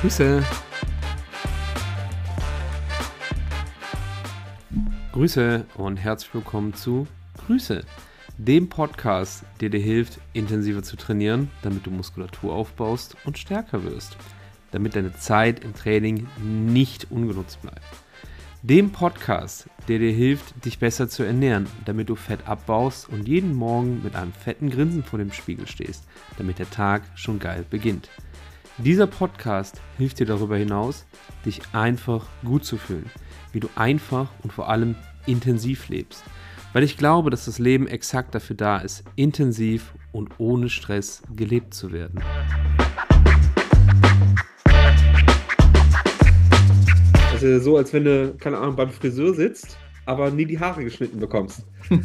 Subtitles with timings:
[0.00, 0.42] Grüße.
[5.12, 7.06] Grüße und herzlich willkommen zu
[7.44, 7.84] Grüße,
[8.38, 14.16] dem Podcast, der dir hilft, intensiver zu trainieren, damit du Muskulatur aufbaust und stärker wirst,
[14.70, 17.84] damit deine Zeit im Training nicht ungenutzt bleibt.
[18.62, 23.54] Dem Podcast, der dir hilft, dich besser zu ernähren, damit du Fett abbaust und jeden
[23.54, 26.04] Morgen mit einem fetten Grinsen vor dem Spiegel stehst,
[26.38, 28.08] damit der Tag schon geil beginnt.
[28.84, 31.04] Dieser Podcast hilft dir darüber hinaus,
[31.44, 33.10] dich einfach gut zu fühlen,
[33.52, 34.94] wie du einfach und vor allem
[35.26, 36.24] intensiv lebst.
[36.72, 41.74] Weil ich glaube, dass das Leben exakt dafür da ist, intensiv und ohne Stress gelebt
[41.74, 42.22] zu werden.
[47.32, 49.76] Das ist so, als wenn du, keine Ahnung, beim Friseur sitzt,
[50.06, 51.66] aber nie die Haare geschnitten bekommst.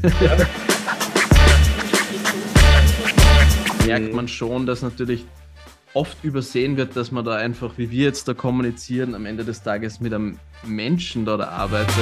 [3.86, 5.26] Merkt man schon, dass natürlich
[5.96, 9.64] oft übersehen wird, dass man da einfach, wie wir jetzt da kommunizieren, am Ende des
[9.64, 11.96] Tages mit einem Menschen da, da arbeitet.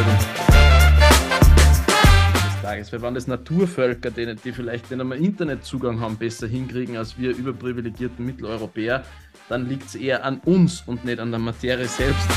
[2.33, 2.91] Des Tages.
[2.91, 7.37] Wir waren das Naturvölker, die, die vielleicht, wenn einmal Internetzugang haben, besser hinkriegen als wir
[7.37, 9.03] überprivilegierten Mitteleuropäer,
[9.47, 12.27] dann liegt es eher an uns und nicht an der Materie selbst.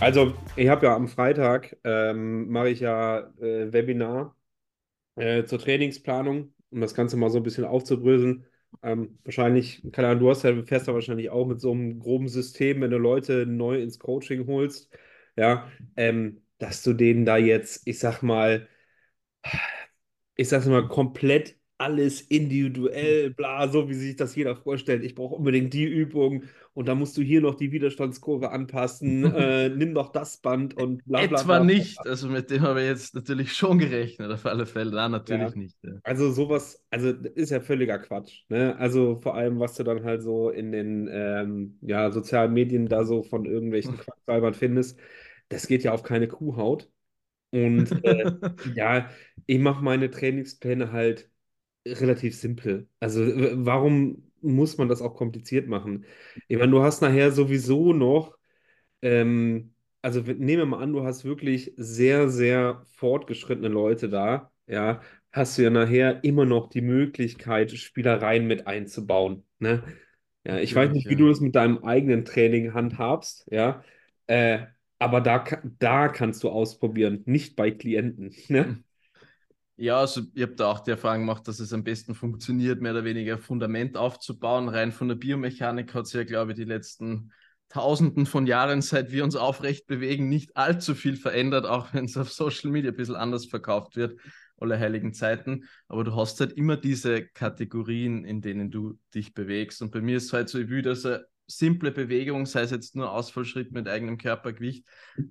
[0.00, 4.34] Also, ich habe ja am Freitag, ähm, mache ich ja äh, Webinar
[5.16, 8.46] äh, zur Trainingsplanung, um das Ganze mal so ein bisschen aufzubröseln.
[8.82, 12.28] Ähm, wahrscheinlich, keine Ahnung, du hast ja, fährst ja wahrscheinlich auch mit so einem groben
[12.28, 14.90] System, wenn du Leute neu ins Coaching holst,
[15.36, 18.68] ja, ähm, dass du denen da jetzt, ich sag mal,
[20.36, 25.02] ich sag's mal, komplett alles individuell, bla, so wie sich das jeder vorstellt.
[25.04, 29.68] Ich brauche unbedingt die Übung und dann musst du hier noch die Widerstandskurve anpassen, äh,
[29.68, 31.40] nimm doch das Band und bla bla.
[31.40, 35.08] Etwa nicht, also mit dem habe ich jetzt natürlich schon gerechnet, auf alle Fälle, da
[35.08, 35.58] natürlich ja.
[35.58, 35.76] nicht.
[35.82, 35.92] Ja.
[36.04, 38.44] Also sowas, also ist ja völliger Quatsch.
[38.48, 38.76] Ne?
[38.78, 43.04] Also vor allem, was du dann halt so in den ähm, ja, sozialen Medien da
[43.04, 44.98] so von irgendwelchen Quacksalbern findest,
[45.48, 46.88] das geht ja auf keine Kuhhaut.
[47.50, 48.32] Und äh,
[48.74, 49.10] ja,
[49.46, 51.28] ich mache meine Trainingspläne halt
[51.86, 52.88] relativ simpel.
[53.00, 53.22] Also
[53.64, 56.04] warum muss man das auch kompliziert machen?
[56.48, 58.36] Ich meine, du hast nachher sowieso noch,
[59.02, 65.00] ähm, also nehmen wir mal an, du hast wirklich sehr, sehr fortgeschrittene Leute da, ja,
[65.32, 69.82] hast du ja nachher immer noch die Möglichkeit, Spielereien mit einzubauen, ne?
[70.44, 73.84] Ja, ich weiß nicht, wie du das mit deinem eigenen Training handhabst, ja,
[74.26, 74.60] äh,
[74.98, 75.44] aber da,
[75.78, 78.82] da kannst du ausprobieren, nicht bei Klienten, ne?
[79.82, 82.92] Ja, also ich habe da auch die Erfahrung gemacht, dass es am besten funktioniert, mehr
[82.92, 84.68] oder weniger Fundament aufzubauen.
[84.68, 87.32] Rein von der Biomechanik hat sich ja, glaube ich, die letzten
[87.70, 92.18] Tausenden von Jahren, seit wir uns aufrecht bewegen, nicht allzu viel verändert, auch wenn es
[92.18, 94.20] auf Social Media ein bisschen anders verkauft wird,
[94.58, 95.64] alle heiligen Zeiten.
[95.88, 99.80] Aber du hast halt immer diese Kategorien, in denen du dich bewegst.
[99.80, 102.70] Und bei mir ist es halt so, ich will, dass er simple Bewegung, sei es
[102.70, 104.86] jetzt nur Ausfallschritt mit eigenem Körpergewicht,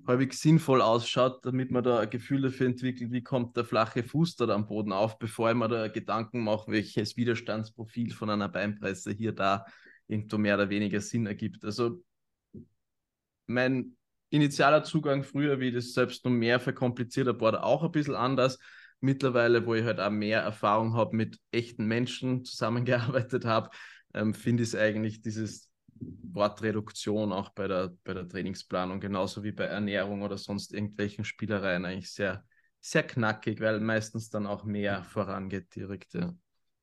[0.06, 4.36] häufig sinnvoll ausschaut, damit man da ein Gefühl dafür entwickelt, wie kommt der flache Fuß
[4.36, 9.32] da am Boden auf, bevor mir da Gedanken mache, welches Widerstandsprofil von einer Beinpresse hier
[9.32, 9.64] da
[10.06, 11.64] irgendwo mehr oder weniger Sinn ergibt.
[11.64, 12.02] Also
[13.46, 13.96] mein
[14.30, 18.58] initialer Zugang früher, wie das selbst noch mehr verkompliziert habe, auch ein bisschen anders.
[19.00, 23.70] Mittlerweile, wo ich halt auch mehr Erfahrung habe mit echten Menschen zusammengearbeitet habe,
[24.12, 25.69] ähm, finde ich es eigentlich dieses
[26.00, 31.84] Wortreduktion auch bei der, bei der Trainingsplanung, genauso wie bei Ernährung oder sonst irgendwelchen Spielereien
[31.84, 32.44] eigentlich sehr,
[32.80, 36.14] sehr knackig, weil meistens dann auch mehr vorangeht direkt.
[36.14, 36.34] Ja,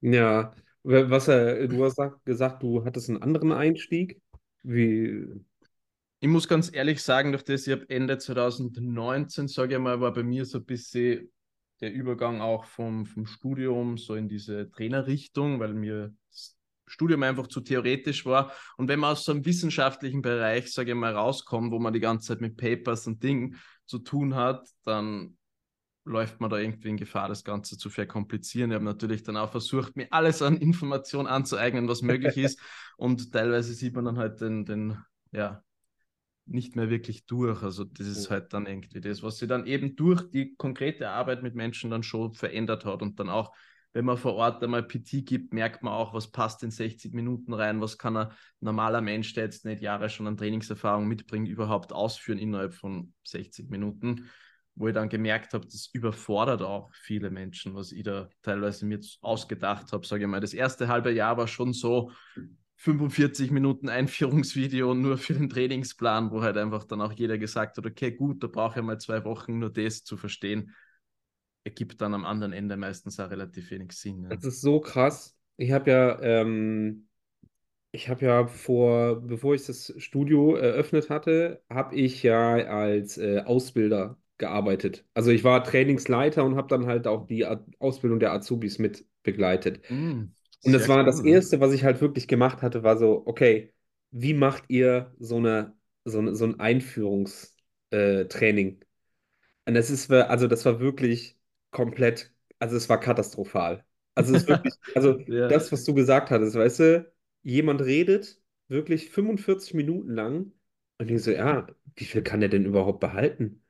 [0.02, 0.54] ja.
[0.84, 4.22] was äh, du hast gesagt, du hattest einen anderen Einstieg.
[4.64, 5.26] Wie?
[6.20, 10.14] Ich muss ganz ehrlich sagen, durch das ich habe Ende 2019, sage ich mal, war
[10.14, 11.32] bei mir so ein bisschen
[11.80, 16.16] der Übergang auch vom, vom Studium so in diese Trainerrichtung, weil mir
[16.88, 18.52] Studium einfach zu theoretisch war.
[18.78, 22.00] Und wenn man aus so einem wissenschaftlichen Bereich, sage ich mal, rauskommt, wo man die
[22.00, 25.38] ganze Zeit mit Papers und Dingen zu tun hat, dann
[26.06, 28.72] läuft man da irgendwie in Gefahr, das Ganze zu verkomplizieren.
[28.72, 32.60] Ich habe natürlich dann auch versucht, mir alles an Informationen anzueignen, was möglich ist.
[32.96, 34.98] Und teilweise sieht man dann halt den, den
[35.32, 35.62] ja,
[36.46, 37.62] nicht mehr wirklich durch.
[37.62, 41.44] Also das ist halt dann irgendwie das, was sich dann eben durch die konkrete Arbeit
[41.44, 43.54] mit Menschen dann schon verändert hat und dann auch
[43.98, 47.52] wenn man vor Ort einmal PT gibt, merkt man auch, was passt in 60 Minuten
[47.52, 48.28] rein, was kann ein
[48.60, 53.72] normaler Mensch, der jetzt nicht Jahre schon an Trainingserfahrung mitbringt, überhaupt ausführen innerhalb von 60
[53.72, 54.30] Minuten.
[54.76, 59.00] Wo ich dann gemerkt habe, das überfordert auch viele Menschen, was ich da teilweise mir
[59.22, 60.42] ausgedacht habe, sage ich mal.
[60.42, 62.12] Das erste halbe Jahr war schon so,
[62.76, 67.86] 45 Minuten Einführungsvideo nur für den Trainingsplan, wo halt einfach dann auch jeder gesagt hat,
[67.88, 70.76] okay, gut, da brauche ich mal zwei Wochen nur das zu verstehen
[71.68, 74.24] ergibt dann am anderen Ende meistens auch relativ wenig Sinn.
[74.24, 74.30] Ja.
[74.30, 75.36] Das ist so krass.
[75.58, 77.08] ich habe ja, ähm,
[77.92, 83.42] ich habe ja vor, bevor ich das Studio eröffnet hatte, habe ich ja als äh,
[83.46, 85.06] Ausbilder gearbeitet.
[85.14, 89.06] Also ich war Trainingsleiter und habe dann halt auch die A Ausbildung der Azubis mit
[89.24, 89.82] begleitet.
[89.90, 90.26] Mm,
[90.64, 91.30] Und das war das cool.
[91.30, 91.36] Ja.
[91.36, 93.74] Erste, was ich halt wirklich gemacht hatte, war so, okay,
[94.12, 95.74] wie macht ihr so eine,
[96.06, 98.80] so eine, so ein Einführungstraining?
[99.66, 101.37] Und das ist, also das war wirklich
[101.78, 103.86] komplett, also es war katastrophal.
[104.16, 105.48] Also es ist wirklich, also Ja.
[105.48, 107.14] das, was du gesagt hattest, weißt du,
[107.44, 110.52] jemand redet wirklich 45 Minuten lang
[111.00, 113.64] und ich so, ja, wie viel kann der denn überhaupt behalten?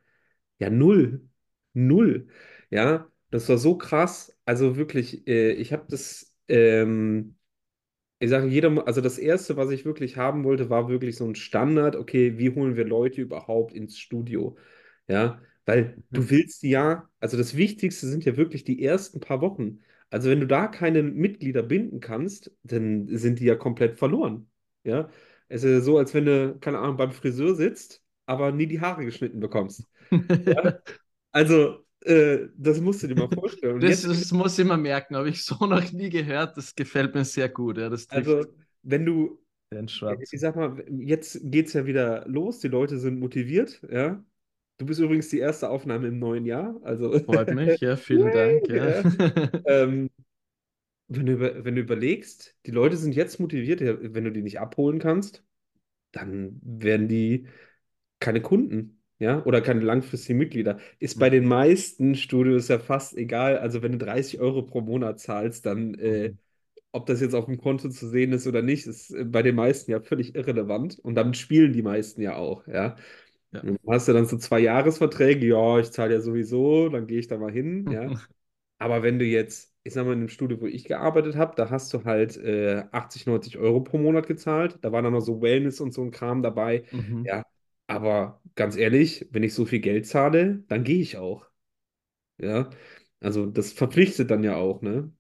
[0.59, 1.27] Ja, null.
[1.74, 2.27] Null.
[2.69, 4.38] Ja, das war so krass.
[4.45, 7.38] Also wirklich, äh, ich habe das, ähm,
[8.19, 11.36] ich sage jeder, also das Erste, was ich wirklich haben wollte, war wirklich so ein
[11.36, 11.95] Standard.
[11.95, 14.57] Okay, wie holen wir Leute überhaupt ins Studio?
[15.07, 16.31] Ja, weil du Mhm.
[16.31, 19.81] willst ja, also das Wichtigste sind ja wirklich die ersten paar Wochen.
[20.12, 24.50] Also wenn du da keine Mitglieder binden kannst, dann sind die ja komplett verloren.
[24.86, 25.10] Ja,
[25.50, 28.81] es ist ja so, als wenn du, keine Ahnung, beim Friseur sitzt, aber nie die
[28.81, 29.88] Haare geschnitten bekommst.
[30.46, 30.74] Ja?
[31.31, 33.75] Also, äh, das musst du dir mal vorstellen.
[33.78, 36.58] Und Das, jetzt das muss ich mir merken, habe ich so noch nie gehört.
[36.58, 37.78] Das gefällt mir sehr gut.
[37.78, 38.46] Ja, das trifft Also,
[38.84, 39.40] wenn du,
[40.31, 44.24] ich sag mal, jetzt geht's ja wieder los, die Leute sind motiviert, ja.
[44.77, 48.69] Du bist übrigens die erste Aufnahme im neuen Jahr, also, Freut mich, ja, vielen Dank.
[48.69, 49.06] Ja.
[49.65, 50.09] Ähm,
[51.07, 54.59] wenn du, über, wenn du überlegst, die Leute sind jetzt motiviert, wenn du die nicht
[54.59, 55.44] abholen kannst,
[56.13, 57.47] dann werden die
[58.19, 60.80] keine Kunden, ja, oder keine langfristigen Mitglieder.
[61.00, 63.59] Ist bei den meisten Studios ja fast egal.
[63.59, 66.38] Also, wenn du 30 Euro pro Monat zahlst, dann äh, Mhm.
[66.91, 69.56] ob das jetzt auf dem Konto zu sehen ist oder nicht, ist äh, bei den
[69.56, 71.00] meisten ja völlig irrelevant.
[71.00, 72.95] Und damit spielen die meisten ja auch, ja.
[73.51, 73.61] Ja.
[73.61, 77.27] Du hast du dann so zwei Jahresverträge, ja, ich zahle ja sowieso, dann gehe ich
[77.27, 78.11] da mal hin, ja.
[78.79, 81.69] Aber wenn du jetzt, ich sag mal, in dem Studio, wo ich gearbeitet habe, da
[81.69, 84.79] hast du halt äh, 80, 90 Euro pro Monat gezahlt.
[84.83, 86.85] Da war dann noch so Wellness und so ein Kram dabei.
[86.91, 87.23] Mhm.
[87.23, 87.44] Ja,
[87.88, 91.47] aber ganz ehrlich, wenn ich so viel Geld zahle, dann gehe ich auch.
[92.39, 92.69] Ja,
[93.21, 95.11] also das verpflichtet dann ja auch, ne?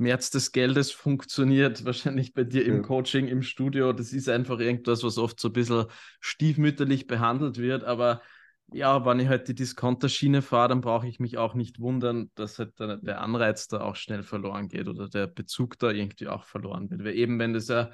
[0.00, 2.82] Schmerz des Geldes funktioniert wahrscheinlich bei dir im Ja.
[2.82, 3.92] Coaching, im Studio.
[3.92, 5.86] Das ist einfach irgendwas, was oft so ein bisschen
[6.20, 7.84] stiefmütterlich behandelt wird.
[7.84, 8.22] Aber
[8.72, 12.58] ja, wenn ich halt die Discounter-Schiene fahre, dann brauche ich mich auch nicht wundern, dass
[12.58, 16.44] halt der, der Anreiz da auch schnell verloren geht oder der Bezug da irgendwie auch
[16.44, 17.04] verloren wird.
[17.04, 17.90] Weil eben, wenn das ja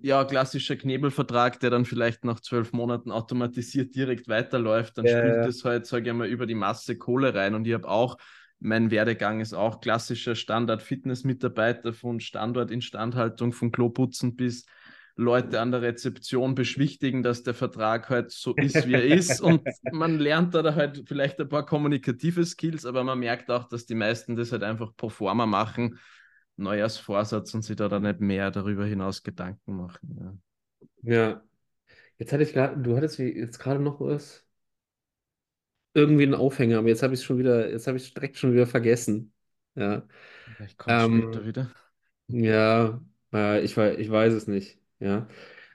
[0.00, 5.44] ja, klassischer Knebelvertrag, der dann vielleicht nach zwölf Monaten automatisiert direkt weiterläuft, dann Ja, spült
[5.46, 5.46] ja.
[5.46, 7.54] das halt, sage ich mal, über die Masse Kohle rein.
[7.54, 8.18] Und ich habe auch,
[8.58, 14.66] mein Werdegang ist auch klassischer Standard-Fitness-Mitarbeiter von Standort-Instandhaltung, von Kloputzen bis
[15.16, 19.40] Leute an der Rezeption beschwichtigen, dass der Vertrag halt so ist, wie er ist.
[19.42, 23.86] Und man lernt da halt vielleicht ein paar kommunikative Skills, aber man merkt auch, dass
[23.86, 25.98] die meisten das halt einfach pro forma machen
[26.56, 30.40] Neujahrsvorsatz und sich da dann nicht mehr darüber hinaus Gedanken machen.
[31.02, 31.16] Ja.
[31.16, 31.42] Ja.
[32.18, 34.45] Jetzt hatte ich gerade, du hattest jetzt gerade noch was?
[35.96, 38.36] Irgendwie einen Aufhänger, aber jetzt habe ich es schon wieder, jetzt habe ich es direkt
[38.38, 39.32] schon wieder vergessen.
[39.76, 40.06] Ja.
[40.44, 41.70] Vielleicht kommt später Ähm, wieder.
[42.28, 43.00] ja,
[43.32, 44.80] äh, ich, ich weiß es nicht.
[45.00, 45.28] Ja.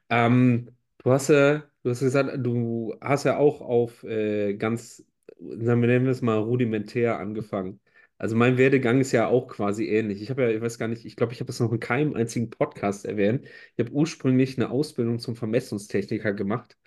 [0.10, 5.06] Ähm, du hast ja, du hast gesagt, du hast ja auch auf äh, ganz,
[5.40, 7.80] sagen wir nennen wir es mal rudimentär angefangen.
[8.18, 10.22] Also mein Werdegang ist ja auch quasi ähnlich.
[10.22, 12.16] Ich habe ja, ich weiß gar nicht, ich glaube, ich habe es noch in keinem
[12.16, 13.48] einzigen Podcast erwähnt.
[13.78, 16.78] Ich habe ursprünglich eine Ausbildung zum Vermessungstechniker gemacht.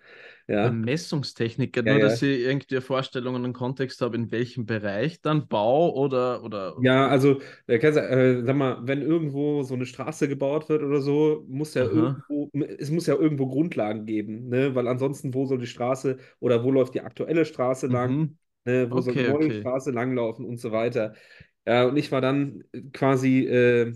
[0.47, 2.23] Ja, Vermessungstechniker, ja, nur dass ja.
[2.23, 7.07] ich irgendwie eine Vorstellung und Kontext habe, in welchem Bereich dann Bau oder, oder Ja,
[7.09, 11.75] also, äh, äh, sag mal, wenn irgendwo so eine Straße gebaut wird oder so, muss
[11.75, 14.75] ja aha, irgendwo, es muss ja irgendwo Grundlagen geben, ne?
[14.75, 18.39] Weil ansonsten, wo soll die Straße oder wo läuft die aktuelle Straße lang, mhm.
[18.65, 18.91] ne?
[18.93, 19.53] Wo soll die Okay, neue okay.
[19.53, 21.15] Straße langlaufen und so weiter.
[21.67, 23.93] Ja, und ich war dann quasi, äh,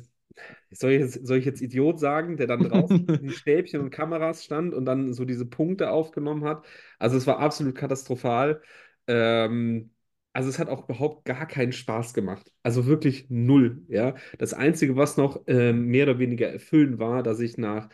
[0.70, 3.90] soll ich jetzt, soll ich jetzt Idiot sagen, der dann draußen mit diesen Stäbchen und
[3.90, 6.66] Kameras stand und dann so diese Punkte aufgenommen hat.
[6.98, 8.62] Also es war absolut katastrophal.
[9.06, 9.90] Ähm,
[10.32, 12.52] also es hat auch überhaupt gar keinen Spaß gemacht.
[12.62, 14.14] Also wirklich null, ja.
[14.38, 17.88] Das Einzige, was noch ähm, mehr oder weniger erfüllend war, dass ich nach,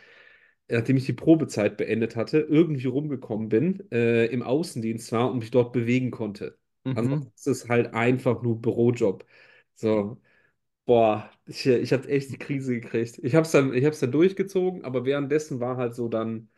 [0.68, 5.50] nachdem ich die Probezeit beendet hatte, irgendwie rumgekommen bin, äh, im Außendienst war und mich
[5.50, 6.58] dort bewegen konnte.
[6.94, 7.32] Ansonsten Mhm.
[7.36, 9.24] ist es halt einfach nur Bürojob.
[9.74, 10.20] So.
[10.86, 13.18] Boah, ich, ich habe echt die Krise gekriegt.
[13.22, 16.50] Ich habe es dann, ich hab's dann durchgezogen, aber währenddessen war halt so dann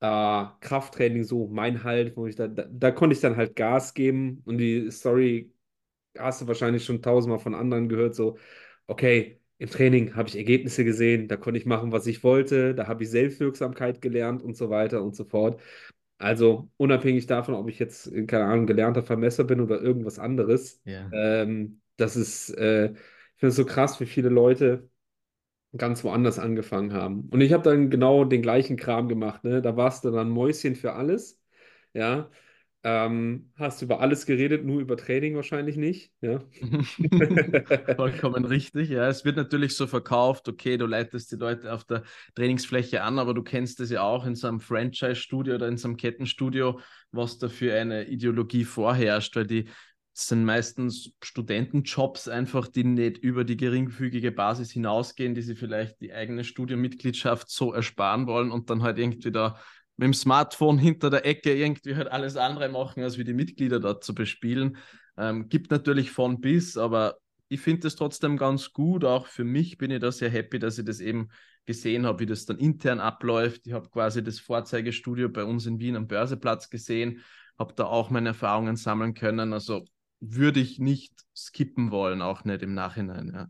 [0.00, 3.94] äh, Krafttraining so mein Halt, wo ich da, da, da konnte ich dann halt Gas
[3.94, 5.52] geben und die Story
[6.18, 8.38] hast du wahrscheinlich schon tausendmal von anderen gehört, so,
[8.88, 12.88] okay, im Training habe ich Ergebnisse gesehen, da konnte ich machen, was ich wollte, da
[12.88, 15.60] habe ich Selbstwirksamkeit gelernt und so weiter und so fort.
[16.18, 21.12] Also unabhängig davon, ob ich jetzt, keine Ahnung, gelernter Vermesser bin oder irgendwas anderes, Ja.
[21.12, 22.94] ähm, das ist, äh,
[23.42, 24.88] finde es so krass, wie viele Leute
[25.76, 27.28] ganz woanders angefangen haben.
[27.32, 29.60] Und ich habe dann genau den gleichen Kram gemacht, ne?
[29.60, 31.42] Da warst du dann Mäuschen für alles,
[31.92, 32.30] ja.
[32.84, 36.38] Ähm, hast über alles geredet, nur über Training wahrscheinlich nicht, ja.
[37.96, 39.08] Vollkommen richtig, ja.
[39.08, 42.04] Es wird natürlich so verkauft, okay, du leitest die Leute auf der
[42.36, 45.88] Trainingsfläche an, aber du kennst es ja auch in so einem Franchise-Studio oder in so
[45.88, 46.78] einem Kettenstudio,
[47.10, 49.68] was da für eine Ideologie vorherrscht, weil die
[50.14, 56.12] sind meistens Studentenjobs einfach, die nicht über die geringfügige Basis hinausgehen, die sie vielleicht die
[56.12, 59.58] eigene Studienmitgliedschaft so ersparen wollen und dann halt irgendwie da
[59.96, 63.80] mit dem Smartphone hinter der Ecke irgendwie halt alles andere machen, als wie die Mitglieder
[63.80, 64.76] dort zu bespielen.
[65.16, 67.16] Ähm, gibt natürlich von bis, aber
[67.48, 69.04] ich finde es trotzdem ganz gut.
[69.04, 71.28] Auch für mich bin ich da sehr happy, dass ich das eben
[71.66, 73.66] gesehen habe, wie das dann intern abläuft.
[73.66, 77.22] Ich habe quasi das Vorzeigestudio bei uns in Wien am Börseplatz gesehen,
[77.58, 79.52] habe da auch meine Erfahrungen sammeln können.
[79.52, 79.84] Also
[80.22, 83.32] würde ich nicht skippen wollen, auch nicht im Nachhinein.
[83.34, 83.48] Ja.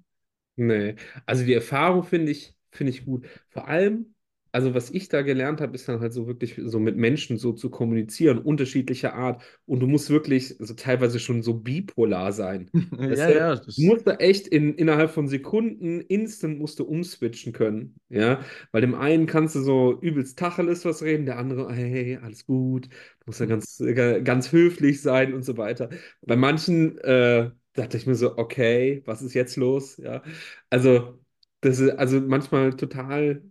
[0.57, 3.26] Nee, also die Erfahrung finde ich, finde ich gut.
[3.50, 4.14] Vor allem,
[4.53, 7.53] also was ich da gelernt habe, ist dann halt so wirklich so mit Menschen so
[7.53, 9.43] zu kommunizieren, unterschiedlicher Art.
[9.65, 12.69] Und du musst wirklich also teilweise schon so bipolar sein.
[12.99, 13.55] ja, du, ja.
[13.57, 17.97] Du musst da echt in, innerhalb von Sekunden instant musst du umswitchen können.
[18.11, 22.45] Ja, weil dem einen kannst du so übelst Tacheles was reden, der andere, hey, alles
[22.45, 23.83] gut, du musst ja ganz,
[24.23, 25.89] ganz höflich sein und so weiter.
[26.21, 29.97] Bei manchen äh, dachte ich mir so, okay, was ist jetzt los?
[29.97, 30.23] Ja,
[30.69, 31.19] also
[31.63, 33.43] das ist also manchmal total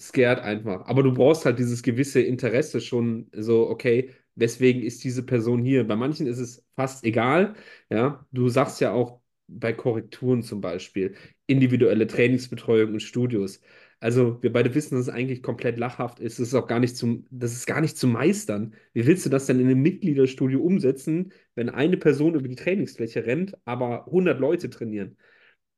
[0.00, 0.86] scared einfach.
[0.86, 5.86] Aber du brauchst halt dieses gewisse Interesse schon so, okay, weswegen ist diese Person hier?
[5.86, 7.54] Bei manchen ist es fast egal.
[7.90, 11.14] Ja, du sagst ja auch bei Korrekturen zum Beispiel,
[11.46, 13.60] individuelle Trainingsbetreuung und Studios.
[14.00, 16.38] Also wir beide wissen, dass es eigentlich komplett lachhaft ist.
[16.38, 18.74] Das ist auch gar nicht zum, das ist gar nicht zu meistern.
[18.92, 23.24] Wie willst du das denn in einem Mitgliederstudio umsetzen, wenn eine Person über die Trainingsfläche
[23.26, 25.16] rennt, aber 100 Leute trainieren?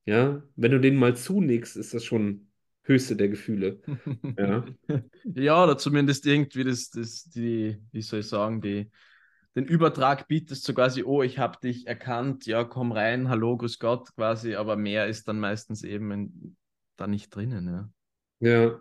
[0.07, 2.46] Ja, wenn du denen mal zunickst, ist das schon
[2.87, 3.81] höchste der Gefühle.
[4.38, 4.64] Ja,
[5.25, 8.90] ja oder zumindest irgendwie das, das, die, wie soll ich sagen, die,
[9.55, 13.78] den Übertrag bietest, so quasi, oh, ich habe dich erkannt, ja, komm rein, hallo, grüß
[13.78, 16.57] Gott, quasi, aber mehr ist dann meistens eben in,
[16.97, 17.90] da nicht drinnen, ja.
[18.38, 18.81] Ja,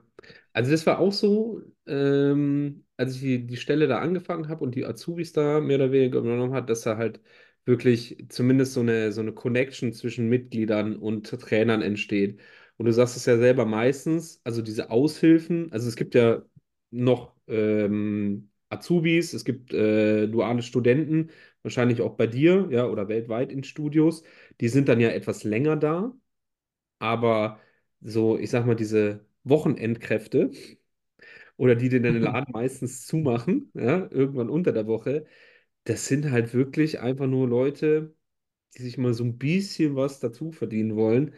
[0.52, 4.76] also das war auch so, ähm, als ich die, die Stelle da angefangen habe und
[4.76, 7.22] die Azubis da mehr oder weniger übernommen hat, dass da halt
[7.66, 12.42] wirklich zumindest so eine, so eine Connection zwischen Mitgliedern und Trainern entsteht.
[12.78, 16.44] Und du sagst es ja selber meistens, also diese Aushilfen, also es gibt ja
[16.92, 21.30] noch ähm, Azubis, es gibt äh, duale Studenten,
[21.62, 24.24] wahrscheinlich auch bei dir, ja, oder weltweit in Studios,
[24.62, 26.14] die sind dann ja etwas länger da,
[27.00, 27.60] aber
[28.02, 30.52] so, ich sag mal, diese Wochenendkräfte
[31.58, 35.26] oder die, die den Laden meistens zumachen, ja, irgendwann unter der Woche,
[35.86, 38.16] das sind halt wirklich einfach nur Leute,
[38.78, 41.36] die sich mal so ein bisschen was dazu verdienen wollen.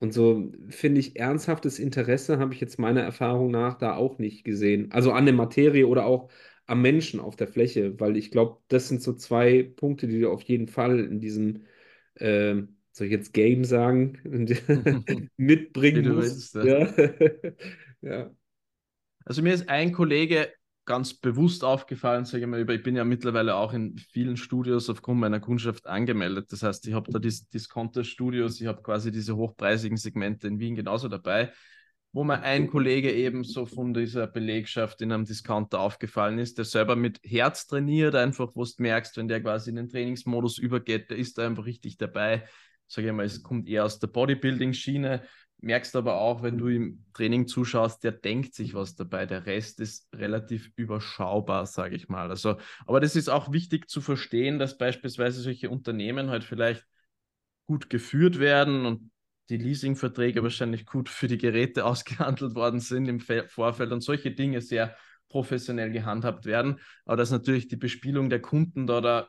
[0.00, 4.44] Und so finde ich, ernsthaftes Interesse habe ich jetzt meiner Erfahrung nach da auch nicht
[4.44, 4.90] gesehen.
[4.92, 6.30] Also an der Materie oder auch
[6.66, 10.30] am Menschen auf der Fläche, weil ich glaube, das sind so zwei Punkte, die du
[10.30, 11.64] auf jeden Fall in diesem,
[12.14, 12.56] äh,
[12.92, 14.18] soll ich jetzt Game sagen,
[15.36, 16.54] mitbringen musst.
[16.54, 16.54] willst.
[16.54, 17.52] Ja.
[18.02, 18.30] Ja.
[19.26, 20.50] Also mir ist ein Kollege
[20.84, 25.20] ganz bewusst aufgefallen, sage ich mal, ich bin ja mittlerweile auch in vielen Studios aufgrund
[25.20, 26.50] meiner Kundschaft angemeldet.
[26.52, 30.74] Das heißt, ich habe da die Discounter-Studios, ich habe quasi diese hochpreisigen Segmente in Wien
[30.74, 31.52] genauso dabei,
[32.12, 36.64] wo mir ein Kollege eben so von dieser Belegschaft in einem Discounter aufgefallen ist, der
[36.64, 41.10] selber mit Herz trainiert, einfach, wo du merkst, wenn der quasi in den Trainingsmodus übergeht,
[41.10, 42.48] der ist da einfach richtig dabei.
[42.88, 45.22] Sage ich mal, es kommt eher aus der Bodybuilding-Schiene,
[45.62, 49.26] merkst aber auch, wenn du im Training zuschaust, der denkt sich was dabei.
[49.26, 52.30] Der Rest ist relativ überschaubar, sage ich mal.
[52.30, 56.86] Also, aber das ist auch wichtig zu verstehen, dass beispielsweise solche Unternehmen halt vielleicht
[57.66, 59.10] gut geführt werden und
[59.50, 64.60] die Leasingverträge wahrscheinlich gut für die Geräte ausgehandelt worden sind im Vorfeld und solche Dinge
[64.60, 64.96] sehr
[65.28, 66.80] professionell gehandhabt werden.
[67.04, 69.28] Aber dass natürlich die Bespielung der Kunden da, da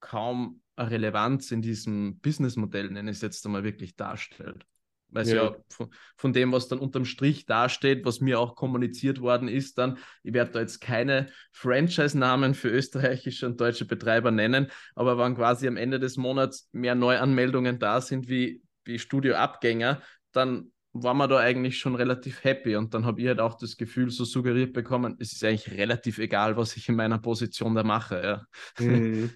[0.00, 4.64] kaum Relevanz in diesem Businessmodell, nenne ich es jetzt einmal, wirklich darstellt.
[5.10, 8.56] Weil es ja, ja von, von, dem, was dann unterm Strich dasteht, was mir auch
[8.56, 14.30] kommuniziert worden ist, dann, ich werde da jetzt keine Franchise-Namen für österreichische und deutsche Betreiber
[14.30, 20.02] nennen, aber wenn quasi am Ende des Monats mehr Neuanmeldungen da sind wie, wie Studioabgänger,
[20.32, 23.76] dann war man da eigentlich schon relativ happy und dann habe ich halt auch das
[23.76, 27.82] Gefühl so suggeriert bekommen, es ist eigentlich relativ egal, was ich in meiner Position da
[27.82, 28.46] mache.
[28.78, 28.84] Ja.
[28.84, 29.30] Mhm.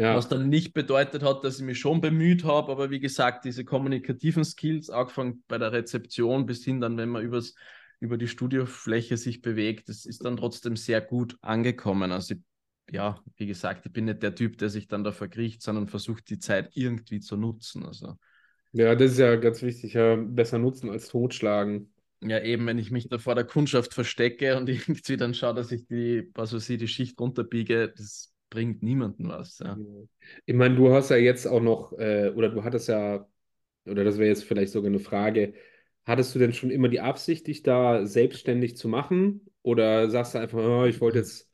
[0.00, 0.14] Ja.
[0.14, 3.64] Was dann nicht bedeutet hat, dass ich mich schon bemüht habe, aber wie gesagt, diese
[3.64, 7.54] kommunikativen Skills, angefangen bei der Rezeption bis hin dann, wenn man übers,
[8.00, 12.12] über die Studiofläche sich bewegt, das ist dann trotzdem sehr gut angekommen.
[12.12, 12.40] Also ich,
[12.90, 16.30] ja, wie gesagt, ich bin nicht der Typ, der sich dann da verkriecht, sondern versucht,
[16.30, 17.84] die Zeit irgendwie zu nutzen.
[17.84, 18.16] Also
[18.72, 21.92] Ja, das ist ja ganz wichtig, ja, besser nutzen als totschlagen.
[22.22, 25.72] Ja, eben, wenn ich mich da vor der Kundschaft verstecke und irgendwie dann schaue, dass
[25.72, 29.60] ich die, was weiß ich, die Schicht runterbiege, das bringt niemandem was.
[29.60, 29.78] Ja.
[30.44, 33.26] Ich meine, du hast ja jetzt auch noch, äh, oder du hattest ja,
[33.86, 35.54] oder das wäre jetzt vielleicht sogar eine Frage,
[36.04, 39.46] hattest du denn schon immer die Absicht, dich da selbstständig zu machen?
[39.62, 41.50] Oder sagst du einfach, oh, ich wollte jetzt,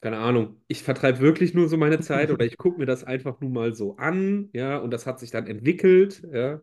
[0.00, 3.40] keine Ahnung, ich vertreibe wirklich nur so meine Zeit oder ich gucke mir das einfach
[3.40, 6.60] nur mal so an, ja, und das hat sich dann entwickelt, ja.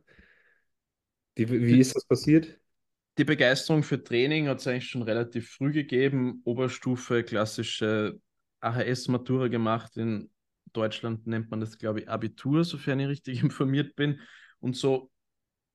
[1.37, 2.59] Die, wie ist das passiert?
[3.17, 6.41] Die Begeisterung für Training hat es eigentlich schon relativ früh gegeben.
[6.43, 8.19] Oberstufe, klassische
[8.61, 9.97] AHS-Matura gemacht.
[9.97, 10.29] In
[10.73, 14.19] Deutschland nennt man das, glaube ich, Abitur, sofern ich richtig informiert bin.
[14.59, 15.11] Und so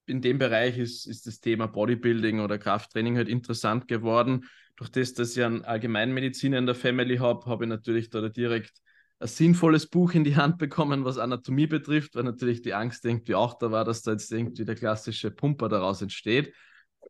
[0.06, 4.44] in dem Bereich ist, ist das Thema Bodybuilding oder Krafttraining halt interessant geworden.
[4.76, 8.72] Durch das, dass ich einen Allgemeinmediziner in der Family habe, habe ich natürlich da direkt
[9.20, 13.34] ein sinnvolles Buch in die Hand bekommen, was Anatomie betrifft, weil natürlich die Angst irgendwie
[13.34, 16.52] auch da war, dass da jetzt irgendwie der klassische Pumper daraus entsteht.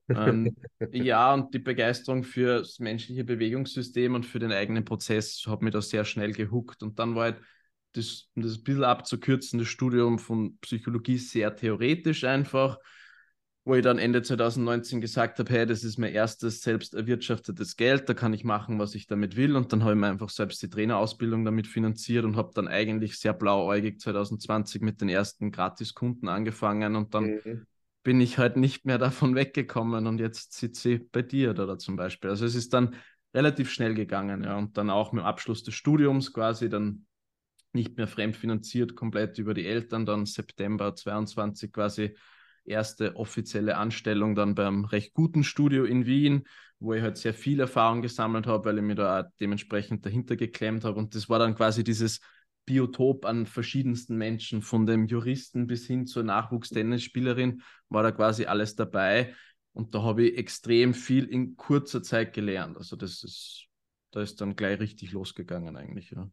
[0.08, 0.54] Ähm,
[0.92, 5.72] ja, und die Begeisterung für das menschliche Bewegungssystem und für den eigenen Prozess hat mich
[5.72, 6.82] da sehr schnell gehuckt.
[6.82, 7.40] Und dann war halt
[7.92, 12.78] das, um das ein bisschen abzukürzen, das Studium von Psychologie sehr theoretisch einfach,
[13.64, 18.08] wo ich dann Ende 2019 gesagt habe, hey, das ist mein erstes selbst erwirtschaftetes Geld,
[18.08, 19.56] da kann ich machen, was ich damit will.
[19.56, 23.18] Und dann habe ich mir einfach selbst die Trainerausbildung damit finanziert und habe dann eigentlich
[23.18, 27.66] sehr blauäugig 2020 mit den ersten Gratiskunden angefangen und dann mhm.
[28.04, 31.96] Bin ich halt nicht mehr davon weggekommen und jetzt sitze ich bei dir da zum
[31.96, 32.30] Beispiel.
[32.30, 32.94] Also es ist dann
[33.34, 37.06] relativ schnell gegangen, ja, und dann auch mit Abschluss des Studiums quasi dann
[37.72, 42.16] nicht mehr fremdfinanziert, komplett über die Eltern, dann September 22 quasi
[42.64, 46.44] erste offizielle Anstellung dann beim recht guten Studio in Wien,
[46.78, 50.84] wo ich halt sehr viel Erfahrung gesammelt habe, weil ich mir da dementsprechend dahinter geklemmt
[50.84, 50.98] habe.
[50.98, 52.20] Und das war dann quasi dieses
[52.66, 58.76] Biotop an verschiedensten Menschen, von dem Juristen bis hin zur Nachwuchstennisspielerin, war da quasi alles
[58.76, 59.34] dabei.
[59.72, 62.76] Und da habe ich extrem viel in kurzer Zeit gelernt.
[62.76, 63.66] Also das ist,
[64.12, 66.30] da ist dann gleich richtig losgegangen eigentlich, ja.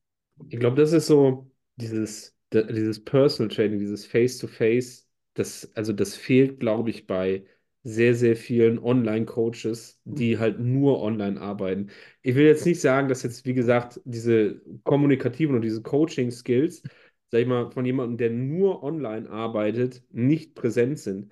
[0.50, 6.60] Ich glaube, das ist so dieses, dieses Personal Training, dieses Face-to-Face, das, also das fehlt,
[6.60, 7.46] glaube ich, bei
[7.84, 11.89] sehr, sehr vielen Online-Coaches, die halt nur online arbeiten.
[12.22, 16.84] Ich will jetzt nicht sagen, dass jetzt, wie gesagt, diese kommunikativen und diese Coaching-Skills,
[17.32, 21.32] sag ich mal, von jemandem, der nur online arbeitet, nicht präsent sind,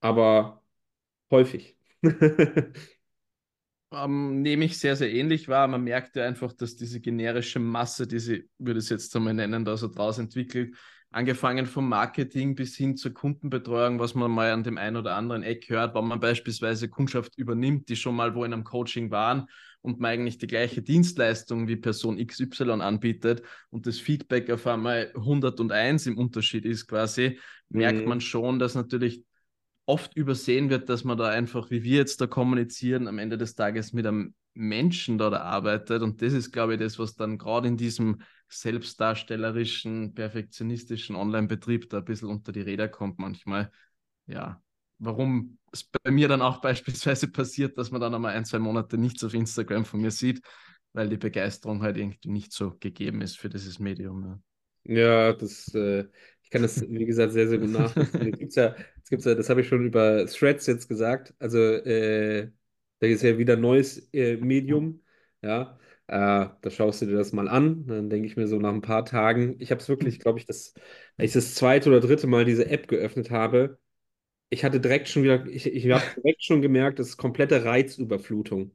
[0.00, 0.62] aber
[1.30, 1.76] häufig.
[3.92, 5.66] ähm, nehme ich sehr, sehr ähnlich wahr.
[5.68, 9.64] Man merkt ja einfach, dass diese generische Masse, die sie, würde es jetzt einmal nennen,
[9.64, 10.76] da so draus entwickelt,
[11.10, 15.42] angefangen vom Marketing bis hin zur Kundenbetreuung, was man mal an dem einen oder anderen
[15.42, 19.46] Eck hört, wenn man beispielsweise Kundschaft übernimmt, die schon mal wo in einem Coaching waren
[19.80, 25.12] und man eigentlich die gleiche Dienstleistung wie Person XY anbietet und das Feedback auf einmal
[25.14, 27.38] 101 im Unterschied ist quasi,
[27.70, 28.08] merkt mhm.
[28.08, 29.24] man schon, dass natürlich
[29.86, 33.54] oft übersehen wird, dass man da einfach, wie wir jetzt da kommunizieren, am Ende des
[33.54, 36.02] Tages mit einem Menschen da, da arbeitet.
[36.02, 41.98] Und das ist, glaube ich, das, was dann gerade in diesem selbstdarstellerischen, perfektionistischen Online-Betrieb da
[41.98, 43.70] ein bisschen unter die Räder kommt manchmal.
[44.26, 44.62] Ja,
[44.98, 48.98] warum es bei mir dann auch beispielsweise passiert, dass man dann einmal ein, zwei Monate
[48.98, 50.40] nichts auf Instagram von mir sieht,
[50.92, 54.42] weil die Begeisterung halt irgendwie nicht so gegeben ist für dieses Medium.
[54.84, 56.06] Ja, ja das, äh,
[56.42, 58.32] ich kann das, wie gesagt, sehr, sehr gut nachvollziehen.
[58.32, 61.34] Es gibt ja, das habe ich schon über Threads jetzt gesagt.
[61.38, 62.50] Also, äh,
[63.00, 65.02] da ist ja wieder ein neues äh, Medium.
[65.42, 67.86] Ja, äh, da schaust du dir das mal an.
[67.86, 70.46] Dann denke ich mir so nach ein paar Tagen, ich habe es wirklich, glaube ich,
[70.46, 70.74] das,
[71.16, 73.78] als ich das zweite oder dritte Mal diese App geöffnet habe,
[74.50, 78.72] ich hatte direkt schon wieder, ich, ich habe direkt schon gemerkt, das ist komplette Reizüberflutung.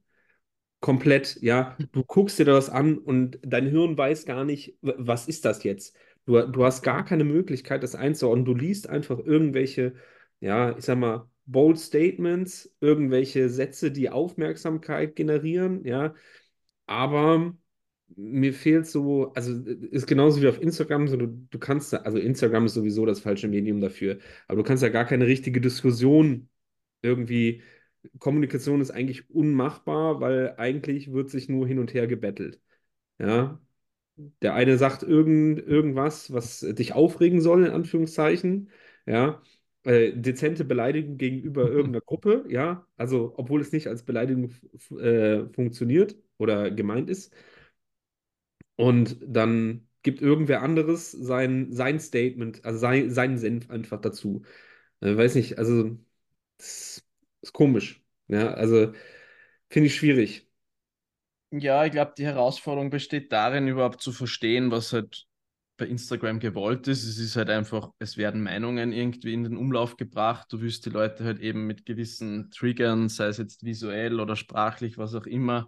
[0.81, 1.77] Komplett, ja.
[1.93, 5.95] Du guckst dir das an und dein Hirn weiß gar nicht, was ist das jetzt?
[6.25, 8.45] Du, du hast gar keine Möglichkeit, das einzuordnen.
[8.45, 9.93] Du liest einfach irgendwelche,
[10.41, 16.13] ja, ich sag mal, bold Statements, irgendwelche Sätze, die Aufmerksamkeit generieren, ja.
[16.85, 17.53] Aber
[18.15, 22.65] mir fehlt so, also ist genauso wie auf Instagram, so du, du kannst, also Instagram
[22.67, 26.49] ist sowieso das falsche Medium dafür, aber du kannst ja gar keine richtige Diskussion
[27.01, 27.63] irgendwie,
[28.19, 32.61] Kommunikation ist eigentlich unmachbar, weil eigentlich wird sich nur hin und her gebettelt.
[33.19, 33.61] Ja,
[34.41, 38.69] der eine sagt irgend, irgendwas, was dich aufregen soll, in Anführungszeichen,
[39.05, 39.41] ja,
[39.83, 44.51] äh, dezente Beleidigung gegenüber irgendeiner Gruppe, ja, also obwohl es nicht als Beleidigung
[44.99, 47.33] äh, funktioniert oder gemeint ist.
[48.75, 54.43] Und dann gibt irgendwer anderes sein, sein Statement, also sein, seinen Senf einfach dazu.
[55.01, 55.97] Äh, weiß nicht, also
[56.57, 57.03] das
[57.41, 58.03] ist komisch.
[58.27, 58.93] Ja, also
[59.69, 60.49] finde ich schwierig.
[61.51, 65.27] Ja, ich glaube, die Herausforderung besteht darin, überhaupt zu verstehen, was halt
[65.77, 67.03] bei Instagram gewollt ist.
[67.03, 70.47] Es ist halt einfach, es werden Meinungen irgendwie in den Umlauf gebracht.
[70.51, 74.97] Du wirst die Leute halt eben mit gewissen Triggern, sei es jetzt visuell oder sprachlich,
[74.97, 75.67] was auch immer,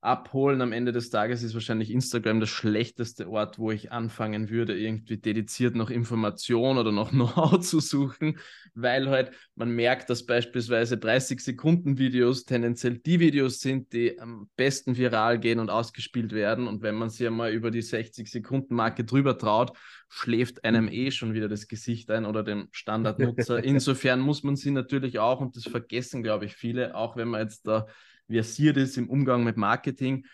[0.00, 0.62] abholen.
[0.62, 5.18] Am Ende des Tages ist wahrscheinlich Instagram der schlechteste Ort, wo ich anfangen würde, irgendwie
[5.18, 8.38] dediziert noch Information oder noch Know-how zu suchen,
[8.74, 14.48] weil halt man merkt, dass beispielsweise 30 Sekunden Videos tendenziell die Videos sind, die am
[14.56, 16.66] besten viral gehen und ausgespielt werden.
[16.66, 19.76] Und wenn man sich einmal über die 60 Sekunden Marke drüber traut,
[20.08, 23.62] schläft einem eh schon wieder das Gesicht ein oder dem Standardnutzer.
[23.64, 27.42] Insofern muss man sie natürlich auch, und das vergessen, glaube ich, viele, auch wenn man
[27.42, 27.86] jetzt da
[28.30, 30.24] versiert ist im Umgang mit Marketing,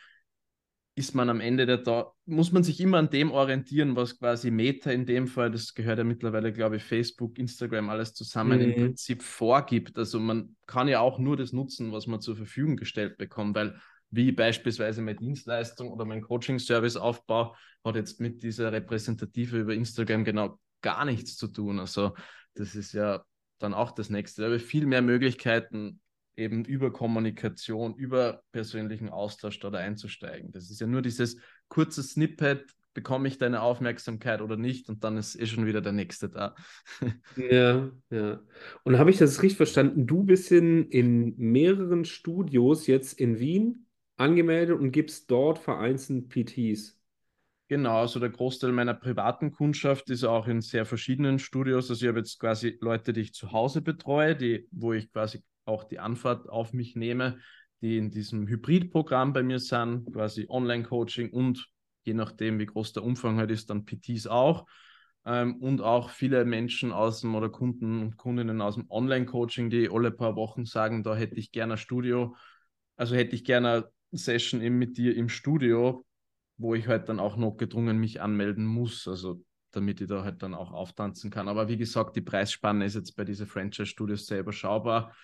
[0.99, 4.51] ist man am Ende der Tag, muss man sich immer an dem orientieren, was quasi
[4.51, 8.65] Meta in dem Fall, das gehört ja mittlerweile, glaube ich, Facebook, Instagram, alles zusammen mhm.
[8.65, 9.99] im Prinzip vorgibt.
[9.99, 13.79] Also man kann ja auch nur das nutzen, was man zur Verfügung gestellt bekommt, weil
[14.11, 17.55] wie beispielsweise meine Dienstleistung oder mein Coaching-Service-Aufbau
[17.85, 21.79] hat jetzt mit dieser Repräsentative über Instagram genau gar nichts zu tun.
[21.79, 22.15] Also
[22.55, 23.23] das ist ja
[23.59, 24.43] dann auch das nächste.
[24.43, 26.01] Da habe ich viel mehr Möglichkeiten,
[26.37, 30.53] eben über Kommunikation, über persönlichen Austausch da einzusteigen.
[30.53, 32.65] Das ist ja nur dieses kurze Snippet,
[32.97, 36.55] bekomme ich deine Aufmerksamkeit oder nicht und dann ist eh schon wieder der nächste da.
[37.37, 38.41] ja, ja.
[38.85, 40.07] Und habe ich das richtig verstanden?
[40.07, 46.99] Du bist in, in mehreren Studios jetzt in Wien angemeldet und gibst dort vereinzelt PTs.
[47.69, 51.91] Genau, also der Großteil meiner privaten Kundschaft ist auch in sehr verschiedenen Studios.
[51.91, 55.43] Also ich habe jetzt quasi Leute, die ich zu Hause betreue, die, wo ich quasi
[55.67, 57.39] auch die Anfahrt auf mich nehme,
[57.81, 61.69] die in diesem Hybridprogramm bei mir sind, quasi Online-Coaching und
[62.05, 64.67] je nachdem, wie groß der Umfang halt ist, dann PTs auch.
[65.25, 69.91] Ähm, und auch viele Menschen aus dem oder Kunden und Kundinnen aus dem Online-Coaching, die
[69.91, 72.37] alle paar Wochen sagen, da hätte ich gerne ein Studio,
[72.97, 76.07] also hätte ich gerne eine Session eben mit dir im Studio,
[76.57, 79.07] wo ich halt dann auch noch gedrungen mich anmelden muss.
[79.09, 81.49] Also damit ich da halt dann auch auftanzen kann.
[81.49, 85.15] Aber wie gesagt, die Preisspanne ist jetzt bei diesen Franchise-Studios sehr überschaubar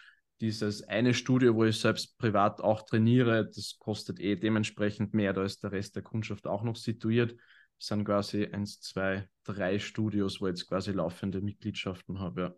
[0.42, 5.44] dieses eine Studio, wo ich selbst privat auch trainiere, das kostet eh dementsprechend mehr, da
[5.44, 7.36] ist der Rest der Kundschaft auch noch situiert.
[7.78, 12.40] Es sind quasi eins, zwei, drei Studios, wo ich jetzt quasi laufende Mitgliedschaften habe.
[12.40, 12.54] Ja.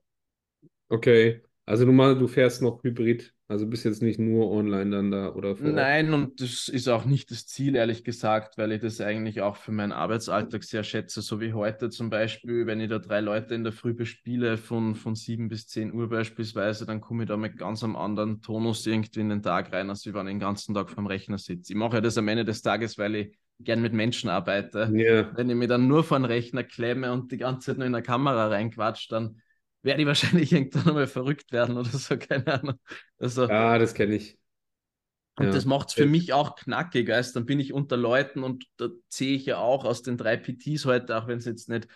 [0.88, 5.10] Okay, also du, mal, du fährst noch Hybrid also bist jetzt nicht nur online dann
[5.10, 9.02] da oder Nein, und das ist auch nicht das Ziel, ehrlich gesagt, weil ich das
[9.02, 12.98] eigentlich auch für meinen Arbeitsalltag sehr schätze, so wie heute zum Beispiel, wenn ich da
[12.98, 17.24] drei Leute in der Früh bespiele, von, von 7 bis 10 Uhr beispielsweise, dann komme
[17.24, 20.32] ich da mit ganz einem anderen Tonus irgendwie in den Tag rein, als wenn ich
[20.32, 21.74] den ganzen Tag vom Rechner sitze.
[21.74, 24.90] Ich mache ja das am Ende des Tages, weil ich gern mit Menschen arbeite.
[24.90, 25.30] Yeah.
[25.36, 27.92] Wenn ich mir dann nur vor den Rechner klemme und die ganze Zeit nur in
[27.92, 29.36] der Kamera reinquatsche, dann
[29.84, 32.80] werde ich wahrscheinlich irgendwann mal verrückt werden oder so, keine Ahnung.
[33.18, 34.38] Also, ja, das kenne ich.
[35.36, 35.52] Und ja.
[35.52, 38.88] das macht es für mich auch knackig, weißt Dann bin ich unter Leuten und da
[39.08, 41.88] sehe ich ja auch aus den drei PTs heute, auch wenn es jetzt nicht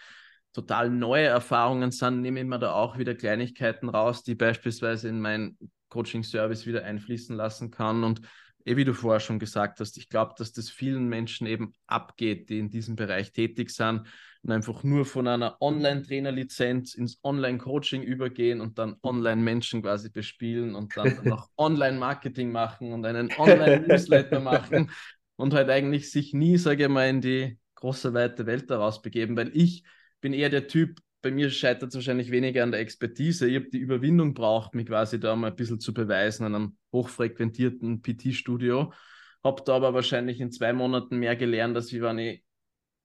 [0.52, 5.20] total neue Erfahrungen sind, nehme ich mir da auch wieder Kleinigkeiten raus, die beispielsweise in
[5.20, 5.56] meinen
[5.88, 8.02] Coaching-Service wieder einfließen lassen kann.
[8.02, 8.22] Und
[8.68, 12.50] eh wie du vorher schon gesagt hast, ich glaube, dass das vielen Menschen eben abgeht,
[12.50, 14.02] die in diesem Bereich tätig sind
[14.42, 20.96] und einfach nur von einer Online-Trainer-Lizenz ins Online-Coaching übergehen und dann Online-Menschen quasi bespielen und
[20.96, 24.90] dann noch Online-Marketing machen und einen Online-Newsletter machen
[25.36, 29.36] und halt eigentlich sich nie, sage ich mal, in die große, weite Welt daraus begeben,
[29.36, 29.84] weil ich
[30.20, 33.48] bin eher der Typ, bei mir scheitert es wahrscheinlich weniger an der Expertise.
[33.48, 36.76] Ich habe die Überwindung braucht, mich quasi da mal ein bisschen zu beweisen an einem
[36.92, 38.92] hochfrequentierten PT-Studio.
[39.42, 42.44] Habe da aber wahrscheinlich in zwei Monaten mehr gelernt, als wenn ich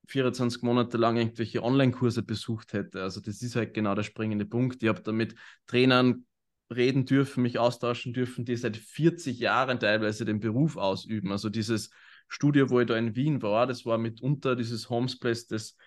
[0.08, 3.02] 24 Monate lang irgendwelche Online-Kurse besucht hätte.
[3.02, 4.84] Also das ist halt genau der springende Punkt.
[4.84, 6.26] Ich habe da mit Trainern
[6.74, 11.32] reden dürfen, mich austauschen dürfen, die seit 40 Jahren teilweise den Beruf ausüben.
[11.32, 11.90] Also dieses
[12.28, 15.78] Studio, wo ich da in Wien war, das war mitunter dieses Homesplace des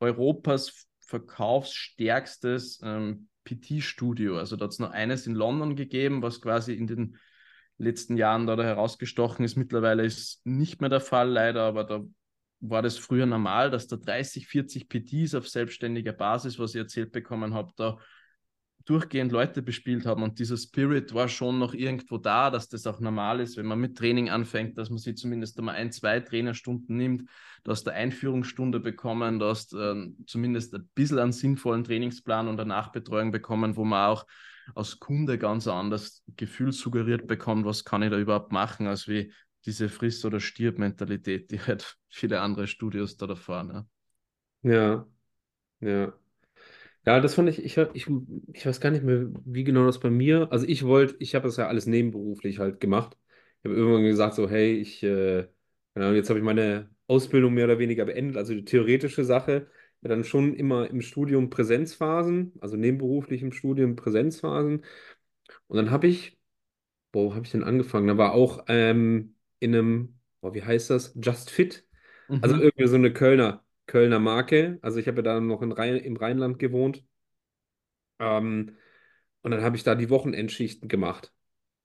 [0.00, 4.38] Europas verkaufsstärkstes ähm, PT-Studio.
[4.38, 7.16] Also da hat es noch eines in London gegeben, was quasi in den
[7.78, 9.56] letzten Jahren da, da herausgestochen ist.
[9.56, 12.04] Mittlerweile ist nicht mehr der Fall, leider, aber da
[12.60, 17.10] war das früher normal, dass da 30, 40 PTs auf selbstständiger Basis, was ich erzählt
[17.10, 17.98] bekommen habe, da
[18.84, 23.00] durchgehend Leute bespielt haben und dieser Spirit war schon noch irgendwo da, dass das auch
[23.00, 26.96] normal ist, wenn man mit Training anfängt, dass man sich zumindest einmal ein, zwei Trainerstunden
[26.96, 27.28] nimmt,
[27.64, 29.94] du hast eine Einführungsstunde bekommen, du hast äh,
[30.26, 34.26] zumindest ein bisschen einen sinnvollen Trainingsplan und eine Nachbetreuung bekommen, wo man auch
[34.74, 39.32] als Kunde ganz anders Gefühl suggeriert bekommt, was kann ich da überhaupt machen, als wie
[39.64, 43.86] diese Friss- oder Stirb-Mentalität, die halt viele andere Studios da fahren.
[44.62, 44.70] Ja.
[44.70, 45.06] ja,
[45.80, 46.12] ja.
[47.04, 48.06] Ja, das fand ich, ich, ich,
[48.52, 51.46] ich weiß gar nicht mehr, wie genau das bei mir, also ich wollte, ich habe
[51.48, 53.16] das ja alles nebenberuflich halt gemacht.
[53.60, 55.48] Ich habe irgendwann gesagt, so, hey, ich, äh,
[55.96, 59.68] jetzt habe ich meine Ausbildung mehr oder weniger beendet, also die theoretische Sache.
[60.02, 64.84] ja dann schon immer im Studium Präsenzphasen, also nebenberuflich im Studium Präsenzphasen.
[65.68, 66.38] Und dann habe ich,
[67.12, 68.08] boah, wo habe ich denn angefangen?
[68.08, 71.14] Da war auch ähm, in einem, boah, wie heißt das?
[71.22, 71.86] Just Fit.
[72.40, 72.60] Also Mhm.
[72.60, 74.78] irgendwie so eine Kölner, Kölner Marke.
[74.82, 77.04] Also ich habe ja da noch in Rhein, im Rheinland gewohnt.
[78.18, 78.76] Ähm,
[79.42, 81.32] und dann habe ich da die Wochenendschichten gemacht.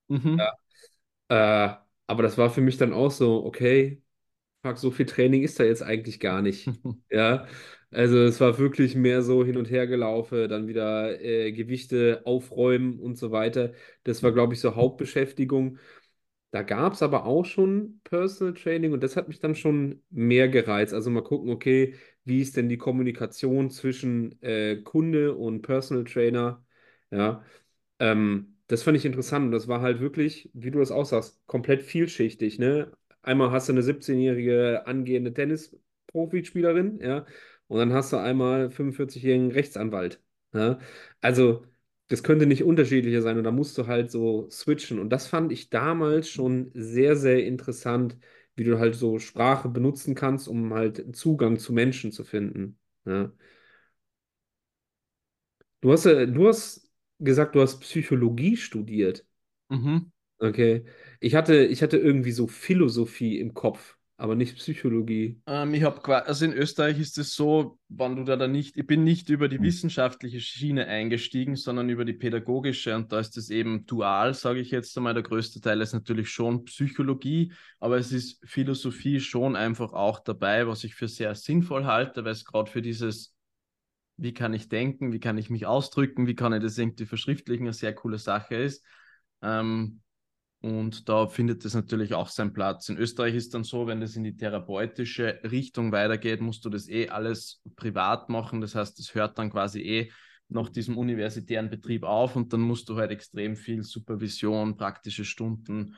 [0.09, 0.41] Mhm.
[1.29, 1.69] Äh,
[2.07, 4.01] aber das war für mich dann auch so, okay,
[4.63, 6.69] fuck, so viel Training ist da jetzt eigentlich gar nicht.
[7.11, 7.47] Ja,
[7.91, 12.99] also es war wirklich mehr so hin und her gelaufen, dann wieder äh, Gewichte aufräumen
[12.99, 13.73] und so weiter.
[14.03, 15.79] Das war, glaube ich, so Hauptbeschäftigung.
[16.51, 20.47] Da gab es aber auch schon Personal Training und das hat mich dann schon mehr
[20.49, 20.93] gereizt.
[20.93, 26.65] Also mal gucken, okay, wie ist denn die Kommunikation zwischen äh, Kunde und Personal Trainer?
[27.11, 27.43] Ja,
[27.99, 31.41] ähm, das fand ich interessant und das war halt wirklich, wie du das auch sagst,
[31.47, 32.91] komplett vielschichtig, ne?
[33.21, 37.25] Einmal hast du eine 17-jährige angehende Tennis-Profispielerin, ja,
[37.67, 40.21] und dann hast du einmal 45-jährigen Rechtsanwalt.
[40.53, 40.79] Ja?
[41.21, 41.65] Also,
[42.07, 44.99] das könnte nicht unterschiedlicher sein und da musst du halt so switchen.
[44.99, 48.17] Und das fand ich damals schon sehr, sehr interessant,
[48.55, 52.79] wie du halt so Sprache benutzen kannst, um halt Zugang zu Menschen zu finden.
[53.05, 53.31] Ja?
[55.81, 59.25] Du hast, äh, du hast gesagt, du hast Psychologie studiert.
[59.69, 60.11] Mhm.
[60.39, 60.85] Okay.
[61.19, 65.39] Ich hatte, ich hatte irgendwie so Philosophie im Kopf, aber nicht Psychologie.
[65.45, 68.75] Ähm, ich habe quasi, also in Österreich ist es so, wenn du da, da nicht,
[68.75, 73.37] ich bin nicht über die wissenschaftliche Schiene eingestiegen, sondern über die pädagogische und da ist
[73.37, 75.13] es eben dual, sage ich jetzt einmal.
[75.13, 80.67] Der größte Teil ist natürlich schon Psychologie, aber es ist Philosophie schon einfach auch dabei,
[80.67, 83.35] was ich für sehr sinnvoll halte, weil es gerade für dieses,
[84.17, 87.65] wie kann ich denken, wie kann ich mich ausdrücken, wie kann ich das irgendwie verschriftlichen,
[87.65, 88.83] eine sehr coole Sache ist.
[89.43, 90.01] Ähm,
[90.61, 92.89] und da findet es natürlich auch seinen Platz.
[92.89, 96.89] In Österreich ist dann so, wenn das in die therapeutische Richtung weitergeht, musst du das
[96.89, 98.61] eh alles privat machen.
[98.61, 100.11] Das heißt, es hört dann quasi eh
[100.49, 105.95] nach diesem universitären Betrieb auf und dann musst du halt extrem viel Supervision, praktische Stunden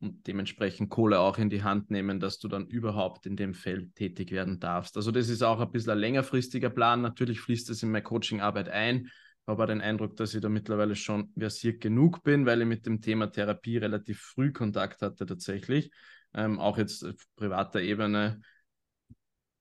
[0.00, 3.94] und dementsprechend Kohle auch in die Hand nehmen, dass du dann überhaupt in dem Feld
[3.94, 4.96] tätig werden darfst.
[4.96, 7.00] Also das ist auch ein bisschen ein längerfristiger Plan.
[7.00, 9.08] Natürlich fließt das in meine Coachingarbeit ein
[9.46, 13.00] habe den Eindruck, dass ich da mittlerweile schon versiert genug bin, weil ich mit dem
[13.00, 15.90] Thema Therapie relativ früh Kontakt hatte tatsächlich,
[16.34, 18.40] ähm, auch jetzt auf privater Ebene.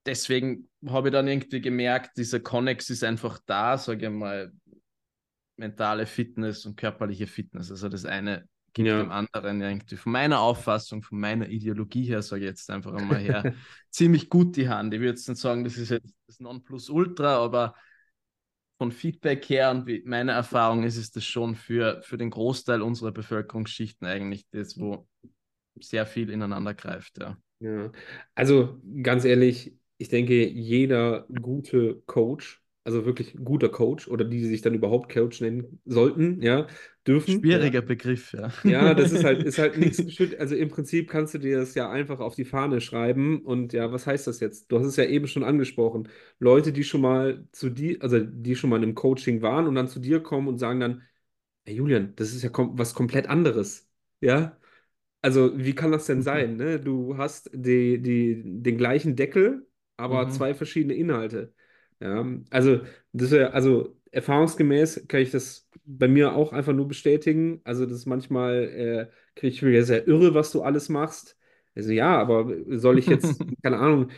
[0.05, 4.51] Deswegen habe ich dann irgendwie gemerkt, dieser Connex ist einfach da, sage ich mal,
[5.57, 7.71] mentale Fitness und körperliche Fitness.
[7.71, 8.97] Also das eine gibt Ja.
[8.97, 13.19] dem anderen irgendwie von meiner Auffassung, von meiner Ideologie her, sage ich jetzt einfach einmal
[13.19, 13.49] her,
[13.89, 14.93] ziemlich gut die Hand.
[14.93, 17.75] Ich würde jetzt nicht sagen, das ist jetzt das Nonplusultra, aber
[18.81, 22.81] von Feedback her und wie meine Erfahrung ist, ist das schon für, für den Großteil
[22.81, 25.07] unserer Bevölkerungsschichten eigentlich das, wo
[25.79, 27.19] sehr viel ineinander greift.
[27.19, 27.37] Ja.
[27.59, 27.91] Ja.
[28.33, 34.47] Also ganz ehrlich, ich denke, jeder gute Coach, also wirklich guter Coach oder die, die
[34.47, 36.67] sich dann überhaupt Coach nennen sollten, ja,
[37.07, 37.49] dürfen.
[37.49, 38.51] Schwieriger Begriff, ja.
[38.63, 40.35] Ja, das ist halt, ist halt nichts geschützt.
[40.39, 43.43] Also im Prinzip kannst du dir das ja einfach auf die Fahne schreiben.
[43.43, 44.71] Und ja, was heißt das jetzt?
[44.71, 46.07] Du hast es ja eben schon angesprochen.
[46.37, 49.73] Leute, die schon mal zu dir, also die schon mal in einem Coaching waren und
[49.75, 51.01] dann zu dir kommen und sagen dann,
[51.65, 53.89] hey Julian, das ist ja kom was komplett anderes.
[54.21, 54.57] Ja?
[55.21, 56.79] Also, wie kann das denn sein, ne?
[56.79, 59.67] Du hast die, die, den gleichen Deckel,
[59.97, 60.29] aber Mhm.
[60.29, 61.53] zwei verschiedene Inhalte.
[62.01, 62.79] Ja, also,
[63.13, 67.61] das ist ja, also erfahrungsgemäß kann ich das bei mir auch einfach nur bestätigen.
[67.63, 68.63] Also, das ist manchmal,
[69.09, 71.37] äh, kriege ich mir sehr irre, was du alles machst.
[71.75, 72.47] Also, ja, aber
[72.79, 74.09] soll ich jetzt, keine Ahnung,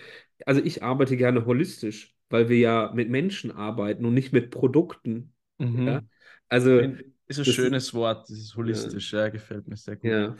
[0.46, 5.34] also ich arbeite gerne holistisch, weil wir ja mit Menschen arbeiten und nicht mit Produkten.
[5.86, 6.10] Ja, Mhm.
[6.50, 6.82] also,
[7.28, 8.93] Ist ein das schönes Wort, das ist ja.
[8.96, 10.15] holistisch, ja, gefällt mir sehr gut.
[10.15, 10.36] Ja,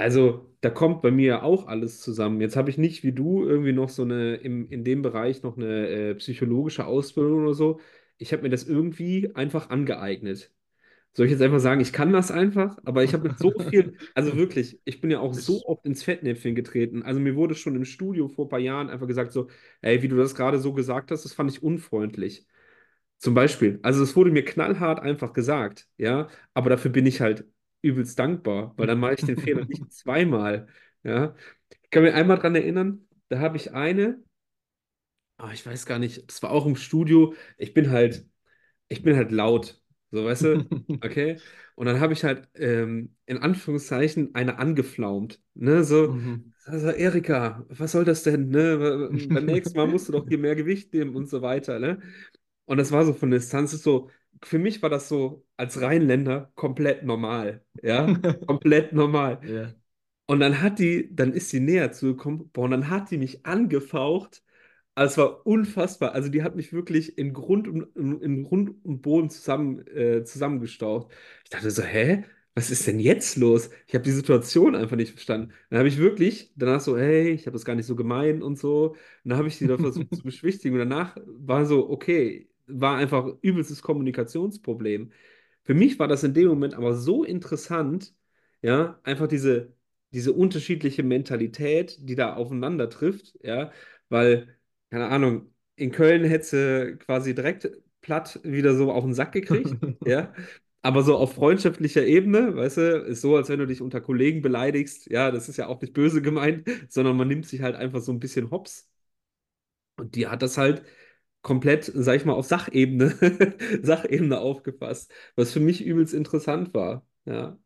[0.00, 2.40] also da kommt bei mir auch alles zusammen.
[2.40, 5.56] Jetzt habe ich nicht wie du irgendwie noch so eine, im, in dem Bereich noch
[5.56, 7.80] eine äh, psychologische Ausbildung oder so.
[8.18, 10.52] Ich habe mir das irgendwie einfach angeeignet.
[11.14, 13.96] Soll ich jetzt einfach sagen, ich kann das einfach, aber ich habe mit so viel,
[14.14, 17.02] also wirklich, ich bin ja auch so oft ins Fettnäpfchen getreten.
[17.04, 19.48] Also mir wurde schon im Studio vor ein paar Jahren einfach gesagt so,
[19.82, 22.46] ey, wie du das gerade so gesagt hast, das fand ich unfreundlich.
[23.18, 27.44] Zum Beispiel, also es wurde mir knallhart einfach gesagt, ja, aber dafür bin ich halt
[27.82, 30.68] übelst dankbar, weil dann mache ich den Fehler nicht zweimal,
[31.02, 31.34] ja.
[31.84, 34.22] Ich kann mich einmal dran erinnern, da habe ich eine,
[35.38, 38.26] ah, ich weiß gar nicht, das war auch im Studio, ich bin halt,
[38.88, 40.70] ich bin halt laut, so weißt du,
[41.02, 41.42] okay?
[41.76, 46.52] Und dann habe ich halt ähm, in Anführungszeichen eine angeflaumt, ne, so, Mhm.
[46.66, 49.10] also Erika, was soll das denn, ne?
[49.32, 52.00] Beim nächsten Mal musst du doch hier mehr Gewicht nehmen und so weiter, ne?
[52.66, 54.10] Und das war so von der Distanz, ist so,
[54.42, 58.14] für mich war das so als Rheinländer komplett normal, ja,
[58.46, 59.40] komplett normal.
[59.42, 59.74] Ja.
[60.26, 63.46] Und dann hat die, dann ist sie näher zugekommen, boah, und dann hat die mich
[63.46, 64.42] angefaucht
[64.96, 66.12] Also es war unfassbar.
[66.14, 71.12] Also die hat mich wirklich in Grund und, in, Grund und Boden zusammen, äh, zusammengestaucht.
[71.44, 72.24] Ich dachte so, hä?
[72.54, 73.70] Was ist denn jetzt los?
[73.88, 75.54] Ich habe die Situation einfach nicht verstanden.
[75.70, 78.58] Dann habe ich wirklich danach so, hey, ich habe das gar nicht so gemeint und
[78.58, 78.90] so.
[78.90, 78.98] Und
[79.30, 80.74] dann habe ich sie da versucht zu beschwichtigen.
[80.74, 85.12] Und danach war so, okay, war einfach übelstes Kommunikationsproblem.
[85.64, 88.14] Für mich war das in dem Moment aber so interessant,
[88.62, 89.72] ja, einfach diese,
[90.12, 93.72] diese unterschiedliche Mentalität, die da aufeinander trifft, ja,
[94.08, 94.56] weil
[94.90, 100.32] keine Ahnung, in Köln hätte quasi direkt platt wieder so auf den Sack gekriegt, ja.
[100.82, 104.40] Aber so auf freundschaftlicher Ebene, weißt du, ist so, als wenn du dich unter Kollegen
[104.40, 105.10] beleidigst.
[105.10, 108.12] Ja, das ist ja auch nicht böse gemeint, sondern man nimmt sich halt einfach so
[108.12, 108.88] ein bisschen hops.
[109.96, 110.82] Und die hat das halt
[111.42, 113.10] komplett, sag ich mal, auf Sachebene,
[113.82, 117.04] Sachebene aufgefasst, was für mich übelst interessant war.
[117.24, 117.58] Ja.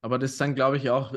[0.00, 1.14] Aber das sind, glaube ich, auch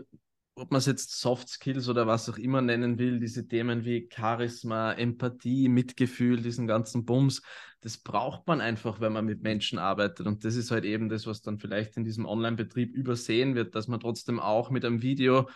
[0.57, 4.09] ob man es jetzt Soft Skills oder was auch immer nennen will, diese Themen wie
[4.11, 7.43] Charisma, Empathie, Mitgefühl, diesen ganzen Bums,
[7.81, 10.25] das braucht man einfach, wenn man mit Menschen arbeitet.
[10.25, 13.87] Und das ist halt eben das, was dann vielleicht in diesem Online-Betrieb übersehen wird, dass
[13.87, 15.47] man trotzdem auch mit einem Video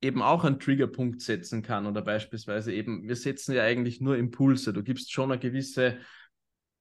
[0.00, 4.72] eben auch einen Triggerpunkt setzen kann oder beispielsweise eben, wir setzen ja eigentlich nur Impulse.
[4.72, 5.98] Du gibst schon eine gewisse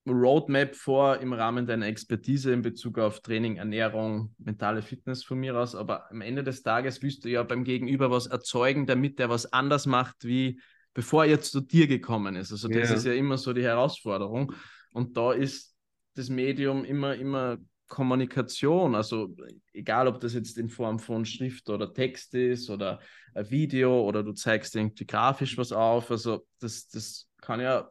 [0.07, 5.57] Roadmap vor im Rahmen deiner Expertise in Bezug auf Training, Ernährung, mentale Fitness von mir
[5.57, 5.75] aus.
[5.75, 9.51] Aber am Ende des Tages willst du ja beim Gegenüber was erzeugen, damit der was
[9.51, 10.61] anders macht, wie
[10.93, 12.51] bevor er zu dir gekommen ist.
[12.51, 12.97] Also das yeah.
[12.97, 14.53] ist ja immer so die Herausforderung.
[14.91, 15.75] Und da ist
[16.15, 18.95] das Medium immer, immer Kommunikation.
[18.95, 19.35] Also
[19.73, 22.99] egal, ob das jetzt in Form von Schrift oder Text ist oder
[23.33, 26.11] ein Video oder du zeigst irgendwie grafisch was auf.
[26.11, 27.89] Also das, das kann ja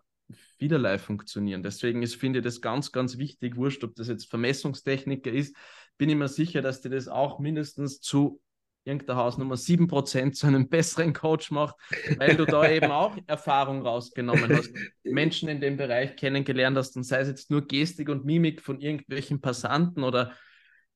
[0.58, 1.62] vielerlei funktionieren.
[1.62, 5.56] Deswegen ist, finde ich das ganz, ganz wichtig, wurscht, ob das jetzt Vermessungstechniker ist,
[5.98, 8.40] bin ich mir sicher, dass dir das auch mindestens zu
[8.86, 11.76] irgendeiner Hausnummer 7% zu einem besseren Coach macht,
[12.18, 14.70] weil du da eben auch Erfahrung rausgenommen hast,
[15.04, 18.80] Menschen in dem Bereich kennengelernt hast und sei es jetzt nur Gestik und Mimik von
[18.80, 20.32] irgendwelchen Passanten oder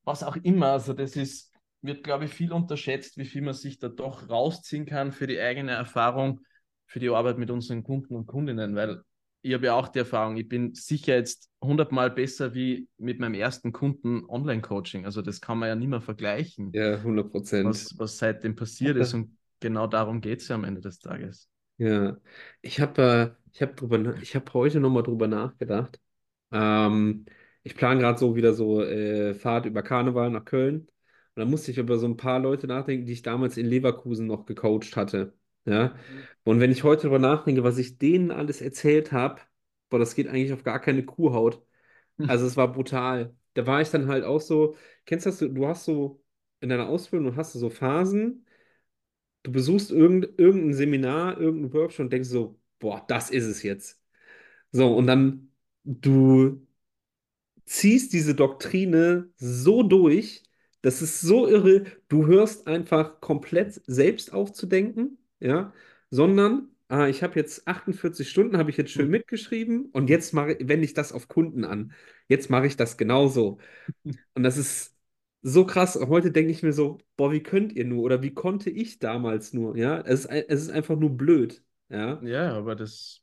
[0.05, 0.73] was auch immer.
[0.73, 4.87] Also das ist, wird, glaube ich, viel unterschätzt, wie viel man sich da doch rausziehen
[4.87, 6.41] kann für die eigene Erfahrung,
[6.87, 9.03] für die Arbeit mit unseren Kunden und Kundinnen, weil
[9.43, 13.35] ich habe ja auch die Erfahrung, ich bin sicher jetzt hundertmal besser wie mit meinem
[13.35, 15.05] ersten Kunden Online-Coaching.
[15.05, 16.71] Also das kann man ja nicht mehr vergleichen.
[16.73, 17.67] Ja, 100 Prozent.
[17.69, 21.49] Was, was seitdem passiert ist und genau darum geht es ja am Ende des Tages.
[21.79, 22.19] Ja,
[22.61, 26.01] ich habe äh, ich hab hab heute nochmal drüber nachgedacht.
[26.53, 27.25] Ähm,
[27.63, 30.81] ich plane gerade so wieder so äh, Fahrt über Karneval nach Köln.
[30.81, 30.89] Und
[31.37, 34.47] da musste ich über so ein paar Leute nachdenken, die ich damals in Leverkusen noch
[34.47, 35.33] gecoacht hatte.
[35.65, 35.95] Ja.
[36.45, 39.41] Und wenn ich heute darüber nachdenke, was ich denen alles erzählt habe,
[39.89, 41.65] boah, das geht eigentlich auf gar keine Kuhhaut.
[42.29, 43.35] Also es war brutal.
[43.55, 46.23] Da war ich dann halt auch so, kennst du das, du hast so
[46.61, 48.45] in deiner Ausbildung, hast du so Phasen,
[49.43, 54.01] du besuchst irgend, irgendein Seminar, irgendein Workshop und denkst so, boah, das ist es jetzt.
[54.73, 55.53] So, und dann
[55.85, 56.67] du
[57.67, 60.43] ziehst diese Doktrine so durch,
[60.83, 65.73] das ist so irre, du hörst einfach komplett selbst aufzudenken ja,
[66.11, 69.13] sondern ah, ich habe jetzt 48 Stunden, habe ich jetzt schön mhm.
[69.13, 71.93] mitgeschrieben und jetzt mache, wende ich das auf Kunden an.
[72.29, 73.59] Jetzt mache ich das genauso.
[74.35, 74.97] Und das ist
[75.43, 75.97] so krass.
[75.97, 79.53] Heute denke ich mir so, boah, wie könnt ihr nur oder wie konnte ich damals
[79.53, 79.77] nur?
[79.77, 81.63] Ja, es ist, es ist einfach nur blöd.
[81.89, 83.20] Ja, ja aber das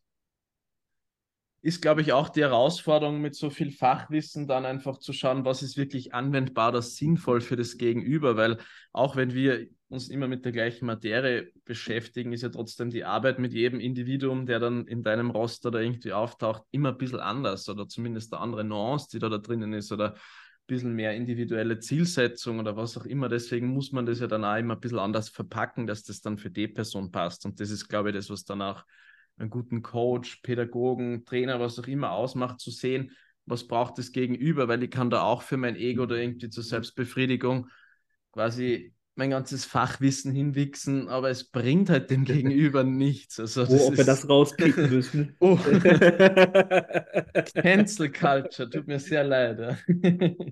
[1.67, 5.61] ist, glaube ich, auch die Herausforderung mit so viel Fachwissen dann einfach zu schauen, was
[5.61, 8.57] ist wirklich anwendbar oder sinnvoll für das Gegenüber, weil
[8.93, 13.37] auch wenn wir uns immer mit der gleichen Materie beschäftigen, ist ja trotzdem die Arbeit
[13.39, 17.67] mit jedem Individuum, der dann in deinem Roster da irgendwie auftaucht, immer ein bisschen anders
[17.67, 20.19] oder zumindest eine andere Nuance, die da, da drinnen ist oder ein
[20.67, 23.27] bisschen mehr individuelle Zielsetzung oder was auch immer.
[23.27, 26.37] Deswegen muss man das ja dann auch immer ein bisschen anders verpacken, dass das dann
[26.37, 27.45] für die Person passt.
[27.45, 28.85] Und das ist, glaube ich, das, was dann auch
[29.37, 33.11] einen guten Coach, Pädagogen, Trainer, was auch immer ausmacht, zu sehen,
[33.45, 36.63] was braucht das Gegenüber, weil ich kann da auch für mein Ego oder irgendwie zur
[36.63, 37.69] Selbstbefriedigung
[38.31, 43.39] quasi mein ganzes Fachwissen hinwichsen, aber es bringt halt dem Gegenüber nichts.
[43.39, 43.97] Also oh, ob ist...
[43.97, 45.35] wir das rauspicken müssen.
[45.39, 45.57] Oh.
[47.55, 49.77] Cancel Culture, tut mir sehr leid.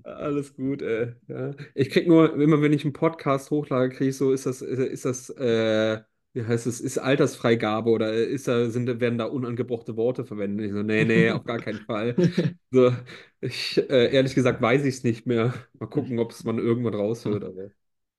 [0.04, 1.12] Alles gut, ey.
[1.28, 1.52] Ja.
[1.74, 5.04] Ich krieg nur, immer wenn ich einen Podcast hochlade, kriege ich so, ist das, ist
[5.04, 6.00] das, äh,
[6.36, 10.66] wie heißt es, ist Altersfreigabe oder ist da, sind, werden da unangebrochte Worte verwendet?
[10.66, 12.14] Ich so, nee, nee, auf gar keinen Fall.
[12.70, 12.92] So,
[13.40, 15.54] ich, äh, ehrlich gesagt, weiß ich es nicht mehr.
[15.78, 17.42] Mal gucken, ob es man irgendwann raushört.
[17.42, 17.70] Aber.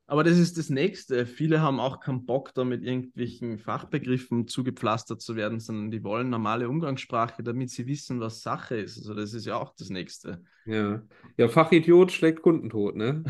[0.08, 1.28] Aber das ist das Nächste.
[1.28, 6.30] Viele haben auch keinen Bock, da mit irgendwelchen Fachbegriffen zugepflastert zu werden, sondern die wollen
[6.30, 8.98] normale Umgangssprache, damit sie wissen, was Sache ist.
[8.98, 10.42] Also das ist ja auch das Nächste.
[10.66, 11.04] Ja,
[11.36, 13.24] ja Fachidiot schlägt Kundentod, ne?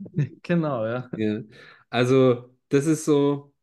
[0.42, 1.08] genau, ja.
[1.16, 1.40] ja.
[1.88, 3.53] Also das ist so,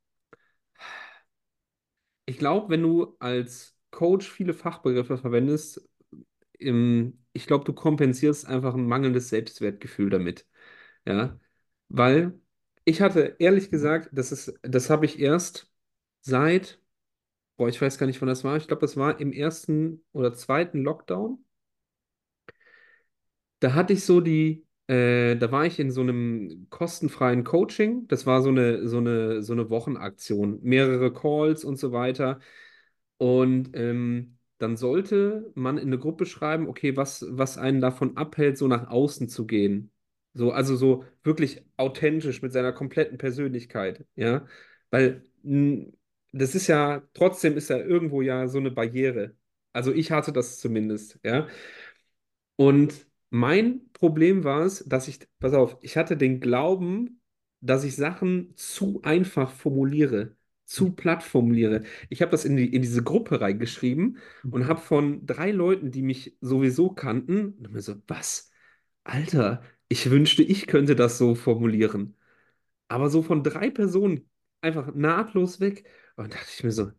[2.25, 5.81] ich glaube, wenn du als Coach viele Fachbegriffe verwendest,
[6.59, 10.47] im, ich glaube, du kompensierst einfach ein mangelndes Selbstwertgefühl damit.
[11.07, 11.39] Ja,
[11.89, 12.39] weil
[12.85, 15.71] ich hatte ehrlich gesagt, das ist, das habe ich erst
[16.21, 16.81] seit,
[17.57, 18.57] boah, ich weiß gar nicht, wann das war.
[18.57, 21.43] Ich glaube, das war im ersten oder zweiten Lockdown.
[23.59, 28.07] Da hatte ich so die, äh, da war ich in so einem kostenfreien Coaching.
[28.07, 32.39] Das war so eine, so eine, so eine Wochenaktion, mehrere Calls und so weiter.
[33.17, 38.57] Und ähm, dann sollte man in eine Gruppe schreiben, okay, was, was einen davon abhält,
[38.57, 39.91] so nach außen zu gehen.
[40.33, 44.45] So, also so wirklich authentisch mit seiner kompletten Persönlichkeit, ja.
[44.89, 45.87] Weil mh,
[46.31, 49.35] das ist ja, trotzdem ist ja irgendwo ja so eine Barriere.
[49.73, 51.47] Also ich hatte das zumindest, ja.
[52.55, 57.21] Und mein Problem war es, dass ich, pass auf, ich hatte den Glauben,
[57.61, 61.83] dass ich Sachen zu einfach formuliere, zu platt formuliere.
[62.09, 64.19] Ich habe das in die, in diese Gruppe reingeschrieben
[64.51, 68.51] und habe von drei Leuten, die mich sowieso kannten, und mir so, was?
[69.03, 72.15] Alter, ich wünschte, ich könnte das so formulieren.
[72.87, 74.29] Aber so von drei Personen
[74.61, 75.85] einfach nahtlos weg.
[76.17, 76.91] Und dachte ich mir so,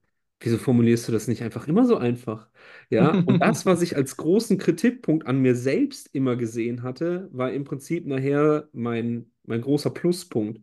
[0.42, 2.48] wieso formulierst du das nicht einfach immer so einfach?
[2.90, 7.52] Ja, und das, was ich als großen Kritikpunkt an mir selbst immer gesehen hatte, war
[7.52, 10.60] im Prinzip nachher mein, mein großer Pluspunkt.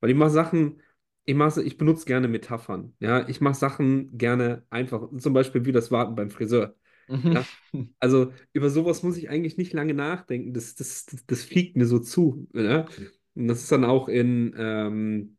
[0.00, 0.82] Weil ich mache Sachen,
[1.24, 2.94] ich mache, ich benutze gerne Metaphern.
[3.00, 5.08] Ja, ich mache Sachen gerne einfach.
[5.18, 6.76] Zum Beispiel wie das Warten beim Friseur.
[7.08, 7.44] Ja,
[7.98, 10.54] also über sowas muss ich eigentlich nicht lange nachdenken.
[10.54, 12.46] Das, das, das, das fliegt mir so zu.
[12.54, 12.86] Ja?
[13.34, 15.36] Und das ist dann auch in, ähm,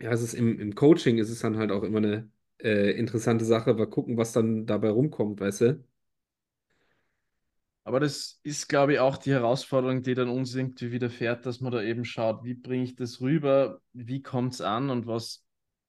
[0.00, 3.44] ja, es ist im, im Coaching ist es dann halt auch immer eine äh, interessante
[3.44, 3.74] Sache.
[3.74, 5.84] Mal gucken, was dann dabei rumkommt, weißt du?
[7.84, 11.70] Aber das ist, glaube ich, auch die Herausforderung, die dann uns irgendwie widerfährt, dass man
[11.72, 15.44] da eben schaut, wie bringe ich das rüber, wie kommt es an und was,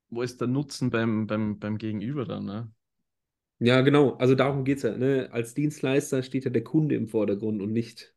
[0.10, 2.72] wo ist der Nutzen beim, beim, beim Gegenüber dann, ne?
[3.60, 4.16] Ja, genau.
[4.18, 4.96] Also darum geht es ja.
[4.96, 5.30] Ne?
[5.32, 8.14] Als Dienstleister steht ja der Kunde im Vordergrund und nicht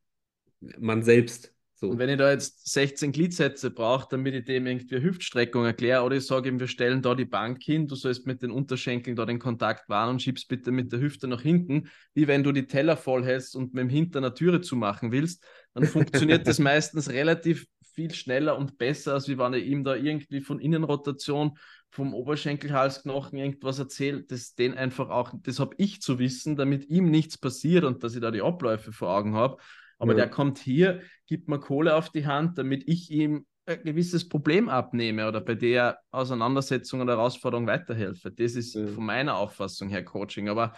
[0.79, 1.55] man selbst.
[1.89, 1.99] Und So.
[1.99, 6.27] wenn ich da jetzt 16 Gliedsätze brauche, damit ich dem irgendwie Hüftstreckung erkläre, oder ich
[6.27, 9.39] sage ihm, wir stellen da die Bank hin, du sollst mit den Unterschenkeln da den
[9.39, 12.97] Kontakt wahren und schiebst bitte mit der Hüfte nach hinten, wie wenn du die Teller
[12.97, 17.67] voll hältst und mit dem Hintern eine Türe zumachen willst, dann funktioniert das meistens relativ
[17.95, 21.59] viel schneller und besser, als wenn ich ihm da irgendwie von Innenrotation,
[21.91, 27.11] vom Oberschenkelhalsknochen irgendwas erzählt, das den einfach auch, das habe ich zu wissen, damit ihm
[27.11, 29.57] nichts passiert und dass ich da die Abläufe vor Augen habe.
[30.01, 30.17] Aber Ja.
[30.17, 34.69] der kommt hier, gibt mir Kohle auf die Hand, damit ich ihm ein gewisses Problem
[34.69, 38.33] abnehme oder bei der Auseinandersetzung oder Herausforderung weiterhelfe.
[38.33, 38.89] Das ist Ja.
[38.89, 40.49] von meiner Auffassung her Coaching.
[40.49, 40.73] Aber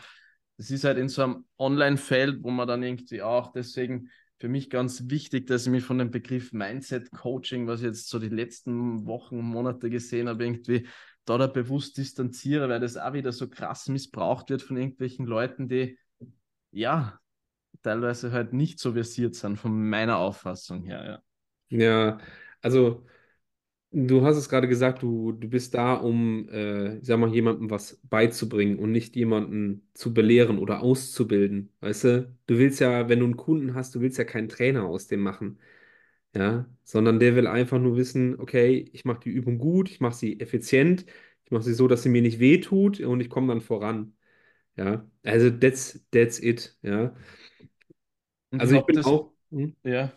[0.58, 4.68] das ist halt in so einem Online-Feld, wo man dann irgendwie auch deswegen für mich
[4.68, 9.06] ganz wichtig, dass ich mich von dem Begriff Mindset-Coaching, was ich jetzt so die letzten
[9.06, 10.88] Wochen und Monate gesehen habe, irgendwie
[11.24, 15.68] da, da bewusst distanziere, weil das auch wieder so krass missbraucht wird von irgendwelchen Leuten,
[15.68, 15.96] die
[16.72, 17.20] ja
[17.82, 21.04] teilweise halt nicht so versiert sind, von meiner Auffassung her.
[21.04, 21.22] Ja.
[21.68, 22.18] Ja,
[22.60, 23.06] also
[23.92, 27.70] du hast es gerade gesagt, du, du bist da, um, äh, ich sag mal, jemandem
[27.70, 31.72] was beizubringen und nicht jemanden zu belehren oder auszubilden.
[31.80, 32.36] Weißt du?
[32.46, 35.20] Du willst ja, wenn du einen Kunden hast, du willst ja keinen Trainer aus dem
[35.20, 35.60] machen.
[36.34, 40.14] Ja, sondern der will einfach nur wissen, okay, ich mache die Übung gut, ich mache
[40.16, 41.06] sie effizient,
[41.44, 44.14] ich mache sie so, dass sie mir nicht wehtut und ich komme dann voran.
[44.76, 46.76] Ja, also that's, that's it.
[46.82, 47.14] Ja,
[48.52, 49.32] Und also ich bin das, auch.
[49.50, 49.76] Hm?
[49.84, 50.12] ja,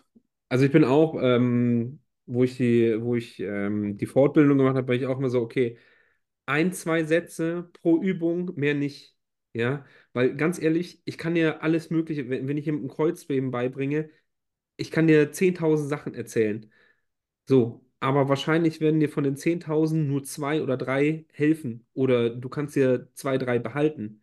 [0.50, 4.88] Also ich bin auch, ähm, wo ich die, wo ich ähm, die Fortbildung gemacht habe,
[4.88, 5.78] war ich auch immer so, okay,
[6.46, 9.16] ein, zwei Sätze pro Übung, mehr nicht.
[9.54, 14.10] Ja, weil ganz ehrlich, ich kann dir alles Mögliche, wenn, wenn ich jemandem Kreuzbeben beibringe,
[14.78, 16.72] ich kann dir 10.000 Sachen erzählen.
[17.48, 21.88] So, aber wahrscheinlich werden dir von den 10.000 nur zwei oder drei helfen.
[21.94, 24.22] Oder du kannst dir zwei, drei behalten.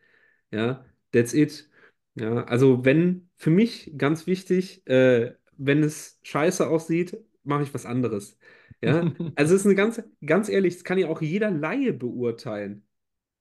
[0.52, 1.70] Ja, that's it.
[2.14, 7.86] Ja, also wenn, für mich ganz wichtig, äh, wenn es scheiße aussieht, mache ich was
[7.86, 8.38] anderes.
[8.82, 9.00] Ja,
[9.36, 12.86] also es ist eine ganz, ganz ehrlich, das kann ja auch jeder Laie beurteilen,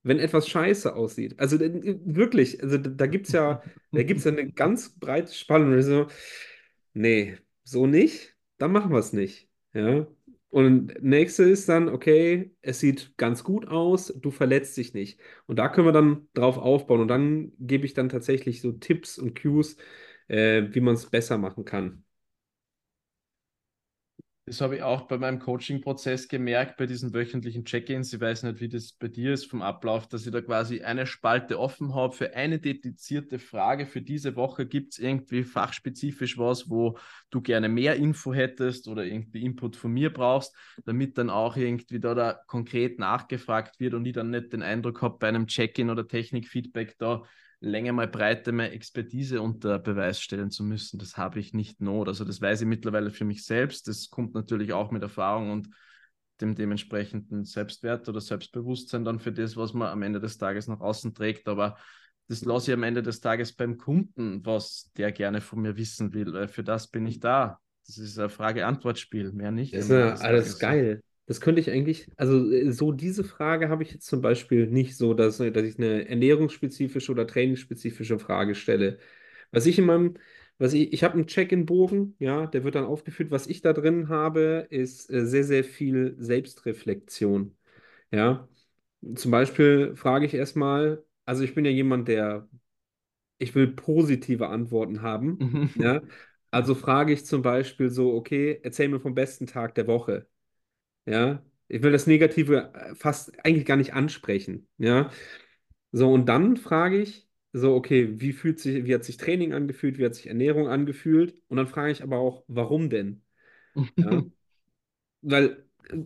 [0.04, 1.40] wenn etwas scheiße aussieht.
[1.40, 3.64] Also äh, wirklich, also da, gibt es ja,
[3.94, 5.74] da gibt's ja eine ganz breite Spannung.
[5.74, 6.08] Also,
[6.94, 9.50] nee, so nicht, dann machen wir es nicht.
[9.74, 10.08] Ja.
[10.52, 15.20] Und nächste ist dann, okay, es sieht ganz gut aus, du verletzt dich nicht.
[15.48, 17.02] Und da können wir dann drauf aufbauen.
[17.02, 19.78] Und dann gebe ich dann tatsächlich so Tipps und Cues,
[20.28, 22.04] äh, wie man es besser machen kann.
[24.46, 28.12] Das habe ich auch bei meinem Coaching-Prozess gemerkt, bei diesen wöchentlichen Check-ins.
[28.12, 31.06] Ich weiß nicht, wie das bei dir ist vom Ablauf, dass ich da quasi eine
[31.06, 33.86] Spalte offen habe für eine dedizierte Frage.
[33.86, 36.98] Für diese Woche gibt es irgendwie fachspezifisch was, wo
[37.30, 42.00] du gerne mehr Info hättest oder irgendwie Input von mir brauchst, damit dann auch irgendwie
[42.00, 45.92] da, da konkret nachgefragt wird und ich dann nicht den Eindruck habe, bei einem Check-in
[45.92, 47.24] oder Technik-Feedback da
[47.62, 50.98] länger mal breite mehr Expertise unter Beweis stellen zu müssen.
[50.98, 52.08] Das habe ich nicht not.
[52.08, 53.88] Also das weiß ich mittlerweile für mich selbst.
[53.88, 55.70] Das kommt natürlich auch mit Erfahrung und
[56.42, 60.80] dem dementsprechenden Selbstwert oder Selbstbewusstsein dann für das, was man am Ende des Tages nach
[60.80, 61.48] außen trägt.
[61.48, 61.78] Aber
[62.28, 66.14] das lasse ich am Ende des Tages beim Kunden, was der gerne von mir wissen
[66.14, 67.60] will, weil für das bin ich da.
[67.86, 69.74] Das ist ein Frage-Antwort-Spiel, mehr nicht.
[69.76, 71.04] Das ist alles geil.
[71.32, 74.98] Das könnte ich eigentlich, also äh, so diese Frage habe ich jetzt zum Beispiel nicht
[74.98, 79.00] so, dass, dass ich eine ernährungsspezifische oder trainingsspezifische Frage stelle.
[79.52, 80.16] Was ich in meinem,
[80.58, 83.32] was ich, ich habe einen Check-in-Bogen, ja, der wird dann aufgeführt.
[83.32, 87.56] Was ich da drin habe, ist äh, sehr, sehr viel Selbstreflexion.
[88.12, 88.50] Ja,
[89.16, 92.50] zum Beispiel frage ich erstmal, also ich bin ja jemand, der,
[93.40, 95.46] ich will positive Antworten haben,
[95.78, 96.02] ja.
[96.52, 100.28] Also frage ich zum Beispiel so, okay, erzähl mir vom besten Tag der Woche.
[101.06, 104.68] Ja, ich will das Negative äh, fast eigentlich gar nicht ansprechen.
[104.78, 105.12] Ja,
[105.92, 109.98] so und dann frage ich so, okay, wie fühlt sich, wie hat sich Training angefühlt,
[110.00, 111.36] wie hat sich Ernährung angefühlt?
[111.50, 113.24] Und dann frage ich aber auch, warum denn?
[113.98, 114.24] Ja,
[115.22, 116.04] weil äh,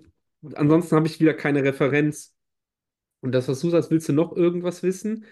[0.56, 2.36] ansonsten habe ich wieder keine Referenz.
[3.22, 5.26] Und das, was du sagst, willst du noch irgendwas wissen?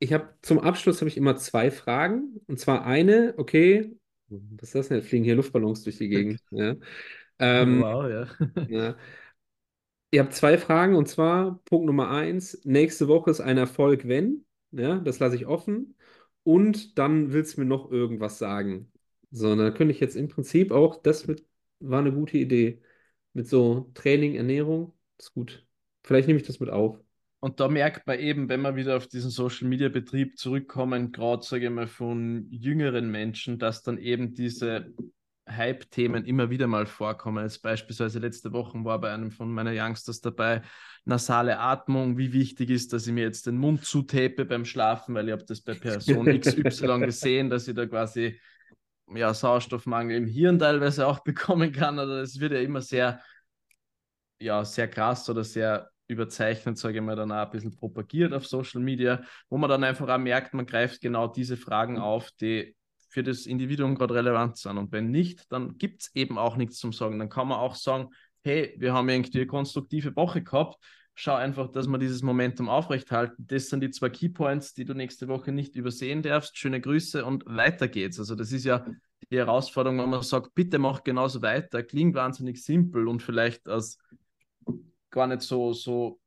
[0.00, 2.40] Ich habe zum Abschluss habe ich immer zwei Fragen.
[2.46, 3.96] Und zwar eine, okay,
[4.28, 5.02] was ist das denn?
[5.02, 6.40] Fliegen hier Luftballons durch die Gegend.
[6.50, 6.76] Ja.
[7.38, 8.26] Ähm, wow, ja.
[8.68, 8.96] ja.
[10.10, 14.44] Ihr habt zwei Fragen und zwar Punkt Nummer eins: nächste Woche ist ein Erfolg, wenn.
[14.70, 15.96] Ja, das lasse ich offen.
[16.42, 18.92] Und dann willst du mir noch irgendwas sagen.
[19.30, 21.44] So, dann könnte ich jetzt im Prinzip auch, das mit,
[21.80, 22.80] war eine gute Idee.
[23.32, 25.66] Mit so Training, Ernährung, ist gut.
[26.04, 27.00] Vielleicht nehme ich das mit auf.
[27.40, 31.44] Und da merkt man eben, wenn wir wieder auf diesen Social Media Betrieb zurückkommen, gerade
[31.44, 34.94] sage ich mal von jüngeren Menschen, dass dann eben diese
[35.48, 37.44] Hype-Themen immer wieder mal vorkommen.
[37.44, 40.62] Jetzt beispielsweise letzte Woche war bei einem von meiner Youngsters dabei
[41.04, 42.16] nasale Atmung.
[42.16, 45.44] Wie wichtig ist, dass ich mir jetzt den Mund zutape beim Schlafen, weil ich habe
[45.44, 48.40] das bei Person XY gesehen, dass ich da quasi
[49.12, 51.98] ja, Sauerstoffmangel im Hirn teilweise auch bekommen kann.
[51.98, 53.20] Also es wird ja immer sehr,
[54.40, 58.46] ja, sehr krass oder sehr überzeichnet, sage ich mal, dann auch ein bisschen propagiert auf
[58.46, 62.76] Social Media, wo man dann einfach auch merkt, man greift genau diese Fragen auf, die
[63.14, 64.76] für das Individuum gerade relevant sind.
[64.76, 67.20] Und wenn nicht, dann gibt es eben auch nichts zum Sagen.
[67.20, 68.08] Dann kann man auch sagen,
[68.42, 70.84] hey, wir haben irgendwie eine konstruktive Woche gehabt.
[71.14, 73.46] Schau einfach, dass wir dieses Momentum aufrechthalten.
[73.46, 76.58] Das sind die zwei Keypoints, die du nächste Woche nicht übersehen darfst.
[76.58, 78.18] Schöne Grüße und weiter geht's.
[78.18, 78.84] Also das ist ja
[79.30, 81.84] die Herausforderung, wenn man sagt, bitte mach genauso weiter.
[81.84, 83.96] Klingt wahnsinnig simpel und vielleicht als
[85.10, 86.18] gar nicht so, so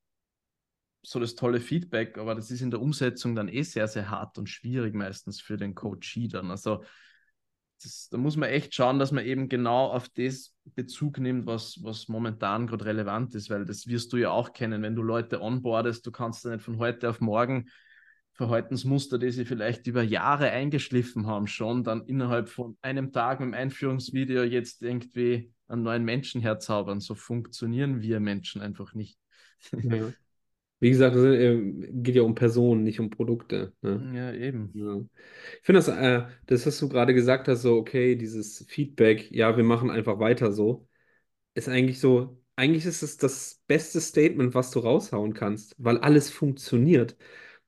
[1.08, 4.38] so das tolle Feedback, aber das ist in der Umsetzung dann eh sehr, sehr hart
[4.38, 6.51] und schwierig meistens für den Coachee dann.
[6.51, 6.84] Also
[7.82, 11.82] das, da muss man echt schauen, dass man eben genau auf das Bezug nimmt, was,
[11.82, 15.41] was momentan gerade relevant ist, weil das wirst du ja auch kennen, wenn du Leute
[15.41, 17.70] onboardest, du kannst ja nicht von heute auf morgen
[18.34, 23.47] Verhaltensmuster, die sie vielleicht über Jahre eingeschliffen haben, schon dann innerhalb von einem Tag mit
[23.47, 26.99] dem Einführungsvideo jetzt irgendwie einen neuen Menschen herzaubern.
[26.99, 29.18] So funktionieren wir Menschen einfach nicht.
[29.72, 30.12] Ja.
[30.80, 31.57] Wie gesagt, es äh,
[31.91, 33.73] geht ja um Personen, nicht um Produkte.
[33.82, 34.11] Ne?
[34.15, 34.71] Ja, eben.
[34.75, 34.97] Ja.
[35.59, 39.57] Ich finde das, äh, das, was du gerade gesagt hast, so, okay, dieses Feedback, ja,
[39.57, 40.88] wir machen einfach weiter so,
[41.55, 46.30] ist eigentlich so, eigentlich ist es das beste Statement, was du raushauen kannst, weil alles
[46.30, 47.17] funktioniert.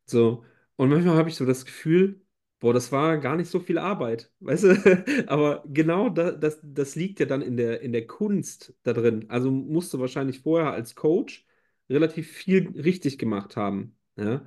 [0.06, 0.46] So,
[0.76, 2.22] und manchmal habe ich so das Gefühl,
[2.60, 5.26] boah, das war gar nicht so viel Arbeit, weißt du?
[5.28, 9.26] Aber genau da, das, das liegt ja dann in der, in der Kunst da drin.
[9.30, 11.46] Also musst du wahrscheinlich vorher als Coach
[11.90, 13.98] relativ viel richtig gemacht haben.
[14.16, 14.46] Ja?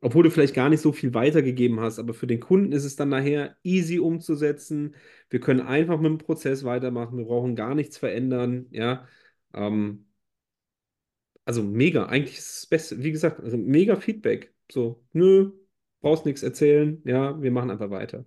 [0.00, 2.96] Obwohl du vielleicht gar nicht so viel weitergegeben hast, aber für den Kunden ist es
[2.96, 4.94] dann nachher easy umzusetzen.
[5.30, 8.66] Wir können einfach mit dem Prozess weitermachen, wir brauchen gar nichts verändern.
[8.70, 9.08] Ja,
[9.54, 10.06] ähm,
[11.44, 14.54] also mega, eigentlich ist es das Beste, wie gesagt, also mega Feedback.
[14.70, 15.52] So, nö,
[16.00, 18.24] brauchst nichts erzählen, ja, wir machen einfach weiter.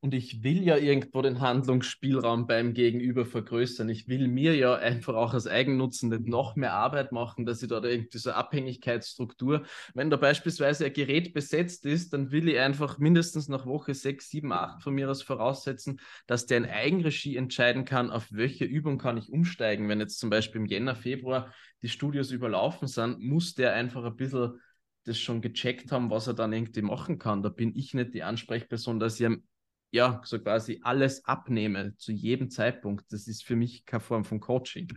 [0.00, 3.88] Und ich will ja irgendwo den Handlungsspielraum beim Gegenüber vergrößern.
[3.88, 7.68] Ich will mir ja einfach auch als Eigennutzen nicht noch mehr Arbeit machen, dass ich
[7.68, 12.98] da irgendwie so Abhängigkeitsstruktur, wenn da beispielsweise ein Gerät besetzt ist, dann will ich einfach
[12.98, 17.84] mindestens nach Woche 6, 7, 8 von mir aus voraussetzen, dass der in Eigenregie entscheiden
[17.84, 19.88] kann, auf welche Übung kann ich umsteigen.
[19.88, 24.14] Wenn jetzt zum Beispiel im Jänner, Februar die Studios überlaufen sind, muss der einfach ein
[24.14, 24.60] bisschen
[25.04, 27.42] das schon gecheckt haben, was er dann irgendwie machen kann.
[27.42, 29.42] Da bin ich nicht die Ansprechperson, dass ich ihm
[29.90, 33.12] ja, so quasi alles abnehme zu jedem Zeitpunkt.
[33.12, 34.88] Das ist für mich keine Form von Coaching.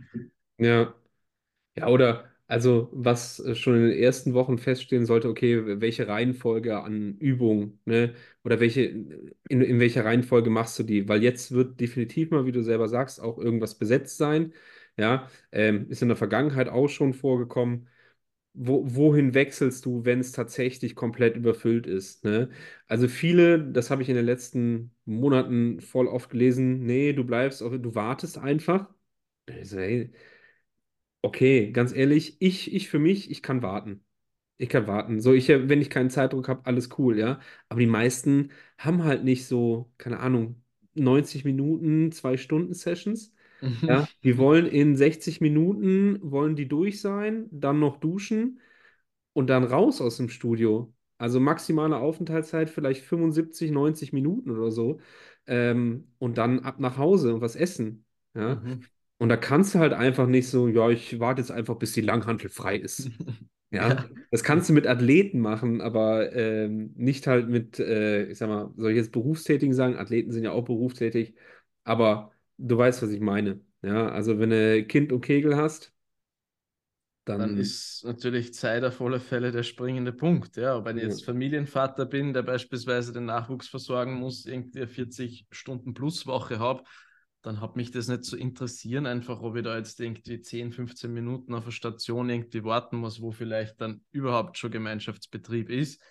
[0.58, 0.94] Ja.
[1.76, 6.82] Ja, oder also was äh, schon in den ersten Wochen feststehen sollte, okay, welche Reihenfolge
[6.82, 8.14] an Übungen, ne?
[8.44, 11.08] Oder welche, in, in welcher Reihenfolge machst du die?
[11.08, 14.52] Weil jetzt wird definitiv mal, wie du selber sagst, auch irgendwas besetzt sein.
[14.98, 17.88] Ja, ähm, ist in der Vergangenheit auch schon vorgekommen.
[18.54, 22.24] Wo, wohin wechselst du, wenn es tatsächlich komplett überfüllt ist?
[22.24, 22.50] Ne?
[22.86, 27.60] Also viele, das habe ich in den letzten Monaten voll oft gelesen, nee, du bleibst,
[27.62, 28.88] du wartest einfach.
[31.24, 34.04] Okay, ganz ehrlich, ich, ich für mich, ich kann warten.
[34.58, 35.20] Ich kann warten.
[35.20, 37.40] So, ich, wenn ich keinen Zeitdruck habe, alles cool, ja.
[37.68, 40.62] Aber die meisten haben halt nicht so, keine Ahnung,
[40.94, 43.34] 90 Minuten, zwei Stunden Sessions.
[43.86, 48.60] Ja, die wollen in 60 Minuten, wollen die durch sein, dann noch duschen
[49.32, 50.92] und dann raus aus dem Studio.
[51.18, 55.00] Also maximale Aufenthaltszeit vielleicht 75, 90 Minuten oder so.
[55.46, 58.04] Ähm, und dann ab nach Hause und was essen.
[58.34, 58.56] Ja.
[58.56, 58.82] Mhm.
[59.18, 62.00] Und da kannst du halt einfach nicht so, ja, ich warte jetzt einfach, bis die
[62.00, 63.10] Langhantel frei ist.
[63.74, 64.06] Ja, Ja.
[64.30, 68.70] das kannst du mit Athleten machen, aber ähm, nicht halt mit, äh, ich sag mal,
[68.76, 69.96] soll ich jetzt Berufstätigen sagen?
[69.96, 71.34] Athleten sind ja auch berufstätig,
[71.84, 72.32] aber
[72.68, 73.60] du weißt, was ich meine.
[73.82, 75.92] Ja, also wenn du Kind und Kegel hast,
[77.24, 80.56] Dann dann, ist natürlich Zeit auf alle Fälle der springende Punkt.
[80.56, 84.88] Ja, wenn ich ja, jetzt Familienvater bin, der beispielsweise den Nachwuchs versorgen muss, irgendwie eine
[84.88, 86.82] 40 Stunden plus Woche habe,
[87.42, 91.12] dann hat mich das nicht zu interessieren, einfach ob ich da jetzt irgendwie 10, 15
[91.12, 96.02] Minuten auf der Station irgendwie warten muss, wo vielleicht dann überhaupt schon Gemeinschaftsbetrieb ist.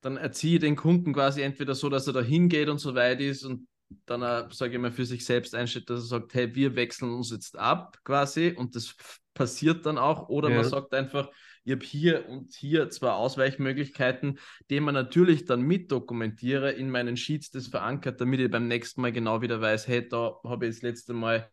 [0.00, 3.20] Dann erziehe ich den Kunden quasi entweder so, dass er da hingeht und so weit
[3.20, 3.68] ist und
[4.06, 7.30] dann, sage ich mal, für sich selbst einsteht, dass er sagt, hey, wir wechseln uns
[7.30, 8.94] jetzt ab quasi und das
[9.34, 10.28] passiert dann auch.
[10.28, 11.30] Oder man ja, sagt einfach,
[11.64, 14.38] ich habe hier und hier zwei Ausweichmöglichkeiten,
[14.70, 19.00] die man natürlich dann mit dokumentiere, in meinen Sheets das verankert, damit ich beim nächsten
[19.00, 21.48] Mal genau wieder weiß, hey, da habe ich das letzte Mal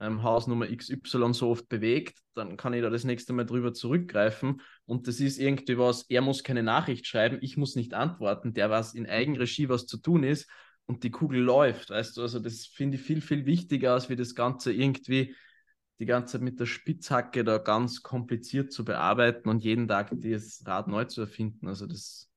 [0.00, 4.60] ähm, Hausnummer XY so oft bewegt, dann kann ich da das nächste Mal drüber zurückgreifen.
[4.84, 8.70] Und das ist irgendwie was, er muss keine Nachricht schreiben, ich muss nicht antworten, der
[8.70, 10.48] weiß in Eigenregie, was zu tun ist
[10.86, 14.16] und die Kugel läuft, weißt du, also das finde ich viel, viel wichtiger, als wie
[14.16, 15.34] das Ganze irgendwie
[16.00, 20.62] die ganze Zeit mit der Spitzhacke da ganz kompliziert zu bearbeiten und jeden Tag das
[20.66, 21.68] Rad neu zu erfinden.
[21.68, 22.30] Also das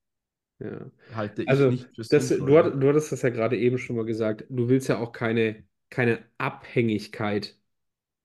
[0.59, 0.91] ja.
[1.11, 2.29] halte ich Also, nicht für das, sinnvoll.
[2.29, 2.57] du, Ja.
[2.57, 5.63] hat- du hattest das ja gerade eben schon mal gesagt, du willst ja auch keine,
[5.89, 7.57] keine Abhängigkeit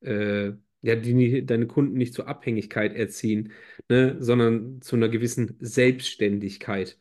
[0.02, 0.52] äh,
[0.82, 3.52] ja, die, deine Kunden nicht zur Abhängigkeit erziehen,
[3.88, 6.98] ne, sondern zu einer gewissen Selbstständigkeit.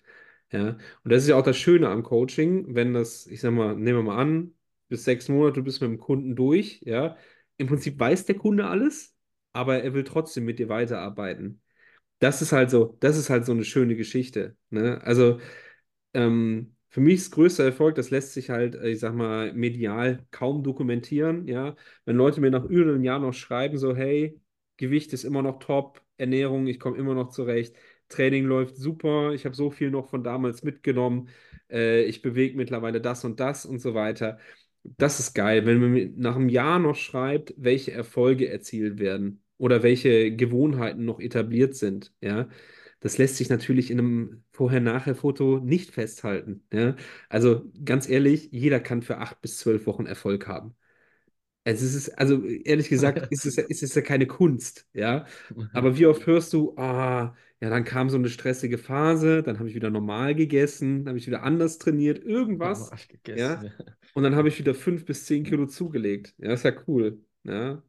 [0.52, 0.70] Ja,
[1.04, 4.00] und das ist ja auch das Schöne am Coaching, wenn das, ich sag mal, nehmen
[4.00, 4.56] wir mal an,
[4.88, 7.18] bis sechs Monate, bist mit dem Kunden durch, ja.
[7.58, 9.16] Im Prinzip weiß der Kunde alles,
[9.54, 11.62] aber er will trotzdem mit dir weiterarbeiten.
[12.20, 15.02] Das ist halt so, das ist halt so eine schöne Geschichte, ne?
[15.04, 15.40] Also,
[16.14, 20.26] ähm, für mich ist größter Erfolg, das lässt sich halt, äh, ich sag mal, medial
[20.32, 21.76] kaum dokumentieren, ja.
[22.06, 24.40] Wenn Leute mir nach über einem Jahr noch schreiben, so, hey,
[24.78, 27.76] Gewicht ist immer noch top, Ernährung, ich komme immer noch zurecht,
[28.10, 31.30] Training läuft super, ich habe so viel noch von damals mitgenommen,
[31.70, 34.38] äh, ich bewege mittlerweile das und das und so weiter.
[34.84, 39.44] Das ist geil, wenn man mir nach einem Jahr noch schreibt, welche Erfolge erzielt werden
[39.58, 42.50] oder welche Gewohnheiten noch etabliert sind, ja.
[43.02, 46.64] Das lässt sich natürlich in einem Vorher-Nachher-Foto nicht festhalten.
[46.74, 46.96] Ja?
[47.30, 50.76] Also ganz ehrlich, jeder kann für acht bis zwölf Wochen Erfolg haben.
[51.64, 55.26] Es ist, also ehrlich gesagt, ist es, ist es ja keine Kunst, ja.
[55.74, 59.68] Aber wie oft hörst du, ah, ja, dann kam so eine stressige Phase, dann habe
[59.68, 62.90] ich wieder normal gegessen, dann habe ich wieder anders trainiert, irgendwas,
[63.28, 63.36] ja.
[63.36, 63.64] ja.
[64.14, 66.34] Und dann habe ich wieder fünf bis zehn Kilo zugelegt.
[66.38, 67.22] Ja, ist ja cool.
[67.44, 67.84] Ja.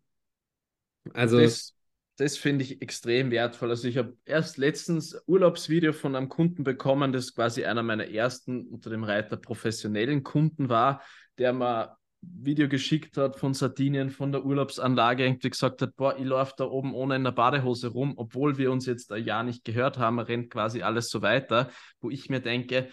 [1.13, 1.75] Also, das,
[2.17, 3.71] das finde ich extrem wertvoll.
[3.71, 8.67] Also ich habe erst letztens Urlaubsvideo von einem Kunden bekommen, das quasi einer meiner ersten
[8.67, 11.03] unter dem Reiter professionellen Kunden war,
[11.39, 16.25] der mir Video geschickt hat von Sardinien, von der Urlaubsanlage, irgendwie gesagt hat, boah, ich
[16.25, 19.65] laufe da oben ohne in der Badehose rum, obwohl wir uns jetzt ein Jahr nicht
[19.65, 22.89] gehört haben, rennt quasi alles so weiter, wo ich mir denke,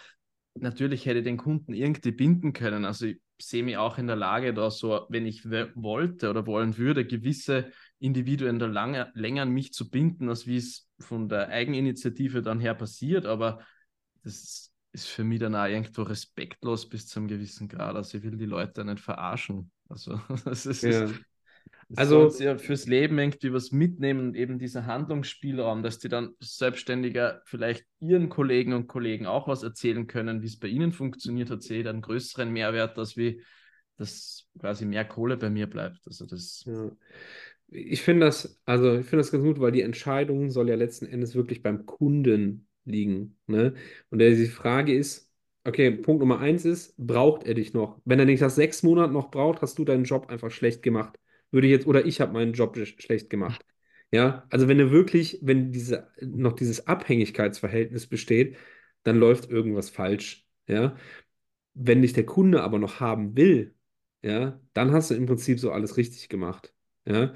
[0.55, 2.85] natürlich hätte ich den Kunden irgendwie binden können.
[2.85, 6.77] Also ich sehe mich auch in der Lage, da so, wenn ich wollte oder wollen
[6.77, 11.49] würde, gewisse Individuen da lange, länger an mich zu binden, als wie es von der
[11.49, 13.25] Eigeninitiative dann her passiert.
[13.25, 13.59] Aber
[14.23, 17.95] das ist für mich dann auch irgendwo respektlos bis zu einem gewissen Grad.
[17.95, 19.71] Also ich will die Leute nicht verarschen.
[19.89, 21.05] Also das ist, ja.
[21.05, 21.15] es
[21.95, 27.41] Also- ja fürs Leben irgendwie was mitnehmen und eben dieser Handlungsspielraum, dass die dann selbstständiger
[27.45, 31.63] vielleicht ihren Kollegen und Kollegen auch was erzählen können, wie es bei ihnen funktioniert hat,
[31.63, 33.41] sehe ich dann einen größeren Mehrwert, als wie
[33.97, 36.01] dass quasi mehr Kohle bei mir bleibt.
[36.05, 36.91] Also das Ja.
[37.69, 41.05] Ich finde das, also ich finde das ganz gut, weil die Entscheidung soll ja letzten
[41.05, 43.37] Endes wirklich beim Kunden liegen.
[43.47, 43.75] Ne?
[44.09, 45.25] Und die Frage ist,
[45.63, 47.99] Okay, Punkt Nummer eins ist, braucht er dich noch?
[48.05, 51.19] Wenn er dich nach sechs Monaten noch braucht, hast du deinen Job einfach schlecht gemacht.
[51.51, 53.65] Würde ich jetzt, oder ich habe meinen Job sch schlecht gemacht.
[54.09, 58.55] Ja, also wenn er wirklich, wenn diese, noch dieses Abhängigkeitsverhältnis besteht,
[59.03, 60.47] dann läuft irgendwas falsch.
[60.67, 60.95] Ja,
[61.73, 63.75] wenn dich der Kunde aber noch haben will,
[64.23, 66.73] ja, dann hast du im Prinzip so alles richtig gemacht.
[67.05, 67.33] Ja,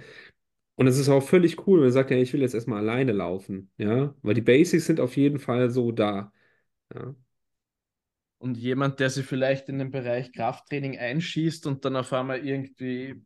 [0.75, 3.11] und es ist auch völlig cool, wenn er sagt, ja, ich will jetzt erstmal alleine
[3.11, 3.71] laufen.
[3.77, 6.31] Ja, weil die Basics sind auf jeden Fall so da.
[6.93, 7.15] Ja.
[8.37, 13.21] Und jemand, der sich vielleicht in den Bereich Krafttraining einschießt und dann auf einmal irgendwie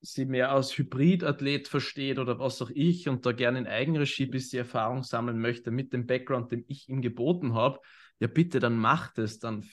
[0.00, 4.50] sie mehr als Hybridathlet versteht oder was auch ich und da gerne in Eigenregie bis
[4.50, 7.80] die Erfahrung sammeln möchte mit dem Background, den ich ihm geboten habe,
[8.20, 9.64] ja bitte, dann mach das, dann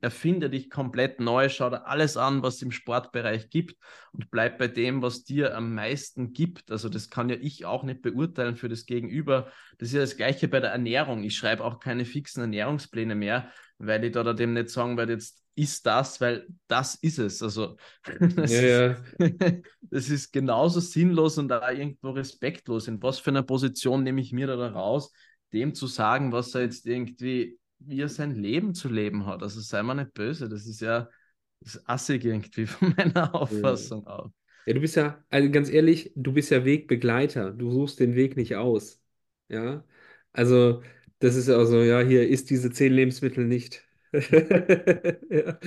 [0.00, 3.76] erfinde dich komplett neu, schau dir alles an, was es im Sportbereich gibt
[4.12, 6.70] und bleib bei dem, was dir am meisten gibt.
[6.70, 9.50] Also das kann ja ich auch nicht beurteilen für das Gegenüber.
[9.78, 11.22] Das ist ja das gleiche bei der Ernährung.
[11.22, 15.44] Ich schreibe auch keine fixen Ernährungspläne mehr, weil ich da dem nicht sagen werde, jetzt
[15.56, 17.42] ist das, weil das ist es.
[17.42, 17.76] Also
[18.36, 18.96] das, ja, ja.
[19.82, 22.88] das ist genauso sinnlos und auch irgendwo respektlos.
[22.88, 25.12] In was für einer Position nehme ich mir da raus,
[25.52, 29.42] dem zu sagen, was er jetzt irgendwie wie er sein Leben zu leben hat.
[29.42, 31.08] Also sei mal nicht böse, das ist ja
[31.60, 34.30] das ist assig irgendwie von meiner Auffassung auch.
[34.66, 37.50] Ja, du bist ja, also ganz ehrlich, du bist ja Wegbegleiter.
[37.50, 39.02] Du suchst den Weg nicht aus.
[39.48, 39.84] Ja,
[40.32, 40.82] also
[41.18, 43.84] das ist ja auch so, ja, hier isst diese zehn Lebensmittel nicht.
[45.30, 45.58] ja.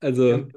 [0.00, 0.48] Also.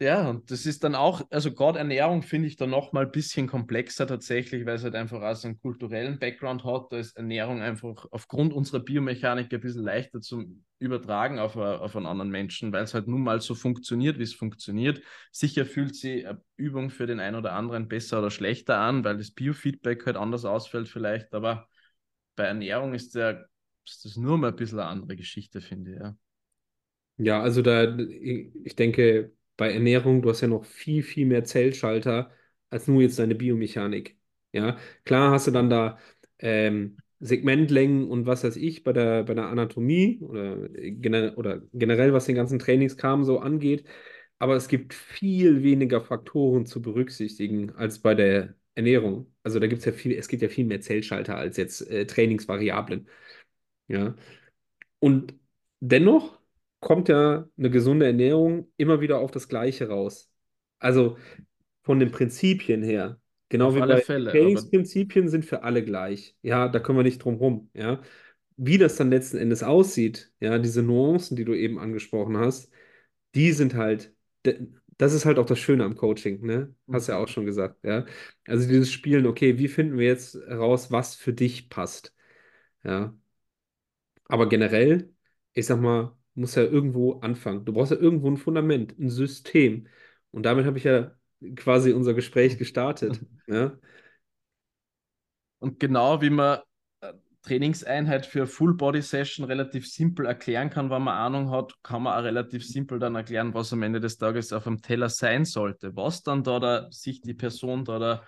[0.00, 3.46] Ja, und das ist dann auch, also gerade Ernährung finde ich da nochmal ein bisschen
[3.46, 6.92] komplexer tatsächlich, weil es halt einfach auch so einen kulturellen Background hat.
[6.92, 10.44] Da ist Ernährung einfach aufgrund unserer Biomechanik ein bisschen leichter zu
[10.80, 14.34] übertragen auf, auf einen anderen Menschen, weil es halt nun mal so funktioniert, wie es
[14.34, 15.00] funktioniert.
[15.30, 19.16] Sicher fühlt sich eine Übung für den einen oder anderen besser oder schlechter an, weil
[19.16, 21.68] das Biofeedback halt anders ausfällt vielleicht, aber
[22.36, 23.48] bei Ernährung ist, der,
[23.86, 26.16] ist das nur mal ein bisschen eine andere Geschichte, finde ich, ja.
[27.16, 32.30] Ja, also da, ich denke, bei Ernährung, du hast ja noch viel, viel mehr Zellschalter
[32.70, 34.18] als nur jetzt deine Biomechanik.
[34.52, 35.98] Ja, klar hast du dann da
[36.38, 40.68] ähm, Segmentlängen und was weiß ich bei der, bei der Anatomie oder,
[41.38, 43.86] oder generell, was den ganzen Trainingskram so angeht.
[44.38, 49.32] Aber es gibt viel weniger Faktoren zu berücksichtigen als bei der Ernährung.
[49.42, 52.06] Also da gibt es ja viel, es gibt ja viel mehr Zellschalter als jetzt äh,
[52.06, 53.08] Trainingsvariablen.
[53.88, 54.16] Ja.
[55.00, 55.34] Und
[55.80, 56.40] dennoch
[56.84, 60.30] kommt ja eine gesunde Ernährung immer wieder auf das Gleiche raus.
[60.78, 61.16] Also
[61.82, 63.18] von den Prinzipien her.
[63.48, 66.36] Genau auf wie bei Fälle, Trainingsprinzipien sind für alle gleich.
[66.42, 67.70] Ja, da können wir nicht drum rum.
[67.72, 68.02] Ja.
[68.56, 72.70] Wie das dann letzten Endes aussieht, ja, diese Nuancen, die du eben angesprochen hast,
[73.34, 76.74] die sind halt, das ist halt auch das Schöne am Coaching, ne?
[76.92, 77.32] Hast ja auch mhm.
[77.32, 78.04] schon gesagt, ja.
[78.46, 82.14] Also dieses Spielen, okay, wie finden wir jetzt raus, was für dich passt?
[82.84, 83.16] Ja.
[84.26, 85.14] Aber generell,
[85.54, 87.64] ich sag mal, muss ja irgendwo anfangen.
[87.64, 89.86] Du brauchst ja irgendwo ein Fundament, ein System.
[90.30, 91.12] Und damit habe ich ja
[91.56, 93.20] quasi unser Gespräch gestartet.
[93.46, 93.78] Ja?
[95.58, 96.58] Und genau wie man
[97.00, 97.12] äh,
[97.42, 102.66] Trainingseinheit für Full-Body-Session relativ simpel erklären kann, wenn man Ahnung hat, kann man auch relativ
[102.66, 105.94] simpel dann erklären, was am Ende des Tages auf dem Teller sein sollte.
[105.96, 108.24] Was dann da, da sich die Person da, da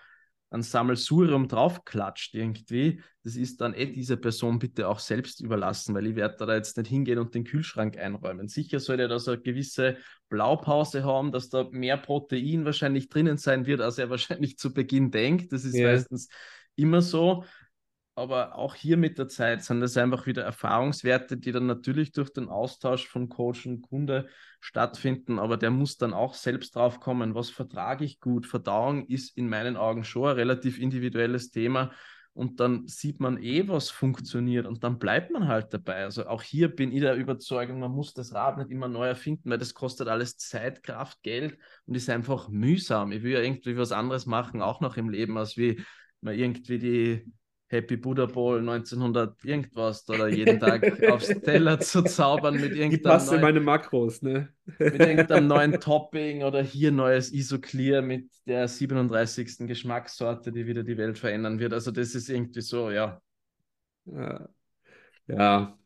[0.57, 6.07] ein Sammelsurium draufklatscht irgendwie, das ist dann eh dieser Person bitte auch selbst überlassen, weil
[6.07, 8.48] ich werde da jetzt nicht hingehen und den Kühlschrank einräumen.
[8.48, 9.96] Sicher soll er da so eine gewisse
[10.28, 15.11] Blaupause haben, dass da mehr Protein wahrscheinlich drinnen sein wird, als er wahrscheinlich zu Beginn
[15.11, 15.52] denkt.
[15.52, 15.92] Das ist yeah.
[15.92, 16.28] meistens
[16.76, 17.44] immer so.
[18.19, 22.33] Aber auch hier mit der Zeit sind das einfach wieder Erfahrungswerte, die dann natürlich durch
[22.33, 25.39] den Austausch von Coach und Kunde stattfinden.
[25.39, 28.47] Aber der muss dann auch selbst drauf kommen, was vertrage ich gut.
[28.47, 31.93] Verdauung ist in meinen Augen schon ein relativ individuelles Thema.
[32.33, 36.05] Und dann sieht man eh, was funktioniert und dann bleibt man halt dabei.
[36.05, 39.51] Also auch hier bin ich der Überzeugung, man muss das Rad nicht immer neu erfinden,
[39.51, 43.12] weil das kostet alles Zeit, Kraft, Geld und ist einfach mühsam.
[43.12, 45.83] Ich will ja irgendwie was anderes machen, auch noch im Leben, als wie
[46.23, 47.33] man irgendwie die
[47.69, 52.99] Happy Buddha Bowl 1900 irgendwas oder jeden Tag aufs Teller zu zaubern mit irgendeinem Die
[52.99, 54.49] passt neuen, in meine Makros, ne?
[54.79, 59.67] mit irgendeinem neuen Topping oder hier neues Isoclear mit der 37.
[59.67, 61.73] Geschmackssorte, die wieder die Welt verändern wird.
[61.73, 63.21] Also das ist irgendwie so, ja.
[64.07, 64.49] Ja,
[65.29, 65.79] ja.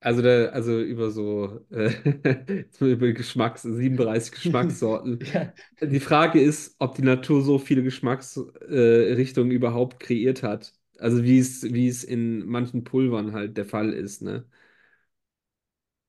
[0.00, 5.18] Also, der, also über so äh, über Geschmacks, 37 Geschmackssorten.
[5.32, 5.52] ja.
[5.80, 10.74] Die Frage ist, ob die Natur so viele Geschmacksrichtungen äh, überhaupt kreiert hat.
[10.98, 14.46] Also wie es, wie es in manchen Pulvern halt der Fall ist, ne?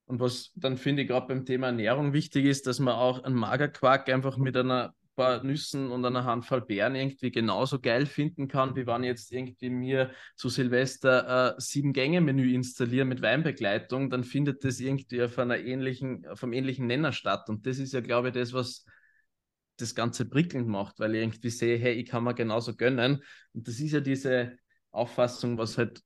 [0.06, 3.36] Und was dann finde ich gerade beim Thema Ernährung wichtig ist, dass man auch einen
[3.36, 8.76] Magerquark einfach mit einer paar Nüssen und einer Handvoll Beeren irgendwie genauso geil finden kann,
[8.76, 14.24] wie wenn ich jetzt irgendwie mir zu Silvester äh, sieben Gänge-Menü installiere mit Weinbegleitung, dann
[14.24, 17.50] findet das irgendwie auf einer ähnlichen, auf ähnlichen Nenner statt.
[17.50, 18.86] Und das ist ja, glaube ich, das, was
[19.78, 23.24] das Ganze prickelnd macht, weil ich irgendwie sehe, hey, ich kann mir genauso gönnen.
[23.54, 24.58] Und das ist ja diese
[24.96, 26.04] Auffassung, was halt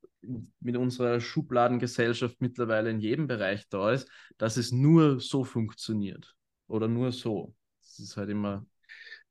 [0.60, 6.36] mit unserer Schubladengesellschaft mittlerweile in jedem Bereich da ist, dass es nur so funktioniert
[6.68, 7.56] oder nur so.
[7.82, 8.66] Das ist halt immer.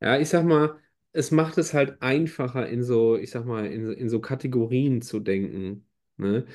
[0.00, 0.78] Ja, ich sag mal,
[1.12, 5.20] es macht es halt einfacher, in so, ich sag mal, in, in so Kategorien zu
[5.20, 5.86] denken.
[6.16, 6.46] Ne?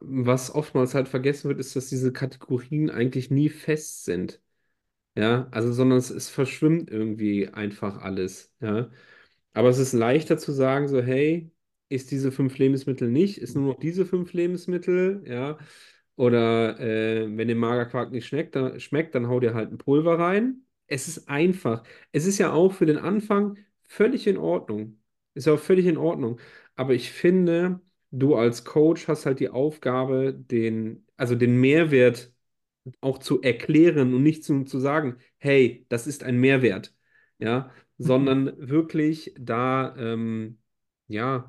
[0.00, 4.40] Was oftmals halt vergessen wird, ist, dass diese Kategorien eigentlich nie fest sind.
[5.16, 8.52] Ja, also, sondern es, es verschwimmt irgendwie einfach alles.
[8.60, 8.90] Ja.
[9.54, 11.50] Aber es ist leichter zu sagen, so, hey,
[11.90, 15.58] ist diese fünf Lebensmittel nicht, ist nur noch diese fünf Lebensmittel, ja.
[16.16, 20.18] Oder äh, wenn der Magerquark nicht schmeckt dann, schmeckt, dann hau dir halt ein Pulver
[20.18, 20.64] rein.
[20.86, 21.82] Es ist einfach.
[22.12, 25.00] Es ist ja auch für den Anfang völlig in Ordnung.
[25.34, 26.40] Ist auch völlig in Ordnung.
[26.76, 27.80] Aber ich finde,
[28.10, 32.32] du als Coach hast halt die Aufgabe, den, also den Mehrwert
[33.00, 36.94] auch zu erklären und nicht zu, zu sagen, hey, das ist ein Mehrwert,
[37.38, 40.58] ja, sondern wirklich da, ähm,
[41.08, 41.48] ja,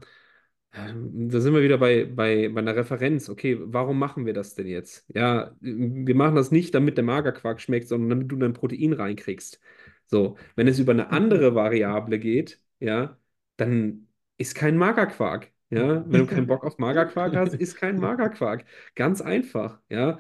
[0.74, 3.30] da sind wir wieder bei, bei, bei einer Referenz.
[3.30, 5.06] Okay, warum machen wir das denn jetzt?
[5.14, 9.60] Ja, wir machen das nicht, damit der Magerquark schmeckt, sondern damit du dein Protein reinkriegst.
[10.06, 13.18] So, wenn es über eine andere Variable geht, ja,
[13.58, 14.08] dann
[14.38, 15.52] ist kein Magerquark.
[15.70, 18.66] Ja, wenn du keinen Bock auf Magerquark hast, ist kein Magerquark.
[18.96, 20.20] Ganz einfach, ja.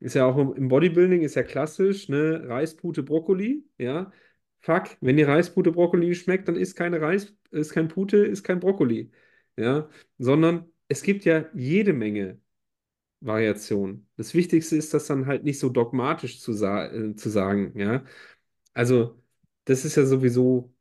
[0.00, 2.44] Ist ja auch im Bodybuilding, ist ja klassisch, ne?
[2.48, 4.12] Reispute, Brokkoli, ja.
[4.60, 8.60] Fuck, wenn die Reispute Brokkoli schmeckt, dann ist keine Reis, ist kein Pute, ist kein
[8.60, 9.12] Brokkoli
[9.58, 12.40] ja, sondern es gibt ja jede Menge
[13.20, 14.08] Variationen.
[14.16, 18.04] Das Wichtigste ist, das dann halt nicht so dogmatisch zu, sa äh, zu sagen, ja.
[18.74, 19.22] Also,
[19.66, 20.74] das ist ja sowieso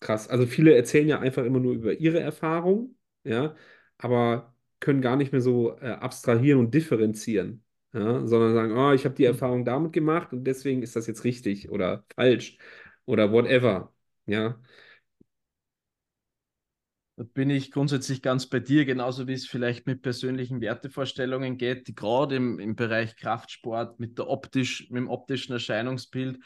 [0.00, 0.28] krass.
[0.28, 3.54] Also, viele erzählen ja einfach immer nur über ihre Erfahrung, ja,
[3.98, 9.04] aber können gar nicht mehr so äh, abstrahieren und differenzieren, ja, sondern sagen, oh, ich
[9.04, 12.58] habe die Erfahrung damit gemacht und deswegen ist das jetzt richtig oder falsch
[13.06, 13.92] oder whatever,
[14.26, 14.60] ja.
[17.18, 21.88] Da bin ich grundsätzlich ganz bei dir, genauso wie es vielleicht mit persönlichen Wertevorstellungen geht,
[21.88, 26.38] die gerade im, im Bereich Kraftsport mit, der optisch, mit dem optischen Erscheinungsbild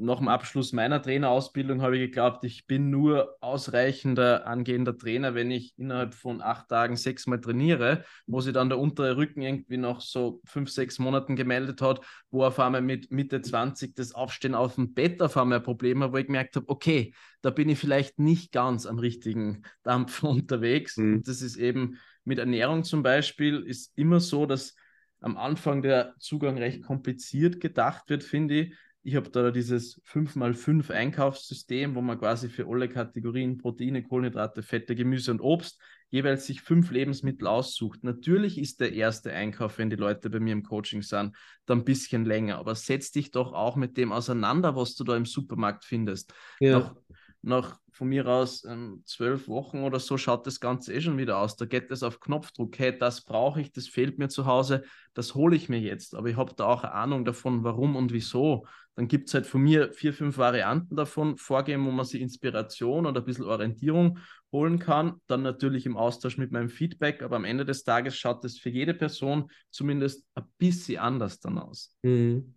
[0.00, 5.50] nach dem Abschluss meiner Trainerausbildung habe ich geglaubt, ich bin nur ausreichender angehender Trainer, wenn
[5.50, 10.00] ich innerhalb von acht Tagen sechsmal trainiere, wo sich dann der untere Rücken irgendwie noch
[10.00, 14.76] so fünf, sechs Monaten gemeldet hat, wo auf einmal mit Mitte 20 das Aufstehen auf
[14.76, 17.78] dem Bett auf einmal ein Problem hat, wo ich gemerkt habe, okay, da bin ich
[17.78, 20.96] vielleicht nicht ganz am richtigen Dampf unterwegs.
[20.96, 21.14] Mhm.
[21.14, 24.74] Und das ist eben mit Ernährung zum Beispiel, ist immer so, dass
[25.20, 30.90] am Anfang der Zugang recht kompliziert gedacht wird, finde ich ich habe da dieses 5x5
[30.90, 35.80] Einkaufssystem, wo man quasi für alle Kategorien Proteine, Kohlenhydrate, Fette, Gemüse und Obst
[36.10, 38.02] jeweils sich fünf Lebensmittel aussucht.
[38.02, 41.36] Natürlich ist der erste Einkauf, wenn die Leute bei mir im Coaching sind,
[41.66, 45.16] dann ein bisschen länger, aber setz dich doch auch mit dem auseinander, was du da
[45.16, 46.32] im Supermarkt findest.
[46.60, 46.78] Ja.
[46.78, 46.96] Nach,
[47.42, 51.38] nach von mir aus ähm, zwölf Wochen oder so schaut das Ganze eh schon wieder
[51.38, 51.56] aus.
[51.56, 52.78] Da geht es auf Knopfdruck.
[52.78, 54.84] Hey, das brauche ich, das fehlt mir zu Hause,
[55.14, 56.14] das hole ich mir jetzt.
[56.14, 58.66] Aber ich habe da auch eine Ahnung davon, warum und wieso.
[58.98, 63.06] Dann gibt es halt von mir vier, fünf Varianten davon, vorgeben, wo man sich Inspiration
[63.06, 64.18] oder ein bisschen Orientierung
[64.50, 65.20] holen kann.
[65.28, 67.22] Dann natürlich im Austausch mit meinem Feedback.
[67.22, 71.58] Aber am Ende des Tages schaut es für jede Person zumindest ein bisschen anders dann
[71.58, 71.94] aus.
[72.02, 72.56] Mhm.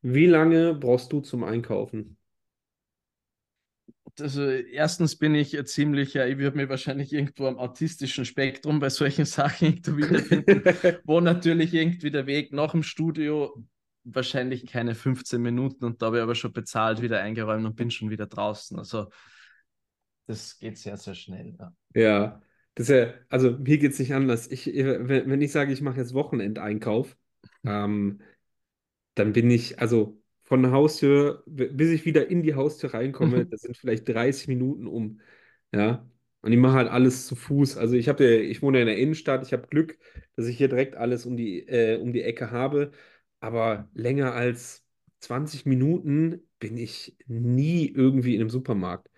[0.00, 2.18] Wie lange brauchst du zum Einkaufen?
[4.20, 8.88] also erstens bin ich ziemlich, ja, ich würde mir wahrscheinlich irgendwo am autistischen Spektrum bei
[8.88, 10.62] solchen Sachen irgendwo wiederfinden,
[11.02, 13.64] wo natürlich irgendwie der Weg nach dem Studio
[14.04, 17.90] wahrscheinlich keine 15 Minuten und da habe ich aber schon bezahlt, wieder eingeräumt und bin
[17.90, 18.78] schon wieder draußen.
[18.78, 19.10] Also
[20.26, 21.56] das geht sehr, sehr schnell.
[21.58, 22.42] Ja, ja
[22.74, 24.50] das ist ja, also mir geht es nicht anders.
[24.50, 27.16] Ich, wenn, wenn ich sage, ich mache jetzt Wochenendeinkauf,
[27.64, 28.20] ähm,
[29.14, 33.62] dann bin ich, also von der Haustür, bis ich wieder in die Haustür reinkomme, das
[33.62, 35.20] sind vielleicht 30 Minuten um.
[35.72, 36.08] Ja.
[36.42, 37.78] Und ich mache halt alles zu Fuß.
[37.78, 39.98] Also ich habe, ich wohne in der Innenstadt, ich habe Glück,
[40.36, 42.90] dass ich hier direkt alles um die, äh, um die Ecke habe.
[43.44, 44.86] Aber länger als
[45.20, 49.10] 20 Minuten bin ich nie irgendwie in einem Supermarkt.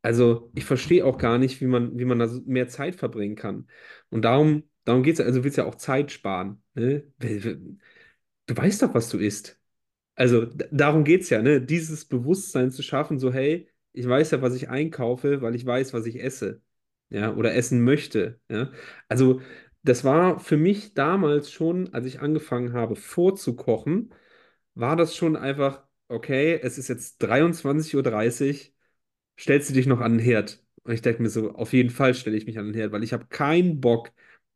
[0.00, 3.68] Also ich verstehe auch gar nicht, wie man, wie man da mehr Zeit verbringen kann.
[4.08, 6.62] Und darum, darum geht es, also willst ja auch Zeit sparen.
[6.72, 7.12] Ne?
[8.46, 9.60] Du weißt doch, was du isst.
[10.14, 11.60] Also darum geht es ja, ne?
[11.60, 15.92] Dieses Bewusstsein zu schaffen, so, hey, ich weiß ja, was ich einkaufe, weil ich weiß,
[15.92, 16.62] was ich esse.
[17.10, 18.40] Ja, oder essen möchte.
[18.50, 18.72] Ja.
[19.08, 19.42] Also,
[19.82, 24.12] das war für mich damals schon, als ich angefangen habe vorzukochen,
[24.74, 28.74] war das schon einfach okay, es ist jetzt 23.30 Uhr,
[29.40, 30.64] stellst du dich noch an den Herd?
[30.84, 33.04] Und ich denke mir so, auf jeden Fall stelle ich mich an den Herd, weil
[33.04, 34.12] ich habe keinen Bock,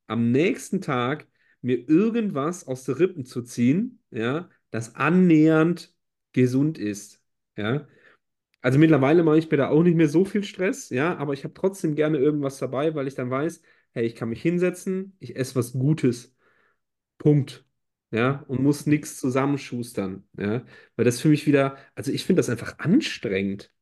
[0.06, 1.26] am nächsten Tag
[1.62, 5.94] mir irgendwas aus den Rippen zu ziehen, ja, das annähernd
[6.32, 7.22] gesund ist,
[7.56, 7.86] ja.
[8.60, 11.44] Also mittlerweile mache ich mir da auch nicht mehr so viel Stress, ja, aber ich
[11.44, 13.62] habe trotzdem gerne irgendwas dabei, weil ich dann weiß,
[13.92, 16.34] hey, ich kann mich hinsetzen, ich esse was Gutes.
[17.18, 17.64] Punkt.
[18.12, 20.28] Ja, und muss nichts zusammenschustern.
[20.38, 20.64] Ja,
[20.96, 23.72] weil das für mich wieder, also ich finde das einfach anstrengend.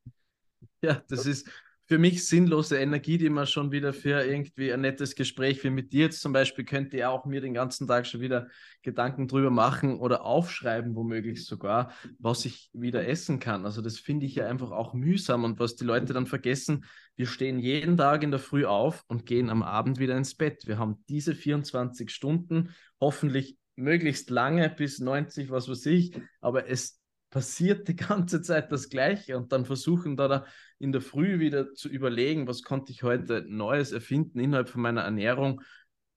[0.81, 1.49] Ja, das ist
[1.91, 5.91] für mich sinnlose Energie, die man schon wieder für irgendwie ein nettes Gespräch wie mit
[5.91, 8.47] dir jetzt zum Beispiel könnte ja auch mir den ganzen Tag schon wieder
[8.81, 13.65] Gedanken drüber machen oder aufschreiben, womöglich sogar, was ich wieder essen kann.
[13.65, 16.85] Also das finde ich ja einfach auch mühsam und was die Leute dann vergessen,
[17.17, 20.67] wir stehen jeden Tag in der Früh auf und gehen am Abend wieder ins Bett.
[20.67, 22.69] Wir haben diese 24 Stunden,
[23.01, 28.89] hoffentlich möglichst lange bis 90, was weiß ich, aber es passiert die ganze Zeit das
[28.89, 30.45] Gleiche und dann versuchen da, da
[30.81, 35.01] in der Früh wieder zu überlegen, was konnte ich heute Neues erfinden innerhalb von meiner
[35.01, 35.61] Ernährung.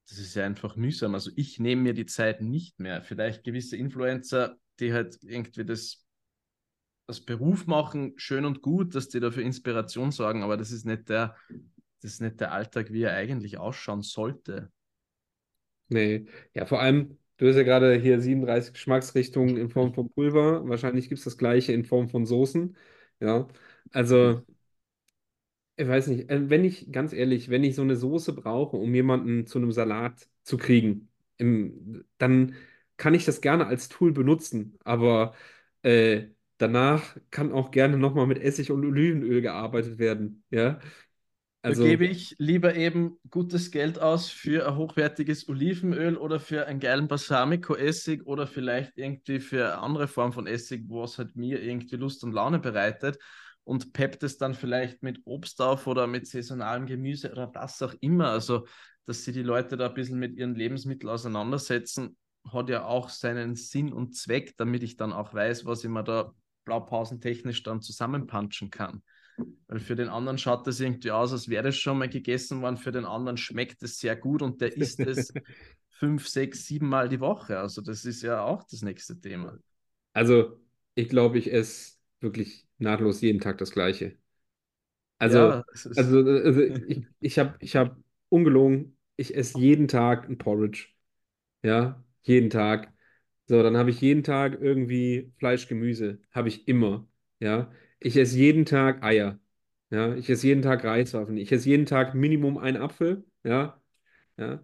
[0.09, 1.15] Das ist ja einfach mühsam.
[1.15, 3.03] Also ich nehme mir die Zeit nicht mehr.
[3.03, 6.07] Vielleicht gewisse Influencer, die halt irgendwie das,
[7.07, 11.11] das Beruf machen, schön und gut, dass die dafür Inspiration sorgen, aber das ist nicht
[11.11, 11.37] der,
[12.01, 14.71] das ist nicht der Alltag, wie er eigentlich ausschauen sollte.
[15.89, 20.67] Nee, ja, vor allem, du hast ja gerade hier 37 Geschmacksrichtungen in Form von Pulver.
[20.67, 22.77] Wahrscheinlich gibt es das gleiche in Form von Soßen.
[23.21, 23.47] Ja,
[23.93, 24.43] also,
[25.77, 28.95] ich weiß nicht, äh, wenn ich, ganz ehrlich, wenn ich so eine Soße brauche, um
[28.95, 32.55] jemanden zu einem Salat zu kriegen, im, dann
[32.97, 34.79] kann ich das gerne als Tool benutzen.
[34.85, 35.35] Aber
[35.83, 40.45] äh, danach kann auch gerne nochmal mit Essig und Olivenöl gearbeitet werden.
[40.51, 40.79] Ja,
[41.67, 41.85] Da also.
[41.89, 47.09] gebe ich lieber eben gutes Geld aus für ein hochwertiges Olivenöl oder für einen geilen
[47.09, 51.97] Balsamico-Essig oder vielleicht irgendwie für eine andere Form von Essig, wo es halt mir irgendwie
[51.97, 53.19] Lust und Laune bereitet
[53.65, 57.95] und peppt es dann vielleicht mit Obst auf oder mit saisonalem Gemüse oder was auch
[58.01, 58.29] immer.
[58.29, 58.67] Also,
[59.07, 62.17] dass sich die Leute da ein bisschen mit ihren Lebensmitteln auseinandersetzen,
[62.53, 66.05] hat ja auch seinen Sinn und Zweck, damit ich dann auch weiß, was ich mir
[66.05, 66.33] da
[66.67, 69.03] blaupausentechnisch dann zusammenpunchen kann.
[69.67, 72.77] Weil für den anderen schaut das irgendwie aus, als wäre das schon mal gegessen worden.
[72.77, 75.33] Für den anderen schmeckt es sehr gut und der isst es
[75.91, 77.59] fünf, sechs, sieben Mal die Woche.
[77.59, 79.59] Also das ist ja auch das nächste Thema.
[80.13, 80.61] Also,
[80.95, 84.17] ich glaube, ich esse wirklich nahtlos jeden Tag das Gleiche.
[85.19, 87.97] Also, Ja, ist, also, also ich, ich habe ich hab
[88.29, 90.89] ungelogen, ich esse jeden Tag ein Porridge.
[91.63, 92.93] Ja, jeden Tag.
[93.49, 96.21] So, dann habe ich jeden Tag irgendwie Fleisch, Gemüse.
[96.33, 97.09] Habe ich immer.
[97.41, 99.39] Ja, ich esse jeden Tag Eier.
[99.91, 101.37] Ja, ich esse jeden Tag Reiswaffeln.
[101.39, 103.25] Ich esse jeden Tag Minimum einen Apfel.
[103.45, 103.81] Ja,
[104.39, 104.63] ja.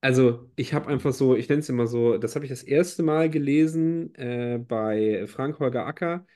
[0.00, 3.02] Also, ich habe einfach so, ich nenne es immer so, das habe ich das erste
[3.02, 6.26] Mal gelesen äh, bei Frank-Holger Acker,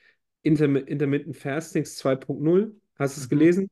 [0.48, 2.80] Interm Intermittent Fastings 2.0.
[2.98, 3.28] Hast du es mhm.
[3.28, 3.70] gelesen?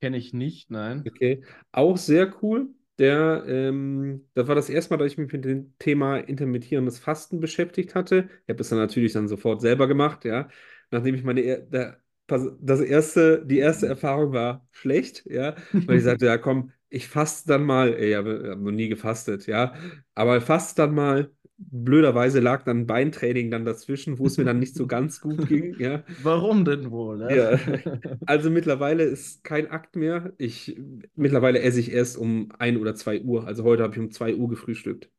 [0.00, 1.06] Kenne ich nicht, nein.
[1.06, 1.42] Okay.
[1.72, 2.68] Auch sehr cool.
[2.98, 7.40] Der, ähm, das war das erste Mal, dass ich mich mit dem Thema intermittierendes Fasten
[7.40, 8.28] beschäftigt hatte.
[8.44, 10.48] Ich habe das dann natürlich dann sofort selber gemacht, ja.
[10.90, 16.04] Nachdem ich meine, er- pass- das erste, die erste Erfahrung war schlecht, ja, weil ich
[16.04, 19.74] sagte, ja komm, ich faste dann mal, ey, ich habe hab noch nie gefastet, ja,
[20.14, 21.30] aber faste dann mal.
[21.58, 25.46] Blöderweise lag dann ein Beintraining dann dazwischen, wo es mir dann nicht so ganz gut
[25.46, 26.04] ging, ja.
[26.06, 27.18] Warum denn wohl?
[27.18, 27.36] Ne?
[27.36, 27.58] Ja,
[28.26, 30.32] also mittlerweile ist kein Akt mehr.
[30.38, 30.78] Ich,
[31.14, 33.46] mittlerweile esse ich erst um ein oder zwei Uhr.
[33.46, 35.10] Also heute habe ich um zwei Uhr gefrühstückt.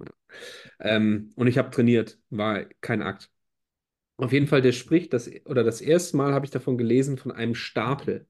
[0.00, 0.06] Ja.
[0.80, 3.30] Ähm, und ich habe trainiert, war kein Akt.
[4.16, 7.32] Auf jeden Fall, der spricht, das, oder das erste Mal habe ich davon gelesen, von
[7.32, 8.28] einem Stapel.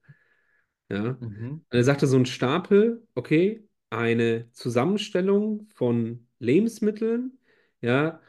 [0.89, 1.01] Ja.
[1.11, 1.61] Und Mhm.
[1.71, 7.39] er sagte so ein Stapel, okay, eine Zusammenstellung von Lebensmitteln,
[7.81, 8.21] ja,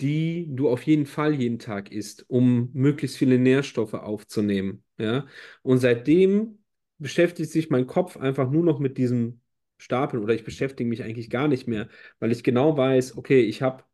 [0.00, 4.84] die du auf jeden Fall jeden Tag isst, um möglichst viele Nährstoffe aufzunehmen.
[4.98, 5.26] Ja?
[5.62, 6.58] Und seitdem
[6.98, 9.40] beschäftigt sich mein Kopf einfach nur noch mit diesem
[9.78, 11.88] Stapel oder ich beschäftige mich eigentlich gar nicht mehr,
[12.18, 13.84] weil ich genau weiß, okay, ich habe,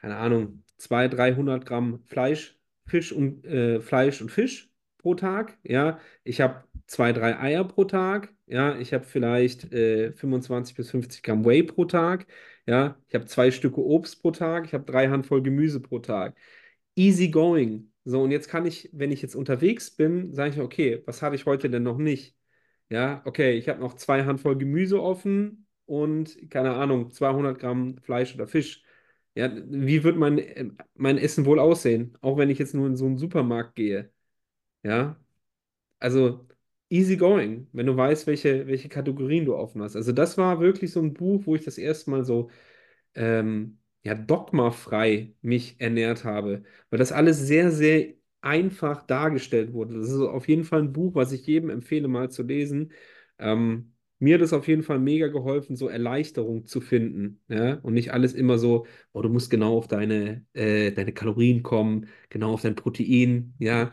[0.00, 5.58] keine Ahnung, 200, 300 Gramm Fleisch, Fisch und äh, Fleisch und Fisch pro Tag.
[5.62, 8.34] Ja, ich habe zwei, drei Eier pro Tag.
[8.46, 12.26] Ja, ich habe vielleicht äh, 25 bis 50 Gramm Whey pro Tag.
[12.66, 16.36] Ja, ich habe zwei Stücke Obst pro Tag, ich habe drei Handvoll Gemüse pro Tag.
[16.94, 17.92] Easy going.
[18.04, 21.36] So, und jetzt kann ich, wenn ich jetzt unterwegs bin, sage ich, okay, was habe
[21.36, 22.36] ich heute denn noch nicht?
[22.88, 28.34] Ja, okay, ich habe noch zwei Handvoll Gemüse offen und, keine Ahnung, 200 Gramm Fleisch
[28.34, 28.84] oder Fisch.
[29.34, 32.16] Ja, wie wird mein, mein Essen wohl aussehen?
[32.20, 34.12] Auch wenn ich jetzt nur in so einen Supermarkt gehe.
[34.84, 35.16] Ja,
[35.98, 36.46] also
[36.92, 39.96] easy going, wenn du weißt, welche, welche Kategorien du offen hast.
[39.96, 42.50] Also das war wirklich so ein Buch, wo ich das erste Mal so
[43.14, 49.98] ähm, ja, dogmafrei mich ernährt habe, weil das alles sehr, sehr einfach dargestellt wurde.
[49.98, 52.92] Das ist auf jeden Fall ein Buch, was ich jedem empfehle, mal zu lesen.
[53.38, 57.40] Ähm, mir hat es auf jeden Fall mega geholfen, so Erleichterung zu finden.
[57.48, 57.74] Ja?
[57.82, 62.08] Und nicht alles immer so, oh, du musst genau auf deine, äh, deine Kalorien kommen,
[62.28, 63.90] genau auf dein Protein, ja.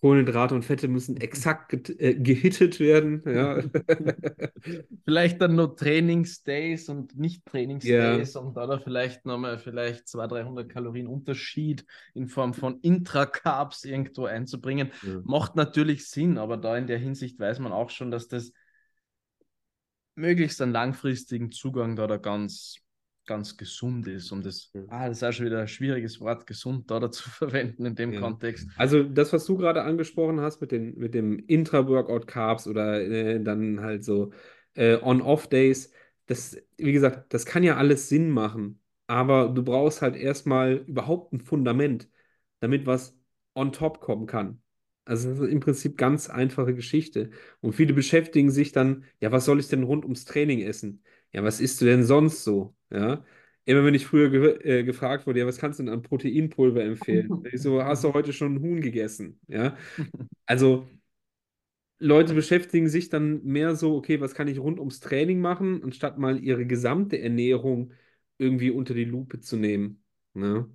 [0.00, 3.20] Kohlenhydrate und Fette müssen exakt ge äh, gehittet werden.
[3.26, 3.60] Ja.
[5.04, 8.40] vielleicht dann nur Trainingsdays und nicht Trainingsdays ja.
[8.40, 11.84] und da vielleicht nochmal vielleicht 200, 300 Kalorien Unterschied
[12.14, 14.92] in Form von Intracarbs irgendwo einzubringen.
[15.04, 15.20] Ja.
[15.24, 18.52] Macht natürlich Sinn, aber da in der Hinsicht weiß man auch schon, dass das
[20.14, 22.76] möglichst einen langfristigen Zugang da, da ganz
[23.28, 26.90] ganz gesund ist, um das, ah, das ist auch schon wieder ein schwieriges Wort, gesund
[26.90, 28.20] da zu verwenden in dem ja.
[28.20, 28.68] Kontext.
[28.76, 33.80] Also das, was du gerade angesprochen hast mit, den, mit dem Intra-Workout-Carbs oder äh, dann
[33.80, 34.32] halt so
[34.74, 35.92] äh, On-Off-Days,
[36.26, 41.32] das, wie gesagt, das kann ja alles Sinn machen, aber du brauchst halt erstmal überhaupt
[41.32, 42.08] ein Fundament,
[42.60, 43.16] damit was
[43.54, 44.60] on top kommen kann.
[45.04, 47.30] Also das ist im Prinzip ganz einfache Geschichte.
[47.60, 51.02] Und viele beschäftigen sich dann, ja, was soll ich denn rund ums Training essen?
[51.32, 52.74] Ja, was isst du denn sonst so?
[52.90, 53.24] Ja.
[53.64, 56.82] Immer wenn ich früher ge äh, gefragt wurde, ja, was kannst du denn an Proteinpulver
[56.82, 57.28] empfehlen?
[57.52, 59.38] Ich so, hast du heute schon ein Huhn gegessen?
[59.46, 59.76] Ja.
[60.46, 60.88] Also
[62.00, 66.18] Leute beschäftigen sich dann mehr so, okay, was kann ich rund ums Training machen, anstatt
[66.18, 67.92] mal ihre gesamte Ernährung
[68.38, 70.04] irgendwie unter die Lupe zu nehmen.
[70.34, 70.68] Ne?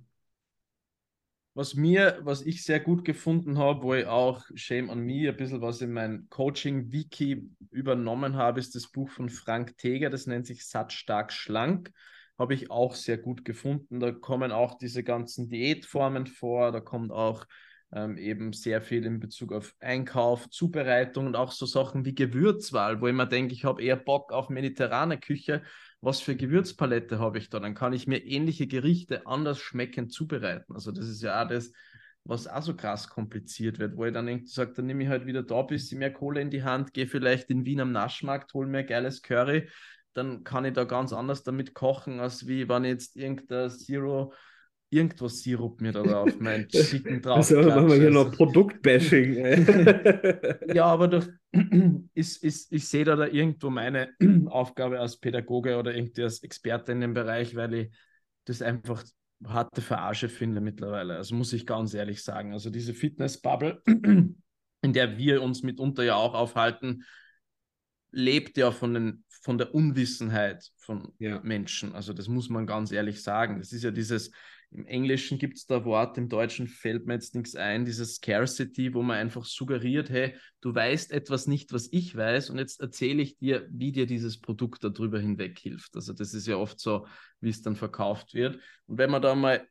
[1.56, 5.36] Was mir, was ich sehr gut gefunden habe, wo ich auch Shame on Me ein
[5.36, 10.46] bisschen was in mein Coaching-Wiki übernommen habe, ist das Buch von Frank Teger, das nennt
[10.46, 11.92] sich Satt, stark, schlank.
[12.36, 14.00] Habe ich auch sehr gut gefunden.
[14.00, 17.46] Da kommen auch diese ganzen Diätformen vor, da kommt auch
[17.92, 23.00] ähm, eben sehr viel in Bezug auf Einkauf, Zubereitung und auch so Sachen wie Gewürzwahl,
[23.00, 25.62] wo ich mir denke, ich habe eher Bock auf mediterrane Küche.
[26.04, 27.60] Was für Gewürzpalette habe ich da?
[27.60, 30.74] Dann kann ich mir ähnliche Gerichte anders schmeckend zubereiten.
[30.74, 31.72] Also das ist ja auch das,
[32.24, 35.24] was auch so krass kompliziert wird, wo ich dann irgendwie sage, dann nehme ich halt
[35.24, 38.52] wieder da ein bisschen mehr Kohle in die Hand, gehe vielleicht in Wien am Naschmarkt,
[38.52, 39.68] hole mir geiles Curry,
[40.12, 44.34] dann kann ich da ganz anders damit kochen, als wie wenn ich jetzt irgendein Zero
[44.94, 47.38] irgendwas Sirup mir da auf mein Chicken drauf.
[47.38, 49.34] Also machen wir hier noch Produktbashing.
[50.74, 51.26] ja, aber doch,
[52.14, 54.10] ist, ist, ich sehe da, da irgendwo meine
[54.46, 57.90] Aufgabe als Pädagoge oder irgendwie als Experte in dem Bereich, weil ich
[58.44, 59.04] das einfach
[59.46, 61.16] harte Verarsche finde mittlerweile.
[61.16, 62.52] Also muss ich ganz ehrlich sagen.
[62.52, 67.04] Also diese Fitness-Bubble, in der wir uns mitunter ja auch aufhalten,
[68.10, 71.40] lebt ja von, den, von der Unwissenheit von ja.
[71.42, 71.94] Menschen.
[71.94, 73.58] Also das muss man ganz ehrlich sagen.
[73.58, 74.30] Das ist ja dieses,
[74.74, 78.92] im Englischen gibt es da Wort, im Deutschen fällt mir jetzt nichts ein, dieses Scarcity,
[78.92, 83.22] wo man einfach suggeriert, hey, du weißt etwas nicht, was ich weiß und jetzt erzähle
[83.22, 85.94] ich dir, wie dir dieses Produkt darüber hinweg hilft.
[85.94, 87.06] Also das ist ja oft so,
[87.40, 88.58] wie es dann verkauft wird.
[88.86, 89.64] Und wenn man da mal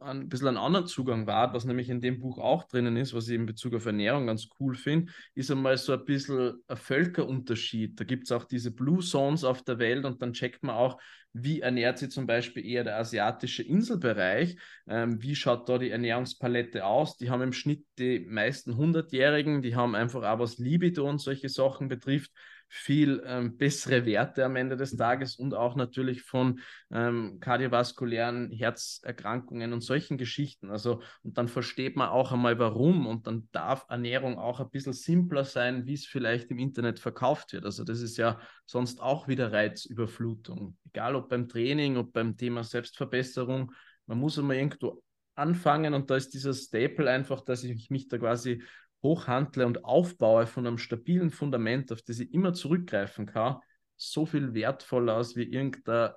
[0.00, 3.28] ein bisschen einen anderen Zugang wahrt, was nämlich in dem Buch auch drinnen ist, was
[3.28, 7.98] ich in Bezug auf Ernährung ganz cool finde, ist einmal so ein bisschen ein Völkerunterschied.
[7.98, 11.00] Da gibt es auch diese Blue Zones auf der Welt und dann checkt man auch,
[11.32, 14.56] wie ernährt sich zum Beispiel eher der asiatische Inselbereich,
[14.88, 17.16] ähm, wie schaut da die Ernährungspalette aus.
[17.16, 21.48] Die haben im Schnitt die meisten Hundertjährigen, die haben einfach auch was Libido und solche
[21.48, 22.32] Sachen betrifft,
[22.74, 26.60] viel ähm, bessere Werte am Ende des Tages und auch natürlich von
[26.90, 30.70] ähm, kardiovaskulären Herzerkrankungen und solchen Geschichten.
[30.70, 34.94] Also, und dann versteht man auch einmal warum und dann darf Ernährung auch ein bisschen
[34.94, 37.66] simpler sein, wie es vielleicht im Internet verkauft wird.
[37.66, 40.78] Also, das ist ja sonst auch wieder Reizüberflutung.
[40.86, 43.70] Egal ob beim Training, ob beim Thema Selbstverbesserung.
[44.06, 45.02] Man muss einmal irgendwo
[45.34, 48.62] anfangen und da ist dieser Staple einfach, dass ich mich da quasi
[49.02, 53.58] hochhandle und aufbaue von einem stabilen Fundament, auf das ich immer zurückgreifen kann,
[53.96, 56.10] so viel wertvoller als wie irgendein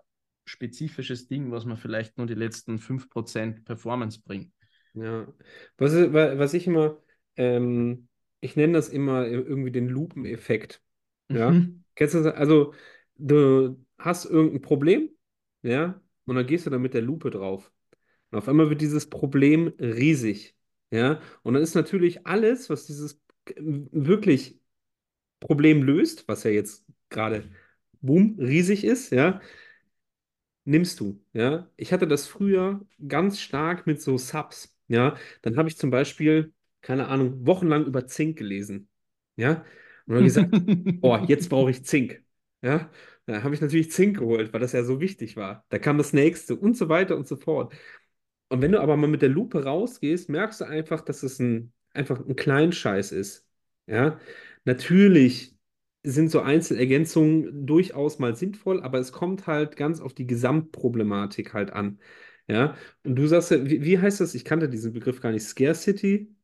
[0.46, 4.54] spezifisches Ding, was mir vielleicht nur die letzten 5% Performance bringt.
[4.93, 5.28] Ja,
[5.78, 6.97] was, was ich immer,
[7.36, 8.08] ähm,
[8.39, 10.82] ich nenne das immer irgendwie den Lupeneffekt.
[11.30, 11.84] Ja, mhm.
[11.96, 12.36] kennst du das?
[12.36, 12.74] Also,
[13.16, 15.09] du hast irgendein Problem,
[15.64, 17.72] ja, und dann gehst du da mit der Lupe drauf.
[18.32, 20.55] Und auf einmal wird dieses Problem riesig.
[20.91, 23.21] Ja, und dann ist natürlich alles, was dieses
[23.57, 24.59] wirklich
[25.41, 27.49] Problem löst, was ja jetzt gerade
[28.01, 29.41] boom, riesig ist, ja,
[30.63, 31.21] nimmst du.
[31.33, 34.75] Ja, ich hatte das früher ganz stark mit so Subs.
[34.87, 38.89] Ja, dann habe ich zum Beispiel, keine Ahnung, wochenlang über Zink gelesen.
[39.36, 39.66] Ja,
[40.07, 40.49] und dann gesagt,
[41.01, 42.24] oh, jetzt brauche ich Zink.
[42.62, 42.89] Ja,
[43.25, 45.66] da habe ich natürlich Zink geholt, weil das ja so wichtig war.
[45.70, 47.74] Da kam das nächste und so weiter und so fort.
[48.50, 51.74] Und wenn du aber mal mit der Lupe rausgehst, merkst du einfach, dass es ein,
[51.93, 53.47] einfach ein Kleinscheiß ist.
[53.88, 54.20] Ja,
[54.66, 55.55] natürlich
[56.04, 61.72] sind so Einzelergänzungen durchaus mal sinnvoll, aber es kommt halt ganz auf die Gesamtproblematik halt
[61.74, 62.00] an.
[62.47, 64.36] Ja, und du sagst wie, wie heißt das?
[64.36, 65.43] Ich kannte diesen Begriff gar nicht.
[65.43, 66.34] Scarcity?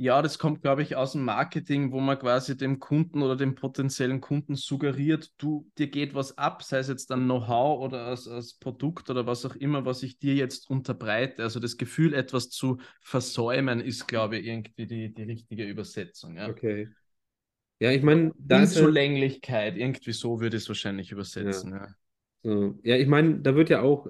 [0.00, 3.54] Ja, das kommt, glaube ich, aus dem Marketing, wo man quasi dem Kunden oder dem
[3.54, 8.26] potenziellen Kunden suggeriert, du, dir geht was ab, sei es jetzt ein Know-how oder als,
[8.26, 11.42] als Produkt oder was auch immer, was ich dir jetzt unterbreite.
[11.42, 16.34] Also das Gefühl, etwas zu versäumen, ist, glaube ich, irgendwie die, die richtige Übersetzung.
[16.34, 16.48] Ja.
[16.48, 16.88] Okay.
[17.78, 21.74] Ja, ich meine, da ja, Unzulänglichkeit, irgendwie so würde ich es wahrscheinlich übersetzen.
[21.74, 21.88] Ja,
[22.42, 22.78] so.
[22.82, 24.06] ja ich meine, da wird ja auch,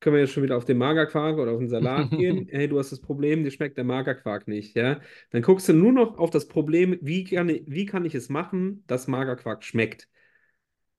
[0.00, 2.48] können wir jetzt schon wieder auf den Magerquark oder auf den Salat gehen.
[2.50, 5.00] Hey, du hast das Problem, dir schmeckt der Magerquark nicht, ja?
[5.30, 8.28] Dann guckst du nur noch auf das Problem, wie kann, ich, wie kann ich es
[8.28, 10.08] machen, dass Magerquark schmeckt?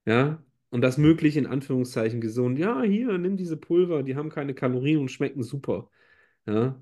[0.06, 0.44] Ja?
[0.70, 2.60] Und das möglich in Anführungszeichen gesund.
[2.60, 5.90] Ja, hier, nimm diese Pulver, die haben keine Kalorien und schmecken super.
[6.48, 6.82] Ja?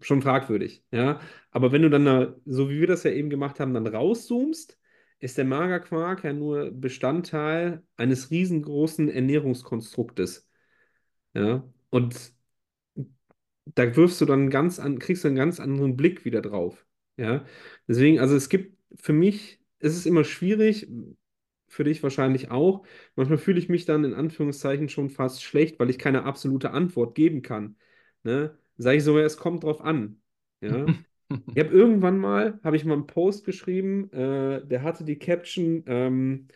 [0.00, 1.20] Schon fragwürdig, ja?
[1.50, 4.78] Aber wenn du dann, da, so wie wir das ja eben gemacht haben, dann rauszoomst,
[5.20, 10.49] ist der Magerquark ja nur Bestandteil eines riesengroßen Ernährungskonstruktes.
[11.34, 12.32] Ja, und
[13.74, 16.86] da wirfst du dann ganz an, kriegst du einen ganz anderen Blick wieder drauf.
[17.16, 17.44] Ja,
[17.88, 20.88] deswegen, also es gibt für mich, ist es immer schwierig,
[21.68, 22.84] für dich wahrscheinlich auch.
[23.16, 27.14] Manchmal fühle ich mich dann in Anführungszeichen schon fast schlecht, weil ich keine absolute Antwort
[27.14, 27.76] geben kann.
[28.24, 28.58] Ne?
[28.76, 30.20] Sage ich sogar, es kommt drauf an.
[30.60, 30.94] Ja.
[31.54, 35.82] Ich habe irgendwann mal, habe ich mal einen Post geschrieben, äh, der hatte die Caption,
[35.86, 36.48] ähm,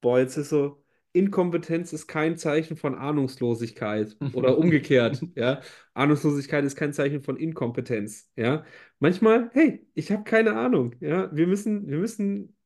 [0.00, 0.83] boah, jetzt ist so,
[1.14, 5.62] Inkompetenz ist kein Zeichen von Ahnungslosigkeit oder umgekehrt, ja.
[5.94, 8.64] Ahnungslosigkeit ist kein Zeichen von Inkompetenz, ja.
[8.98, 11.34] Manchmal, hey, ich habe keine Ahnung, ja.
[11.34, 12.56] Wir müssen, wir müssen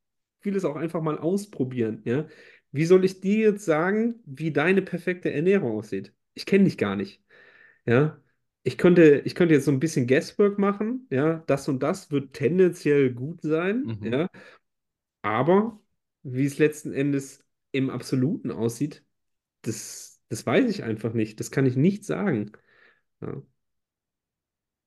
[0.41, 2.27] vieles auch einfach mal ausprobieren, ja.
[2.73, 6.13] Wie soll ich dir jetzt sagen, wie deine perfekte Ernährung aussieht?
[6.35, 7.23] Ich kenne dich gar nicht,
[7.87, 8.21] ja.
[8.65, 11.45] Ich könnte, ich könnte jetzt so ein bisschen Guesswork machen, ja.
[11.47, 14.13] Das und das wird tendenziell gut sein, Mhm.
[14.13, 14.31] ja.
[15.23, 15.81] Aber
[16.23, 19.05] wie es letzten Endes im Absoluten aussieht,
[19.63, 21.41] das, das weiß ich einfach nicht.
[21.41, 22.53] Das kann ich nicht sagen.
[23.21, 23.43] Ja.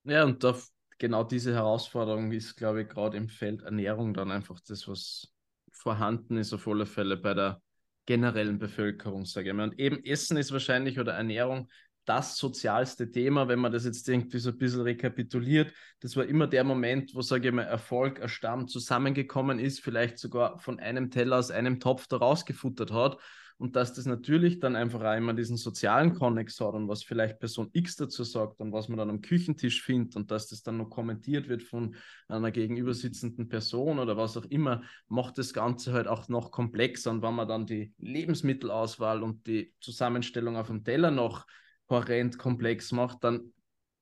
[0.04, 0.58] Ja, und da,
[0.98, 5.32] genau diese Herausforderung ist, glaube ich, gerade im Feld Ernährung dann einfach das, was
[5.70, 7.62] vorhanden ist, auf alle Fälle bei der
[8.06, 9.68] generellen Bevölkerung, sage ich mal.
[9.70, 11.68] Und eben Essen ist wahrscheinlich oder Ernährung
[12.04, 15.72] das sozialste Thema, wenn man das jetzt irgendwie so ein bisschen rekapituliert.
[16.00, 20.58] Das war immer der Moment, wo, sage ich mal, Erfolg, ein zusammengekommen ist, vielleicht sogar
[20.58, 23.18] von einem Teller aus einem Topf da rausgefuttert hat.
[23.58, 27.38] Und dass das natürlich dann einfach auch immer diesen sozialen Konnex hat und was vielleicht
[27.38, 30.78] Person X dazu sagt und was man dann am Küchentisch findet und dass das dann
[30.78, 31.94] noch kommentiert wird von
[32.26, 37.12] einer gegenüber sitzenden Person oder was auch immer, macht das Ganze halt auch noch komplexer.
[37.12, 41.46] Und wenn man dann die Lebensmittelauswahl und die Zusammenstellung auf dem Teller noch
[41.92, 43.52] horrend komplex macht, dann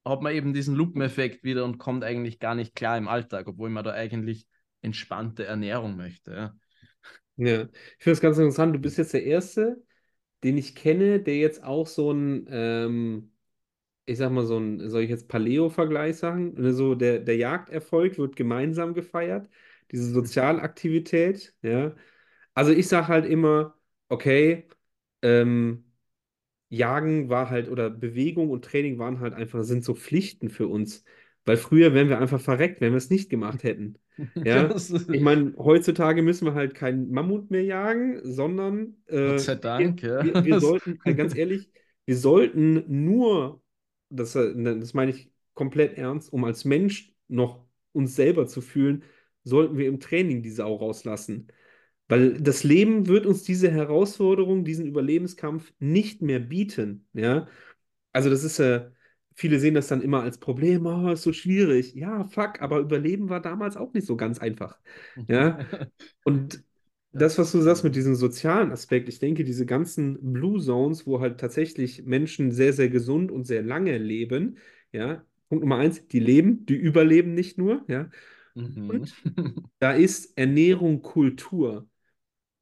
[0.04, 3.70] hat man eben diesen Lupeneffekt wieder und kommt eigentlich gar nicht klar im Alltag, obwohl
[3.70, 4.46] man da eigentlich
[4.82, 6.32] entspannte Ernährung möchte.
[6.32, 6.54] Ja.
[7.36, 7.70] Ja, ich
[8.04, 8.74] finde es ganz interessant.
[8.74, 9.82] Du bist jetzt der Erste,
[10.44, 13.32] den ich kenne, der jetzt auch so ein, ähm,
[14.06, 16.54] ich sag mal, so ein, soll ich jetzt Paleo-Vergleich sagen?
[16.54, 19.48] Ne, So der, der Jagderfolg wird gemeinsam gefeiert,
[19.92, 21.94] diese Sozialaktivität, ja.
[22.54, 23.76] Also ich sage halt immer,
[24.08, 24.68] okay,
[25.22, 25.84] ähm,
[26.70, 31.04] Jagen war halt, oder Bewegung und Training waren halt einfach, sind so Pflichten für uns.
[31.44, 33.98] Weil früher wären wir einfach verreckt, wenn wir es nicht gemacht hätten.
[34.44, 39.54] Ja, ich meine, heutzutage müssen wir halt keinen Mammut mehr jagen, sondern äh, Gott sei
[39.54, 40.24] Dank, wir, ja.
[40.24, 41.70] wir, wir sollten, äh, ganz ehrlich,
[42.04, 43.62] wir sollten nur,
[44.10, 49.04] das, äh, das meine ich komplett ernst, um als Mensch noch uns selber zu fühlen,
[49.42, 51.48] sollten wir im Training die Sau rauslassen.
[52.10, 57.08] Weil das Leben wird uns diese Herausforderung, diesen Überlebenskampf nicht mehr bieten.
[57.14, 57.48] Ja,
[58.12, 58.90] also das ist äh,
[59.34, 61.94] viele sehen das dann immer als Problem, oh, ist so schwierig.
[61.94, 64.78] Ja, fuck, aber Überleben war damals auch nicht so ganz einfach.
[65.28, 65.58] Ja,
[66.24, 66.62] und
[67.12, 71.20] das, was du sagst mit diesem sozialen Aspekt, ich denke, diese ganzen Blue Zones, wo
[71.20, 74.58] halt tatsächlich Menschen sehr, sehr gesund und sehr lange leben,
[74.92, 78.10] ja, Punkt Nummer eins, die leben, die überleben nicht nur, ja,
[78.54, 79.04] Mhm.
[79.80, 81.89] da ist Ernährung Kultur.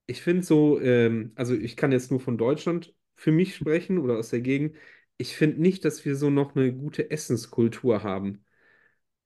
[0.08, 4.18] Ich finde so, ähm, also ich kann jetzt nur von Deutschland für mich sprechen oder
[4.18, 4.76] aus der Gegend.
[5.18, 8.44] Ich finde nicht, dass wir so noch eine gute Essenskultur haben.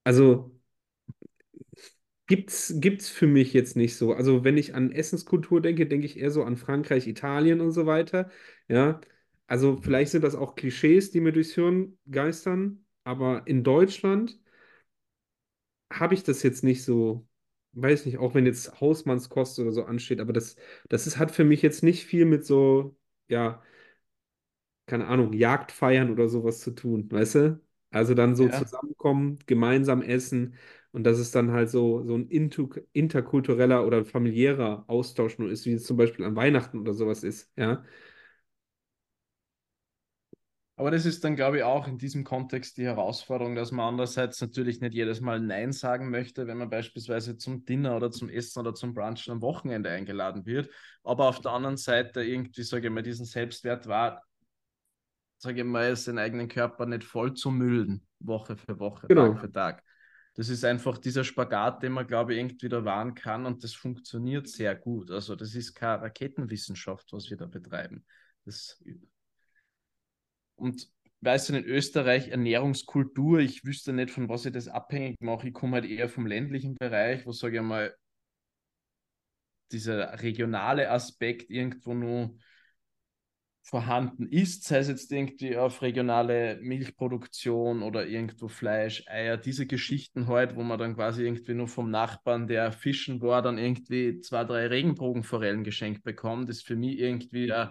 [0.05, 0.53] Also
[2.27, 4.13] gibt's, gibt's für mich jetzt nicht so.
[4.15, 7.87] Also wenn ich an Essenskultur denke, denke ich eher so an Frankreich, Italien und so
[7.87, 8.31] weiter.
[8.69, 9.01] Ja,
[9.47, 14.39] also vielleicht sind das auch Klischees, die mir durchs Hirn geistern, aber in Deutschland
[15.93, 17.27] habe ich das jetzt nicht so,
[17.74, 20.57] weiß nicht, auch wenn jetzt Hausmannskost oder so ansteht, aber das,
[20.89, 22.97] das ist, hat für mich jetzt nicht viel mit so,
[23.28, 23.62] ja,
[24.86, 27.61] keine Ahnung, Jagdfeiern oder sowas zu tun, weißt du?
[27.90, 28.49] Also dann so Ja.
[28.49, 30.55] zusammenkommen, gemeinsam essen
[30.93, 32.28] Und dass es dann halt so, so ein
[32.93, 37.51] interkultureller oder familiärer Austausch nur ist, wie es zum Beispiel an Weihnachten oder sowas ist,
[37.57, 37.82] ja.
[40.77, 44.40] Aber das ist dann, glaube ich, auch in diesem Kontext die Herausforderung, dass man andererseits
[44.40, 48.61] natürlich nicht jedes Mal Nein sagen möchte, wenn man beispielsweise zum Dinner oder zum Essen
[48.61, 50.70] oder zum Brunchen am Wochenende eingeladen wird.
[51.05, 54.23] Aber auf der anderen Seite irgendwie, sage ich mal, diesen Selbstwert war,
[55.36, 59.32] sage ich mal, seinen eigenen Körper nicht voll zu müllen, Woche für Woche, Genau.
[59.32, 59.82] Tag für Tag.
[60.35, 63.74] Das ist einfach dieser Spagat, den man, glaube ich, irgendwie da wahren kann und das
[63.74, 65.11] funktioniert sehr gut.
[65.11, 68.07] Also das ist keine Raketenwissenschaft, was wir da betreiben.
[68.47, 68.82] Das
[70.57, 70.89] und
[71.20, 75.49] weißt du, in Österreich Ernährungskultur, ich wüsste nicht, von was ich das abhängig mache.
[75.49, 77.95] Ich komme halt eher vom ländlichen Bereich, wo, sage ich mal,
[79.70, 82.37] dieser regionale Aspekt irgendwo nur
[83.65, 90.27] vorhanden ist, sei es jetzt irgendwie auf regionale Milchproduktion oder irgendwo Fleisch, Eier, diese Geschichten
[90.27, 94.45] halt, wo man dann quasi irgendwie nur vom Nachbarn, der fischen war, dann irgendwie zwei,
[94.45, 97.70] drei Regenbogenforellen geschenkt bekommt, ist für mich irgendwie ein,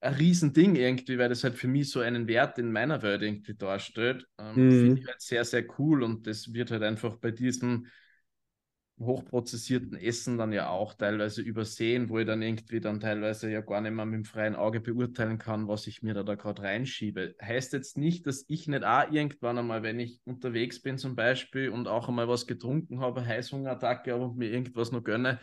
[0.00, 3.54] ein Riesending irgendwie, weil das halt für mich so einen Wert in meiner Welt irgendwie
[3.54, 4.26] darstellt.
[4.38, 4.70] Ähm, Mhm.
[4.70, 7.86] Finde ich halt sehr, sehr cool und das wird halt einfach bei diesem
[9.00, 13.80] hochprozessierten Essen dann ja auch teilweise übersehen, wo ich dann irgendwie dann teilweise ja gar
[13.80, 17.36] nicht mehr mit dem freien Auge beurteilen kann, was ich mir da, da gerade reinschiebe.
[17.40, 21.68] Heißt jetzt nicht, dass ich nicht auch irgendwann einmal, wenn ich unterwegs bin zum Beispiel
[21.68, 25.38] und auch einmal was getrunken habe, Heißhungerattacke habe und mir irgendwas noch gönne,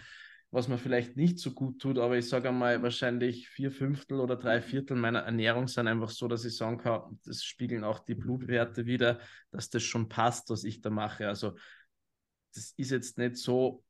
[0.56, 4.38] was mir vielleicht nicht so gut tut, aber ich sage einmal, wahrscheinlich vier Fünftel oder
[4.38, 8.16] drei Viertel meiner Ernährung sind einfach so, dass ich sagen kann, das spiegeln auch die
[8.16, 9.20] Blutwerte wieder,
[9.52, 11.28] dass das schon passt, was ich da mache.
[11.28, 11.58] Also
[12.54, 13.84] das ist jetzt nicht so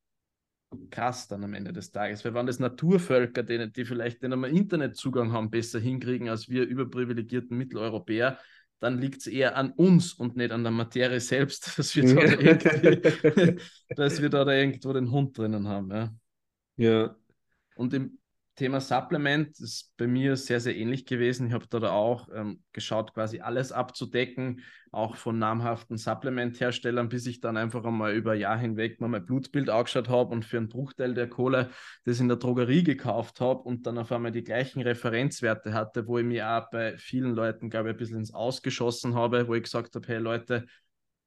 [0.90, 2.24] krass dann am Ende des Tages.
[2.24, 6.66] Weil wenn das Naturvölker, die, die vielleicht den einmal Internetzugang haben, besser hinkriegen als wir
[6.66, 8.40] überprivilegierten Mitteleuropäer,
[8.80, 12.22] dann liegt es eher an uns und nicht an der Materie selbst, dass wir da,
[12.22, 13.56] irgendwie,
[13.96, 15.92] dass wir da, da irgendwo den Hund drinnen haben.
[15.92, 16.12] Ja.
[16.76, 17.16] Ja.
[17.76, 18.18] Und im
[18.56, 21.48] Thema Supplement ist bei mir sehr, sehr ähnlich gewesen.
[21.48, 24.62] Ich habe da, auch ähm, geschaut, quasi alles abzudecken,
[24.92, 29.26] auch von namhaften Supplement-Herstellern, bis ich dann einfach einmal über ein Jahr hinweg mal mein
[29.26, 31.68] Blutbild angeschaut habe und für einen Bruchteil der Kohle
[32.04, 36.16] das in der Drogerie gekauft habe und dann auf einmal die gleichen Referenzwerte hatte, wo
[36.18, 39.64] ich mir auch bei vielen Leuten, glaube ich, ein bisschen ins Ausgeschossen habe, wo ich
[39.64, 40.64] gesagt habe, hey Leute,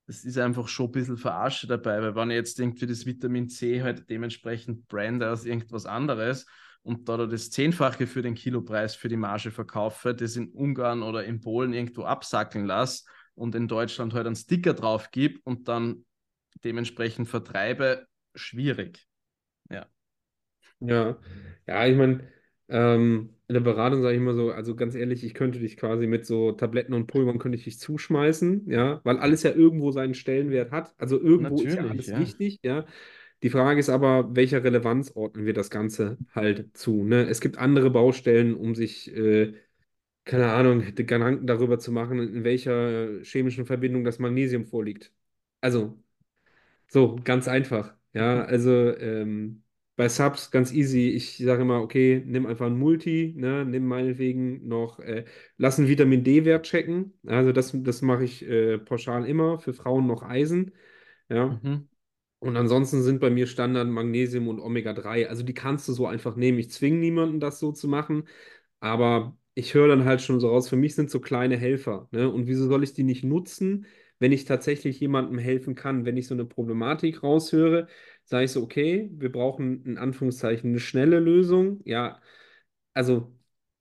[0.10, 3.48] das ist einfach schon ein bisschen Verarsche dabei, weil wenn ich jetzt irgendwie das Vitamin
[3.48, 6.48] C halt dementsprechend brande als irgendwas anderes
[6.82, 11.26] und da das Zehnfache für den Kilopreis für die Marge verkaufe, das in Ungarn oder
[11.26, 13.04] in Polen irgendwo absackeln lasse
[13.36, 16.04] und in Deutschland halt einen Sticker drauf gebe und dann
[16.64, 19.06] dementsprechend vertreibe, schwierig.
[19.70, 19.86] Ja.
[20.80, 21.20] Ja,
[21.68, 22.28] ja, ich meine,
[22.70, 26.08] ähm, in der Beratung sage ich immer so, also ganz ehrlich, ich könnte dich quasi
[26.08, 30.14] mit so Tabletten und Pulvern könnte ich dich zuschmeißen, ja, weil alles ja irgendwo seinen
[30.14, 30.94] Stellenwert hat.
[30.98, 32.20] Also irgendwo ist ja Natürlich, alles ja.
[32.20, 32.86] wichtig, ja.
[33.42, 37.28] Die Frage ist aber, welcher Relevanz ordnen wir das Ganze halt zu, ne?
[37.28, 39.54] Es gibt andere Baustellen, um sich, äh,
[40.26, 45.12] keine Ahnung, Gedanken darüber zu machen, in welcher chemischen Verbindung das Magnesium vorliegt.
[45.62, 45.98] Also,
[46.88, 47.96] so, ganz einfach.
[48.14, 49.64] Ja, also ähm,
[50.00, 51.10] bei Subs ganz easy.
[51.10, 55.26] Ich sage immer, okay, nimm einfach ein Multi, ne, nimm meinetwegen noch, äh,
[55.58, 57.20] lass einen Vitamin D-Wert checken.
[57.28, 59.60] Also das, das mache ich äh, pauschal immer.
[59.60, 60.72] Für Frauen noch Eisen.
[61.28, 61.60] Ja.
[61.62, 61.90] Mhm.
[62.40, 65.28] Und ansonsten sind bei mir Standard Magnesium und Omega-3.
[65.28, 66.60] Also die kannst du so einfach nehmen.
[66.60, 68.24] Ich zwinge niemanden, das so zu machen.
[68.80, 72.08] Aber ich höre dann halt schon so raus, für mich sind so kleine Helfer.
[72.12, 72.32] Ne?
[72.32, 73.86] Und wieso soll ich die nicht nutzen,
[74.20, 76.06] wenn ich tatsächlich jemandem helfen kann?
[76.06, 77.88] Wenn ich so eine Problematik raushöre,
[78.30, 81.82] sage ich so, okay, wir brauchen in Anführungszeichen eine schnelle Lösung.
[81.86, 82.22] Ja,
[82.94, 83.34] also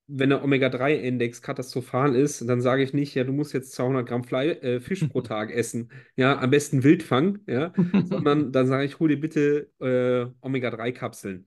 [0.07, 4.25] wenn der Omega-3-Index katastrophal ist, dann sage ich nicht, ja, du musst jetzt 200 Gramm
[4.25, 5.91] Fle äh, Fisch pro Tag essen.
[6.17, 7.73] Ja, am besten Wildfang, ja,
[8.07, 11.47] sondern dann sage ich, hol dir bitte äh, Omega-3-Kapseln.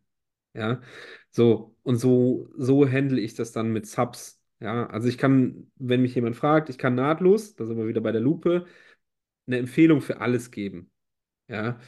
[0.53, 0.81] Ja,
[1.31, 4.39] so und so, so handle ich das dann mit Subs.
[4.59, 8.01] Ja, also ich kann, wenn mich jemand fragt, ich kann nahtlos, da sind wir wieder
[8.01, 8.65] bei der Lupe,
[9.47, 10.91] eine Empfehlung für alles geben.
[11.47, 11.79] Ja,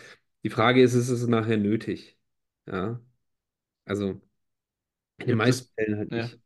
[0.43, 2.17] die Frage ist, ist es nachher nötig?
[2.65, 3.01] Ja,
[3.85, 4.21] also
[5.17, 6.23] in den meisten das, Fällen halt ja.
[6.23, 6.39] nicht.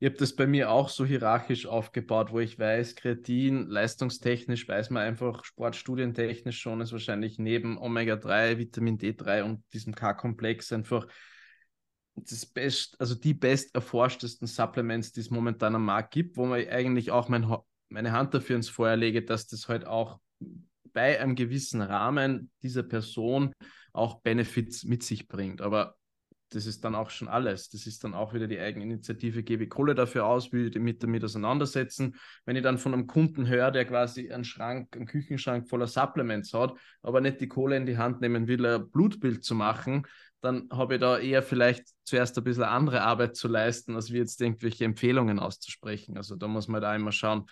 [0.00, 4.90] Ich habe das bei mir auch so hierarchisch aufgebaut, wo ich weiß, Kreatin, leistungstechnisch weiß
[4.90, 11.06] man einfach, sportstudientechnisch schon, ist wahrscheinlich neben Omega-3, Vitamin D3 und diesem K-Komplex einfach
[12.16, 16.66] das best, also die best erforschtesten Supplements, die es momentan am Markt gibt, wo man
[16.68, 17.50] eigentlich auch mein,
[17.88, 20.20] meine Hand dafür ins Feuer lege, dass das halt auch
[20.94, 23.52] bei einem gewissen Rahmen dieser Person
[23.92, 25.60] auch Benefits mit sich bringt.
[25.60, 25.96] Aber
[26.50, 27.68] das ist dann auch schon alles.
[27.70, 30.98] Das ist dann auch wieder die Eigeninitiative, gebe ich Kohle dafür aus, will ich mich
[30.98, 32.14] damit auseinandersetzen.
[32.44, 36.54] Wenn ich dann von einem Kunden höre, der quasi einen Schrank, einen Küchenschrank voller Supplements
[36.54, 40.06] hat, aber nicht die Kohle in die Hand nehmen will, ein Blutbild zu machen,
[40.40, 44.18] dann habe ich da eher vielleicht zuerst ein bisschen andere Arbeit zu leisten, als wie
[44.18, 46.16] jetzt irgendwelche Empfehlungen auszusprechen.
[46.16, 47.46] Also da muss man da immer schauen,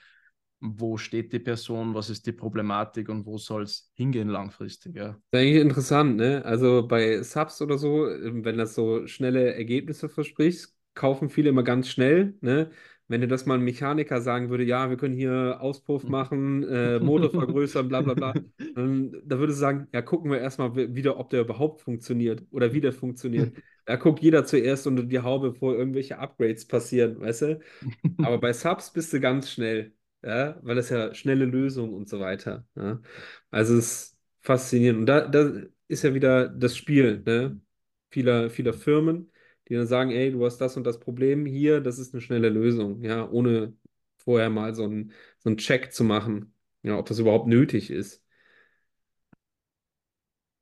[0.62, 4.94] wo steht die Person, was ist die Problematik und wo soll es hingehen langfristig.
[4.94, 5.18] Ja.
[5.30, 6.44] Das ist eigentlich interessant, ne?
[6.44, 11.64] Also bei Subs oder so, ähm, wenn das so schnelle Ergebnisse verspricht, kaufen viele immer
[11.64, 12.70] ganz schnell, ne?
[13.08, 17.00] Wenn dir das mal ein Mechaniker sagen würde, ja, wir können hier Auspuff machen, äh,
[17.00, 18.32] Motor vergrößern, bla bla bla,
[18.74, 22.80] dann, da würde sagen, ja, gucken wir erstmal wieder, ob der überhaupt funktioniert oder wie
[22.80, 23.52] der funktioniert.
[23.84, 27.60] Da guckt jeder zuerst unter die Haube, bevor irgendwelche Upgrades passieren, weißt du?
[28.18, 32.20] Aber bei Subs bist du ganz schnell ja, weil das ja schnelle Lösungen und so
[32.20, 32.66] weiter.
[32.76, 33.00] Ja.
[33.50, 35.00] Also es ist faszinierend.
[35.00, 37.60] Und da, da ist ja wieder das Spiel, ne?
[38.10, 39.32] Vieler, vieler Firmen,
[39.68, 42.50] die dann sagen, ey, du hast das und das Problem hier, das ist eine schnelle
[42.50, 43.74] Lösung, ja, ohne
[44.18, 48.21] vorher mal so einen, so einen Check zu machen, ja, ob das überhaupt nötig ist.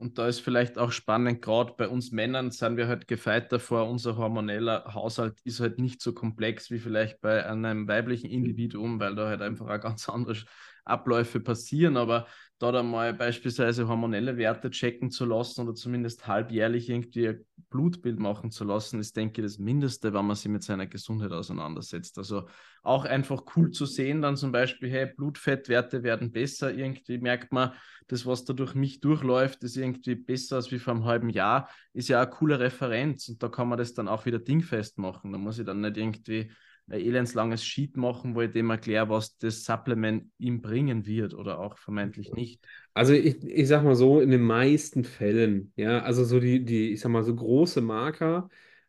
[0.01, 3.87] Und da ist vielleicht auch spannend, gerade bei uns Männern sind wir halt gefeit davor,
[3.87, 9.15] unser hormoneller Haushalt ist halt nicht so komplex wie vielleicht bei einem weiblichen Individuum, weil
[9.15, 10.37] da halt einfach auch ganz andere
[10.85, 11.97] Abläufe passieren.
[11.97, 12.27] Aber
[12.61, 18.19] da dann mal beispielsweise hormonelle Werte checken zu lassen oder zumindest halbjährlich irgendwie ein Blutbild
[18.19, 22.19] machen zu lassen, ist, denke ich, das Mindeste, wenn man sich mit seiner Gesundheit auseinandersetzt.
[22.19, 22.47] Also
[22.83, 27.73] auch einfach cool zu sehen, dann zum Beispiel, hey, Blutfettwerte werden besser, irgendwie merkt man,
[28.09, 31.71] das, was da durch mich durchläuft, ist irgendwie besser als wie vor einem halben Jahr,
[31.95, 35.33] ist ja eine coole Referenz und da kann man das dann auch wieder dingfest machen.
[35.33, 36.53] Da muss ich dann nicht irgendwie
[36.91, 41.61] ein elendslanges Sheet machen, wo ich dem erkläre, was das Supplement ihm bringen wird oder
[41.61, 42.65] auch vermeintlich nicht.
[42.95, 46.93] Also ich, ich sag mal so, in den meisten Fällen, ja, also so die, die,
[46.93, 48.49] ich sag mal, so große Marker,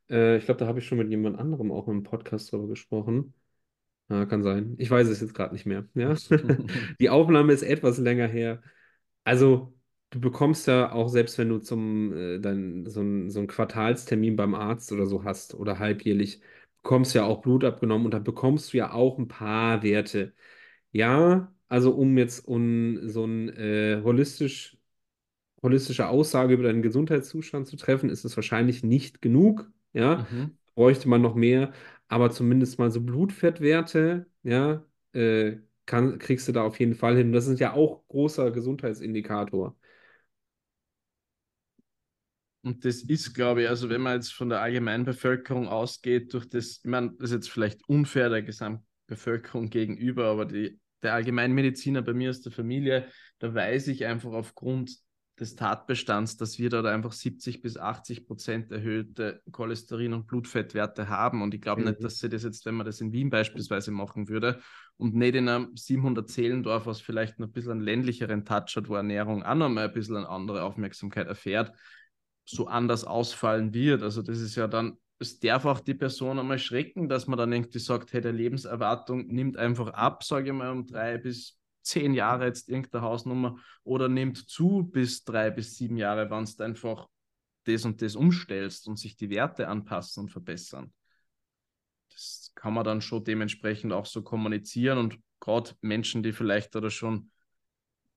[0.09, 3.33] äh, ich glaube, da habe ich schon mit jemand anderem auch im Podcast drüber gesprochen.
[4.09, 4.75] Ja, kann sein.
[4.77, 5.85] Ich weiß es jetzt gerade nicht mehr.
[5.93, 6.15] Ja?
[6.99, 8.61] Die Aufnahme ist etwas länger her.
[9.23, 9.73] Also,
[10.09, 14.35] du bekommst ja auch, selbst wenn du zum äh, dein, so ein, so einen Quartalstermin
[14.35, 16.41] beim Arzt oder so hast oder halbjährlich,
[16.83, 20.33] bekommst ja auch Blut abgenommen und dann bekommst du ja auch ein paar Werte.
[20.91, 24.77] Ja, also um jetzt um so eine äh, holistisch,
[25.61, 29.71] holistische Aussage über deinen Gesundheitszustand zu treffen, ist es wahrscheinlich nicht genug.
[29.93, 30.51] Ja, Mhm.
[30.75, 31.73] bräuchte man noch mehr,
[32.07, 37.27] aber zumindest mal so Blutfettwerte, ja, äh, kann, kriegst du da auf jeden Fall hin.
[37.27, 39.75] Und das ist ja auch großer Gesundheitsindikator.
[42.63, 46.77] Und das ist, glaube ich, also wenn man jetzt von der Allgemeinbevölkerung ausgeht, durch das,
[46.83, 52.13] ich meine, das ist jetzt vielleicht unfair der Gesamtbevölkerung gegenüber, aber die, der Allgemeinmediziner bei
[52.13, 53.07] mir aus der Familie,
[53.39, 54.95] da weiß ich einfach aufgrund
[55.39, 61.41] des Tatbestands, dass wir da einfach 70 bis 80 Prozent erhöhte Cholesterin- und Blutfettwerte haben.
[61.41, 61.89] Und ich glaube Mhm.
[61.89, 64.59] nicht, dass sie das jetzt, wenn man das in Wien beispielsweise machen würde
[64.97, 68.87] und nicht in einem 700 Seelendorf, was vielleicht noch ein bisschen einen ländlicheren Touch hat,
[68.87, 71.71] wo Ernährung auch noch mal ein bisschen eine andere Aufmerksamkeit erfährt,
[72.45, 74.03] so anders ausfallen wird.
[74.03, 77.53] Also das ist ja dann, es darf auch die Person einmal schrecken, dass man dann
[77.53, 82.13] irgendwie sagt, hey, der Lebenserwartung nimmt einfach ab, sage ich mal, um drei bis zehn
[82.13, 87.07] Jahre jetzt irgendeine Hausnummer oder nimmt zu bis drei bis sieben Jahre, wenn du einfach
[87.65, 90.93] das und das umstellst und sich die Werte anpassen und verbessern.
[92.09, 96.89] Das kann man dann schon dementsprechend auch so kommunizieren und gerade Menschen, die vielleicht oder
[96.89, 97.31] schon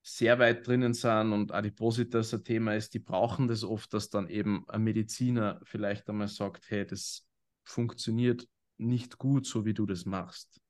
[0.05, 4.29] sehr weit drinnen sind und Adipositas ein Thema ist, die brauchen das oft, dass dann
[4.29, 7.27] eben ein Mediziner vielleicht einmal sagt, hey, das
[7.65, 10.61] funktioniert nicht gut, so wie du das machst.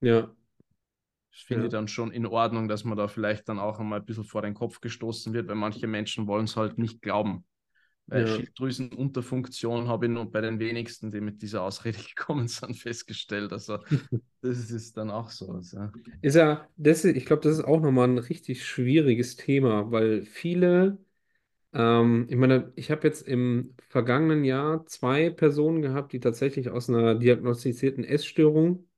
[0.00, 0.34] Ja,
[1.32, 1.68] Das finde Ja.
[1.68, 4.42] ich dann schon in Ordnung, dass man da vielleicht dann auch einmal ein bisschen vor
[4.42, 7.44] den Kopf gestoßen wird, weil manche Menschen wollen es halt nicht glauben.
[8.10, 8.36] Weil Ja.
[8.36, 13.52] Schilddrüsenunterfunktion habe ich nur bei den wenigsten, die mit dieser Ausrede gekommen sind, festgestellt.
[13.52, 13.78] Also
[14.42, 15.50] das ist dann auch so.
[15.52, 15.88] Also.
[16.22, 20.98] Ist ja, das, ich glaube, das ist auch nochmal ein richtig schwieriges Thema, weil viele,
[21.72, 26.88] ähm, ich meine, ich habe jetzt im vergangenen Jahr zwei Personen gehabt, die tatsächlich aus
[26.88, 28.88] einer diagnostizierten Essstörung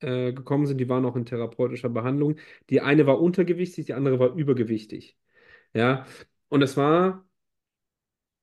[0.00, 0.78] äh, gekommen sind.
[0.78, 2.36] Die waren auch in therapeutischer Behandlung.
[2.70, 5.18] Die eine war untergewichtig, die andere war übergewichtig.
[5.74, 6.06] Ja,
[6.48, 7.26] und es war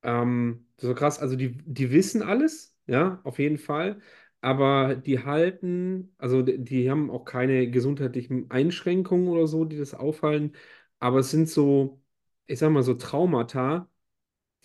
[0.03, 3.99] ähm, so krass, also die, die wissen alles, ja, auf jeden Fall,
[4.41, 9.93] aber die halten, also die, die haben auch keine gesundheitlichen Einschränkungen oder so, die das
[9.93, 10.55] auffallen,
[10.99, 12.01] aber es sind so,
[12.47, 13.89] ich sag mal, so Traumata,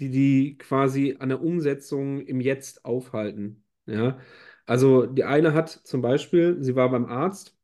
[0.01, 4.19] die die quasi an der Umsetzung im Jetzt aufhalten, ja.
[4.66, 7.56] Also die eine hat zum Beispiel, sie war beim Arzt,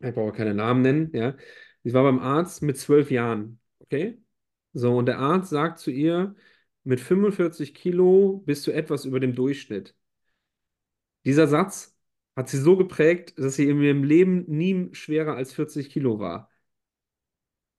[0.00, 1.36] ich brauche keine Namen nennen, ja,
[1.82, 4.18] sie war beim Arzt mit zwölf Jahren, okay?
[4.72, 6.34] So, und der Arzt sagt zu ihr,
[6.84, 9.94] mit 45 Kilo bist du etwas über dem Durchschnitt.
[11.24, 11.96] Dieser Satz
[12.36, 16.50] hat sie so geprägt, dass sie in ihrem Leben nie schwerer als 40 Kilo war.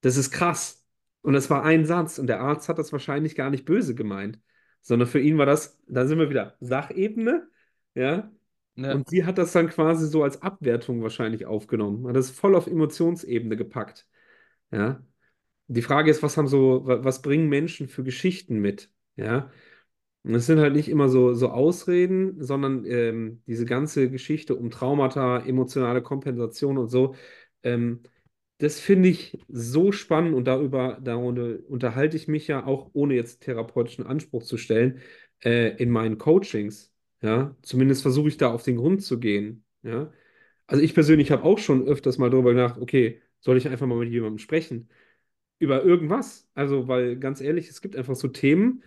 [0.02, 0.84] Das ist krass.
[1.22, 2.20] Und das war ein Satz.
[2.20, 4.40] Und der Arzt hat das wahrscheinlich gar nicht böse gemeint,
[4.82, 7.50] sondern für ihn war das, da sind wir wieder, Sachebene,
[7.96, 8.32] ja.
[8.76, 8.94] Ja.
[8.94, 12.68] Und sie hat das dann quasi so als Abwertung wahrscheinlich aufgenommen, hat das voll auf
[12.68, 14.06] Emotionsebene gepackt,
[14.72, 15.04] ja.
[15.68, 19.52] Die Frage ist, was haben so, wa- was bringen Menschen für Geschichten mit, ja.
[20.24, 24.72] Und es sind halt nicht immer so, so Ausreden, sondern ähm, diese ganze Geschichte um
[24.72, 27.16] Traumata, emotionale Kompensation und so.
[27.64, 28.04] Ähm,
[28.58, 33.42] das finde ich so spannend und darüber, darüber unterhalte ich mich ja auch, ohne jetzt
[33.44, 35.02] therapeutischen Anspruch zu stellen,
[35.44, 36.94] äh, in meinen Coachings.
[37.22, 39.66] Ja, zumindest versuche ich da auf den Grund zu gehen.
[39.84, 40.12] Ja,
[40.68, 43.98] also ich persönlich habe auch schon öfters mal darüber gedacht, okay, soll ich einfach mal
[44.00, 44.90] mit jemandem sprechen?
[45.60, 46.50] Über irgendwas.
[46.54, 48.84] Also, weil ganz ehrlich, es gibt einfach so Themen,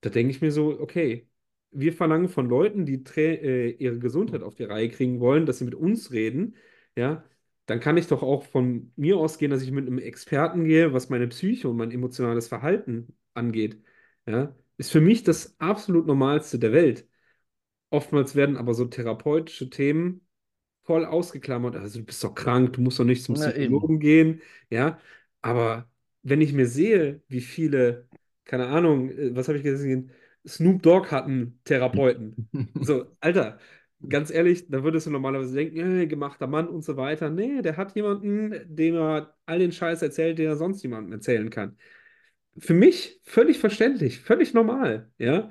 [0.00, 1.28] da denke ich mir so, okay,
[1.70, 5.64] wir verlangen von Leuten, die äh, ihre Gesundheit auf die Reihe kriegen wollen, dass sie
[5.64, 6.56] mit uns reden,
[6.96, 7.24] ja,
[7.66, 11.10] dann kann ich doch auch von mir ausgehen, dass ich mit einem Experten gehe, was
[11.10, 13.82] meine Psyche und mein emotionales Verhalten angeht,
[14.26, 17.06] ja, ist für mich das absolut Normalste der Welt.
[17.90, 20.26] Oftmals werden aber so therapeutische Themen
[20.82, 21.76] voll ausgeklammert.
[21.76, 25.00] Also du bist doch krank, du musst doch nicht zum Na, Psychologen gehen, ja.
[25.42, 25.90] Aber
[26.22, 28.08] wenn ich mir sehe, wie viele,
[28.48, 30.12] keine Ahnung, äh, was habe ich gesehen,
[30.46, 32.48] Snoop Dogg hatten Therapeuten.
[32.80, 33.58] So, Alter,
[34.08, 37.30] ganz ehrlich, da würdest du normalerweise denken, äh, gemachter Mann und so weiter.
[37.30, 41.50] Nee, der hat jemanden, dem er all den Scheiß erzählt, den er sonst jemandem erzählen
[41.50, 41.76] kann.
[42.58, 45.50] Für mich völlig verständlich, völlig normal, ja.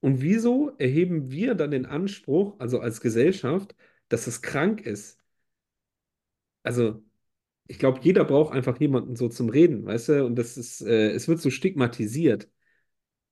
[0.00, 3.74] Und wieso erheben wir dann den Anspruch, also als Gesellschaft,
[4.08, 5.20] dass es krank ist?
[6.62, 7.02] Also,
[7.70, 10.26] ich glaube, jeder braucht einfach jemanden so zum Reden, weißt du?
[10.26, 12.48] Und das ist, äh, es wird so stigmatisiert.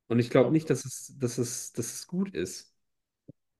[0.08, 2.74] Und ich glaube nicht, dass es, dass es, dass es gut ist.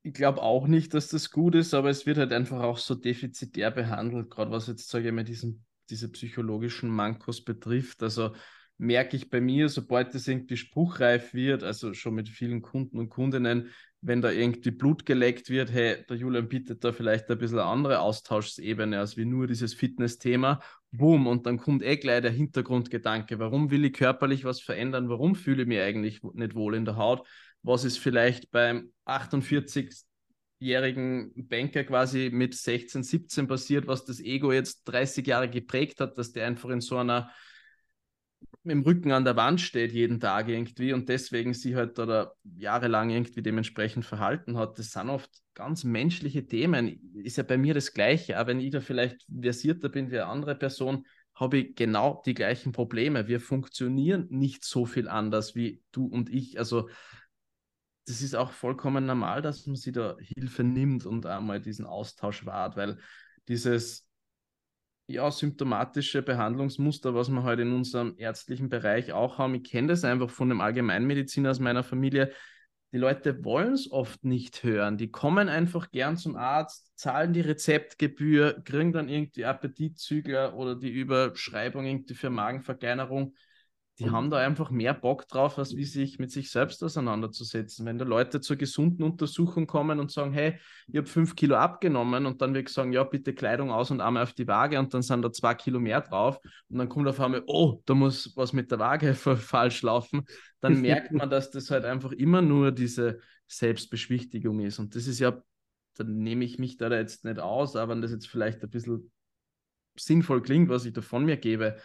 [0.03, 2.95] Ich glaube auch nicht, dass das gut ist, aber es wird halt einfach auch so
[2.95, 8.03] defizitär behandelt, gerade was jetzt, sage ich mal, diesen, diese psychologischen Mankos betrifft.
[8.03, 8.35] Also
[8.79, 13.11] merke ich bei mir, sobald das irgendwie spruchreif wird, also schon mit vielen Kunden und
[13.11, 17.59] Kundinnen, wenn da irgendwie Blut geleckt wird, hey, der Julian bietet da vielleicht ein bisschen
[17.59, 20.61] eine andere Austauschebene als wie nur dieses Fitness-Thema.
[20.93, 25.35] Boom, und dann kommt eh gleich der Hintergrundgedanke, warum will ich körperlich was verändern, warum
[25.35, 27.27] fühle ich mich eigentlich nicht wohl in der Haut?
[27.63, 34.85] was ist vielleicht beim 48-jährigen Banker quasi mit 16, 17 passiert, was das Ego jetzt
[34.85, 37.31] 30 Jahre geprägt hat, dass der einfach in so einer
[38.65, 43.11] im Rücken an der Wand steht jeden Tag irgendwie und deswegen sich halt oder jahrelang
[43.11, 44.79] irgendwie dementsprechend verhalten hat.
[44.79, 47.15] Das sind oft ganz menschliche Themen.
[47.15, 50.27] Ist ja bei mir das Gleiche, auch wenn ich da vielleicht versierter bin wie eine
[50.27, 53.29] andere Person, habe ich genau die gleichen Probleme.
[53.29, 56.59] Wir funktionieren nicht so viel anders wie du und ich.
[56.59, 56.89] Also
[58.07, 62.45] das ist auch vollkommen normal, dass man sich da Hilfe nimmt und einmal diesen Austausch
[62.47, 62.99] wahrt, weil
[63.47, 64.08] dieses
[65.09, 70.05] ja, symptomatische Behandlungsmuster, was wir heute in unserem ärztlichen Bereich auch haben, ich kenne das
[70.05, 72.31] einfach von dem Allgemeinmediziner aus meiner Familie,
[72.93, 74.97] die Leute wollen es oft nicht hören.
[74.97, 80.91] Die kommen einfach gern zum Arzt, zahlen die Rezeptgebühr, kriegen dann irgendwie Appetitzügler oder die
[80.91, 83.35] Überschreibung irgendwie für Magenverkleinerung
[83.99, 87.85] die haben da einfach mehr Bock drauf, als wie sich mit sich selbst auseinanderzusetzen.
[87.85, 90.57] Wenn da Leute zur gesunden Untersuchung kommen und sagen, hey,
[90.87, 94.23] ich habe fünf Kilo abgenommen und dann wird sagen, ja, bitte Kleidung aus und einmal
[94.23, 96.39] auf die Waage und dann sind da zwei Kilo mehr drauf
[96.69, 100.25] und dann kommt auf einmal, oh, da muss was mit der Waage falsch laufen,
[100.61, 103.19] dann merkt man, dass das halt einfach immer nur diese
[103.49, 104.79] Selbstbeschwichtigung ist.
[104.79, 105.43] Und das ist ja,
[105.97, 109.11] dann nehme ich mich da jetzt nicht aus, aber wenn das jetzt vielleicht ein bisschen
[109.97, 111.79] sinnvoll klingt, was ich da von mir gebe,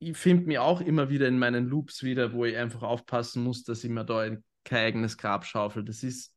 [0.00, 3.62] ich finde mich auch immer wieder in meinen Loops wieder, wo ich einfach aufpassen muss,
[3.64, 5.84] dass ich mir da ein, kein eigenes Grab schaufel.
[5.84, 6.34] Das ist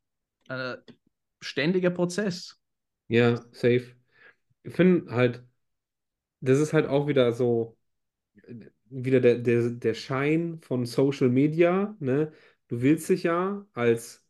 [0.50, 0.78] ein
[1.42, 2.60] ständiger Prozess.
[3.08, 3.96] Ja, safe.
[4.64, 5.44] Ich finde halt,
[6.42, 7.78] das ist halt auch wieder so,
[8.90, 12.32] wieder der, der, der Schein von Social Media, ne?
[12.68, 14.26] Du willst dich ja als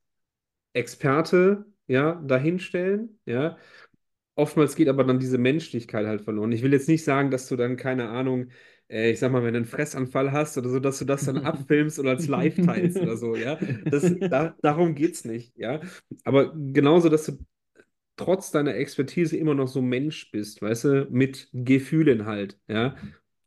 [0.74, 3.58] Experte, ja, dahinstellen, ja.
[4.36, 6.52] Oftmals geht aber dann diese Menschlichkeit halt verloren.
[6.52, 8.52] Ich will jetzt nicht sagen, dass du dann, keine Ahnung, äh,
[8.88, 12.00] ich sag mal, wenn du einen Fressanfall hast oder so, dass du das dann abfilmst
[12.00, 13.58] oder als Live teilst oder so, ja.
[13.86, 15.82] Das, da, darum geht's nicht, ja.
[16.24, 17.38] Aber genauso, dass du
[18.16, 22.96] trotz deiner Expertise immer noch so Mensch bist, weißt du, mit Gefühlen halt, ja.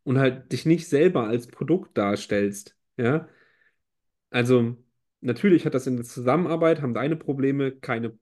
[0.03, 3.27] Und halt dich nicht selber als Produkt darstellst, ja.
[4.29, 4.75] Also,
[5.21, 8.17] natürlich hat das in der Zusammenarbeit, haben deine Probleme keine,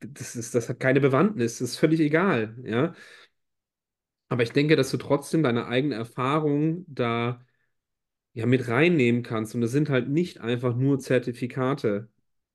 [0.00, 2.94] das ist, das hat keine Bewandtnis, das ist völlig egal, ja.
[4.30, 7.44] Aber ich denke, dass du trotzdem deine eigene Erfahrung da
[8.34, 9.54] ja mit reinnehmen kannst.
[9.54, 12.08] Und es sind halt nicht einfach nur Zertifikate,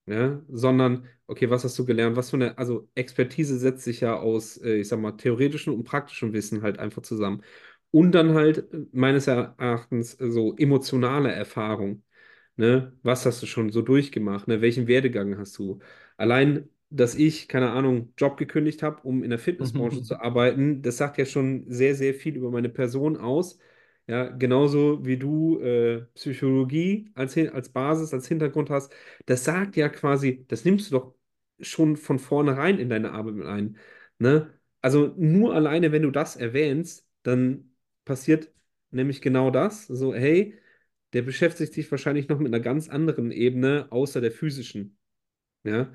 [0.08, 2.16] ja, sondern, okay, was hast du gelernt?
[2.16, 5.84] Was für eine, also Expertise setzt sich ja aus, äh, ich sag mal, theoretischem und
[5.86, 7.44] praktischem Wissen halt einfach zusammen.
[7.92, 12.04] Und dann halt äh, meines Erachtens äh, so emotionale Erfahrung.
[12.58, 12.98] Ne?
[13.04, 14.48] Was hast du schon so durchgemacht?
[14.48, 14.62] Ne?
[14.62, 15.80] Welchen Werdegang hast du?
[16.18, 20.98] Allein, dass ich, keine Ahnung, Job gekündigt habe, um in der Fitnessbranche zu arbeiten, das
[20.98, 23.60] sagt ja schon sehr, sehr viel über meine Person aus.
[24.08, 28.94] Ja, genauso wie du äh, Psychologie als, als Basis, als Hintergrund hast,
[29.26, 31.16] das sagt ja quasi, das nimmst du doch
[31.60, 33.78] schon von vornherein in deine Arbeit mit ein.
[34.20, 34.54] Ne?
[34.82, 37.74] Also nur alleine, wenn du das erwähnst, dann
[38.06, 38.52] passiert
[38.92, 39.88] nämlich genau das.
[39.88, 40.60] So, hey,
[41.14, 44.98] der beschäftigt sich wahrscheinlich noch mit einer ganz anderen Ebene außer der physischen.
[45.64, 45.94] Ja,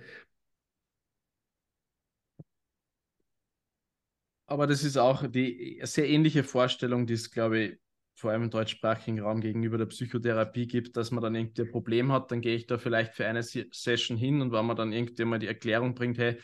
[4.51, 7.79] Aber das ist auch die sehr ähnliche Vorstellung, die es, glaube ich,
[8.17, 12.11] vor allem im deutschsprachigen Raum gegenüber der Psychotherapie gibt, dass man dann irgendwie ein Problem
[12.13, 15.25] hat, dann gehe ich da vielleicht für eine Session hin und wenn man dann irgendwie
[15.25, 16.37] mal die Erklärung bringt, hey,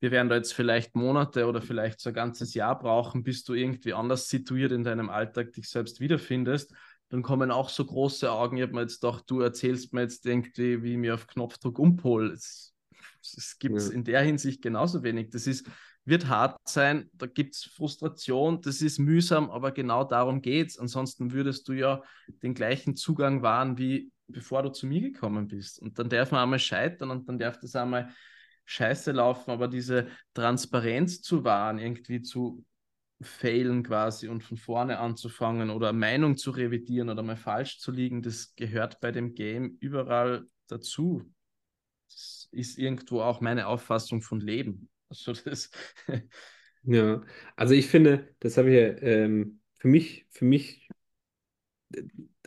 [0.00, 3.54] wir werden da jetzt vielleicht Monate oder vielleicht so ein ganzes Jahr brauchen, bis du
[3.54, 6.74] irgendwie anders situiert in deinem Alltag dich selbst wiederfindest,
[7.08, 8.56] dann kommen auch so große Augen.
[8.56, 11.78] Ich habe mir jetzt gedacht, du erzählst mir jetzt irgendwie, wie ich mir auf Knopfdruck
[11.78, 12.32] umpol.
[12.32, 12.74] Es,
[13.22, 13.94] es gibt es Ja.
[13.94, 15.30] in der Hinsicht genauso wenig.
[15.30, 15.66] Das ist,
[16.04, 20.78] wird hart sein, da gibt es Frustration, das ist mühsam, aber genau darum geht es.
[20.78, 22.02] Ansonsten würdest du ja
[22.42, 25.80] den gleichen Zugang wahren, wie bevor du zu mir gekommen bist.
[25.80, 28.14] Und dann darf man einmal scheitern und dann darf das einmal
[28.66, 32.64] scheiße laufen, aber diese Transparenz zu wahren, irgendwie zu
[33.20, 38.22] failen quasi und von vorne anzufangen oder Meinung zu revidieren oder mal falsch zu liegen,
[38.22, 41.22] das gehört bei dem Game überall dazu.
[42.08, 44.88] Das ist irgendwo auch meine Auffassung von Leben.
[45.14, 45.70] Also das,
[46.82, 47.22] ja.
[47.56, 50.88] Also ich finde, das habe ich ja, ähm, für mich, für mich,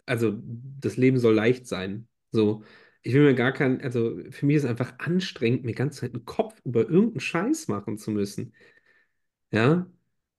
[0.06, 0.34] also
[0.80, 2.08] das Leben soll leicht sein.
[2.32, 2.64] So,
[3.02, 6.26] ich will mir gar kein, also für mich ist es einfach anstrengend, mir ganz einen
[6.26, 8.54] Kopf über irgendeinen Scheiß machen zu müssen.
[9.52, 9.88] Ja,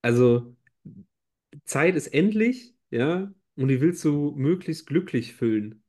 [0.03, 0.57] also
[1.65, 5.83] Zeit ist endlich, ja, und die willst du möglichst glücklich füllen.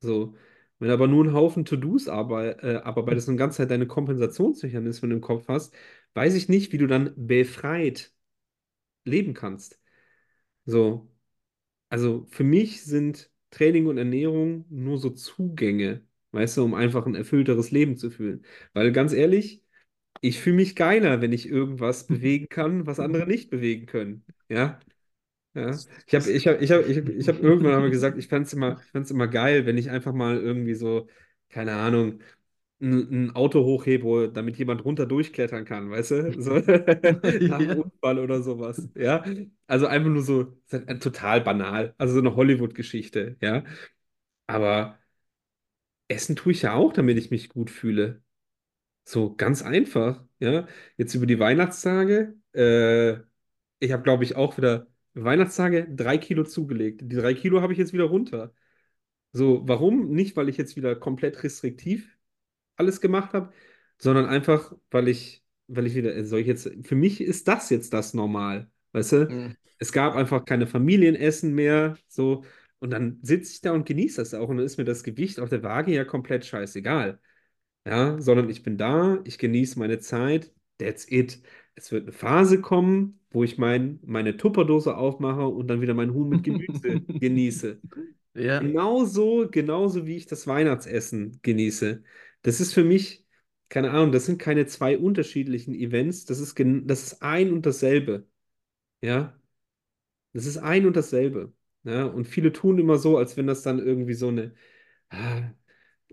[0.00, 0.36] So.
[0.82, 5.20] Wenn aber nur ein Haufen To-Dos äh, abarbeitest und die ganze Zeit deine Kompensationsmechanismen im
[5.20, 5.72] Kopf hast,
[6.14, 8.12] weiß ich nicht, wie du dann befreit
[9.04, 9.80] leben kannst.
[10.66, 11.08] So.
[11.88, 17.14] Also für mich sind Training und Ernährung nur so Zugänge, weißt du, um einfach ein
[17.14, 18.44] erfüllteres Leben zu fühlen.
[18.72, 19.62] Weil ganz ehrlich,
[20.20, 24.24] ich fühle mich geiler, wenn ich irgendwas bewegen kann, was andere nicht bewegen können.
[24.48, 24.80] Ja.
[25.54, 25.70] Ja,
[26.06, 28.52] ich habe ich hab, ich hab, ich hab, ich hab irgendwann einmal gesagt, ich fand's
[28.54, 31.08] immer, ich fand's immer geil, wenn ich einfach mal irgendwie so,
[31.50, 32.20] keine Ahnung,
[32.80, 36.42] ein, ein Auto hochhebe, damit jemand runter durchklettern kann, weißt du?
[36.42, 36.54] So
[37.46, 37.80] nach einem.
[37.82, 38.88] Unfall oder sowas.
[38.96, 39.24] Ja,
[39.66, 43.64] also einfach nur so, halt total banal, also so eine Hollywood-Geschichte, ja.
[44.46, 44.98] Aber
[46.08, 48.22] Essen tue ich ja auch, damit ich mich gut fühle.
[49.04, 50.68] So ganz einfach, ja.
[50.98, 53.14] Jetzt über die Weihnachtstage, äh,
[53.80, 57.02] ich habe, glaube ich, auch wieder Weihnachtstage drei Kilo zugelegt.
[57.02, 58.52] Die drei Kilo habe ich jetzt wieder runter.
[59.32, 60.10] So, warum?
[60.10, 62.18] Nicht, weil ich jetzt wieder komplett restriktiv
[62.76, 63.52] alles gemacht habe,
[63.98, 67.92] sondern einfach, weil ich, weil ich wieder, soll ich jetzt, für mich ist das jetzt
[67.92, 69.28] das Normal, weißt du?
[69.28, 69.56] Hm.
[69.78, 72.44] Es gab einfach keine Familienessen mehr, so.
[72.78, 75.38] Und dann sitze ich da und genieße das auch und dann ist mir das Gewicht
[75.40, 77.20] auf der Waage ja komplett scheißegal.
[77.86, 81.42] Ja, sondern ich bin da, ich genieße meine Zeit, that's it.
[81.74, 86.12] Es wird eine Phase kommen, wo ich mein, meine Tupperdose aufmache und dann wieder mein
[86.12, 87.80] Huhn mit Gemüse genieße.
[88.34, 88.60] Ja.
[88.60, 92.02] Genauso, genauso wie ich das Weihnachtsessen genieße.
[92.42, 93.26] Das ist für mich,
[93.68, 98.26] keine Ahnung, das sind keine zwei unterschiedlichen Events, das ist, das ist ein und dasselbe.
[99.02, 99.38] Ja,
[100.32, 101.52] das ist ein und dasselbe.
[101.84, 104.54] Ja, und viele tun immer so, als wenn das dann irgendwie so eine,
[105.10, 105.50] ah,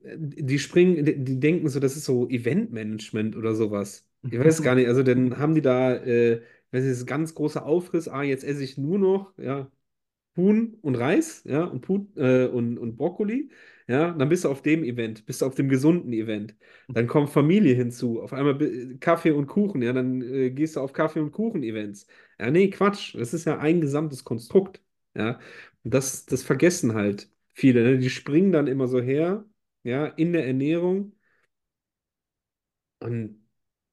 [0.03, 4.09] die springen, die, die denken so, das ist so Eventmanagement oder sowas.
[4.23, 6.41] Ich weiß gar nicht, also dann haben die da, äh,
[6.71, 9.71] wenn es ganz großer Aufriss, ah, jetzt esse ich nur noch, ja,
[10.37, 13.49] Huhn und Reis, ja, und, Put, äh, und, und Brokkoli,
[13.87, 16.55] ja, dann bist du auf dem Event, bist du auf dem gesunden Event.
[16.93, 18.57] Dann kommt Familie hinzu, auf einmal
[18.99, 22.07] Kaffee und Kuchen, ja, dann äh, gehst du auf Kaffee- und Kuchen-Events.
[22.39, 24.81] Ja, nee, Quatsch, das ist ja ein gesamtes Konstrukt,
[25.15, 25.39] ja.
[25.83, 27.97] Und das, das vergessen halt viele, ne?
[27.99, 29.45] Die springen dann immer so her,
[29.83, 31.13] ja, in der Ernährung
[32.99, 33.39] und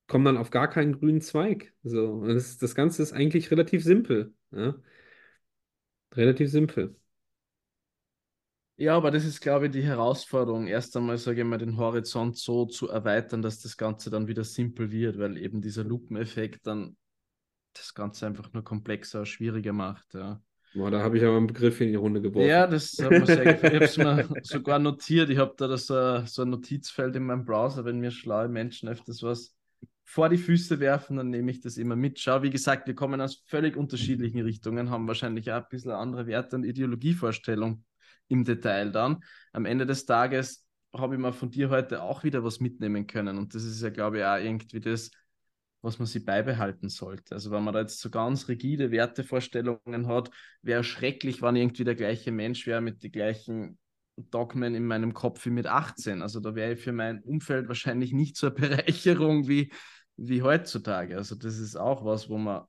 [0.06, 1.72] kommen dann auf gar keinen grünen Zweig.
[1.82, 4.74] So, das, das Ganze ist eigentlich relativ simpel, ja.
[6.14, 6.96] Relativ simpel.
[8.78, 12.36] Ja, aber das ist, glaube ich, die Herausforderung, erst einmal, sage ich mal, den Horizont
[12.36, 16.96] so zu erweitern, dass das Ganze dann wieder simpel wird, weil eben dieser Lupeneffekt dann
[17.72, 20.12] das Ganze einfach nur komplexer, schwieriger macht.
[20.14, 20.42] Ja.
[20.74, 22.48] Boah, da habe ich aber einen Begriff in die Runde geworfen.
[22.48, 23.82] Ja, das hat mir sehr gefallen.
[23.82, 25.30] Ich habe es mir sogar notiert.
[25.30, 28.90] Ich habe da das, uh, so ein Notizfeld in meinem Browser, wenn mir schlaue Menschen
[28.90, 29.55] öfters was
[30.08, 32.20] vor die Füße werfen, dann nehme ich das immer mit.
[32.20, 36.26] Schau, wie gesagt, wir kommen aus völlig unterschiedlichen Richtungen, haben wahrscheinlich auch ein bisschen andere
[36.28, 37.84] Werte und Ideologievorstellung
[38.28, 39.18] im Detail dann.
[39.52, 40.64] Am Ende des Tages
[40.94, 43.36] habe ich mal von dir heute auch wieder was mitnehmen können.
[43.36, 45.10] Und das ist ja, glaube ich, auch irgendwie das,
[45.82, 47.34] was man sich beibehalten sollte.
[47.34, 50.30] Also wenn man da jetzt so ganz rigide Wertevorstellungen hat,
[50.62, 53.76] wäre schrecklich, wenn irgendwie der gleiche Mensch wäre mit den gleichen
[54.16, 56.22] Dogmen in meinem Kopf wie mit 18.
[56.22, 59.70] Also da wäre ich für mein Umfeld wahrscheinlich nicht eine Bereicherung wie,
[60.16, 61.16] wie heutzutage.
[61.16, 62.64] Also das ist auch was, wo man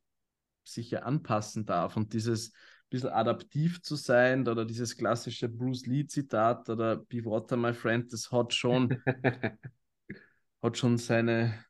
[0.64, 1.96] sich ja anpassen darf.
[1.98, 2.54] Und dieses
[2.90, 8.32] bisschen adaptiv zu sein oder dieses klassische Bruce Lee-Zitat oder Be Water, my friend, das
[8.32, 9.02] hat schon,
[10.62, 11.66] hat schon seine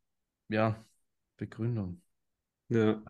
[0.49, 0.85] ja,
[1.37, 2.01] Begründung.
[2.69, 3.01] Ja.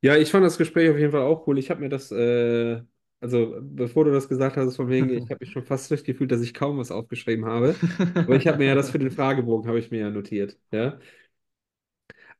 [0.00, 1.58] Ja, ich fand das Gespräch auf jeden Fall auch cool.
[1.58, 2.82] Ich habe mir das, äh,
[3.20, 6.32] also bevor du das gesagt hast, von wegen, ich habe mich schon fast schlecht gefühlt,
[6.32, 7.76] dass ich kaum was aufgeschrieben habe.
[8.16, 10.58] Aber ich habe mir ja das für den Fragebogen, habe ich mir ja notiert.
[10.72, 10.98] Ja.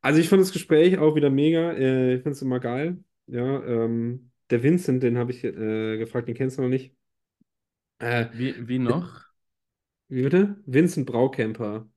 [0.03, 1.73] Also ich fand das Gespräch auch wieder mega.
[1.73, 3.03] Äh, ich finde es immer geil.
[3.27, 6.95] Ja, ähm, der Vincent, den habe ich äh, gefragt, den kennst du noch nicht.
[7.99, 9.23] Äh, wie, wie noch?
[10.09, 10.57] Wie bitte?
[10.67, 11.89] Vincent Braukämper.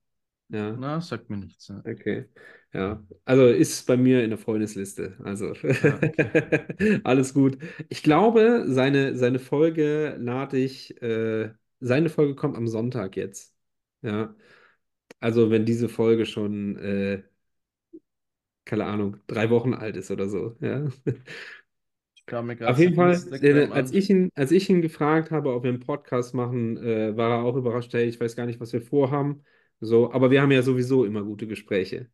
[0.50, 0.76] Ja.
[0.78, 1.68] Na, sagt mir nichts.
[1.68, 1.80] Ja.
[1.80, 2.26] Okay.
[2.72, 5.18] Ja, also ist bei mir in der Freundesliste.
[5.24, 7.00] Also ja, okay.
[7.04, 7.58] alles gut.
[7.90, 13.56] Ich glaube, seine, seine Folge lade ich, äh, seine Folge kommt am Sonntag jetzt.
[14.02, 14.36] Ja.
[15.20, 17.24] Also wenn diese Folge schon, äh,
[18.66, 20.56] keine Ahnung, drei Wochen alt ist oder so.
[20.60, 20.88] Ja.
[22.28, 25.80] Auf jeden Fall, äh, als ich, ihn, als ich ihn gefragt habe, ob wir einen
[25.80, 29.44] Podcast machen, äh, war er auch überrascht, hey, ich weiß gar nicht, was wir vorhaben.
[29.80, 32.10] So, aber wir haben ja sowieso immer gute Gespräche.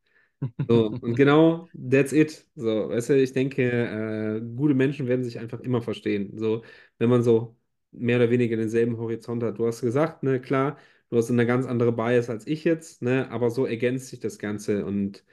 [0.68, 2.46] So, und genau, that's it.
[2.56, 6.38] So, weißt du, ich denke, äh, gute Menschen werden sich einfach immer verstehen.
[6.38, 6.64] So,
[6.98, 7.56] wenn man so
[7.92, 9.60] mehr oder weniger denselben Horizont hat.
[9.60, 10.78] Du hast gesagt, ne, klar,
[11.10, 14.40] du hast eine ganz andere Bias als ich jetzt, ne, aber so ergänzt sich das
[14.40, 15.24] Ganze und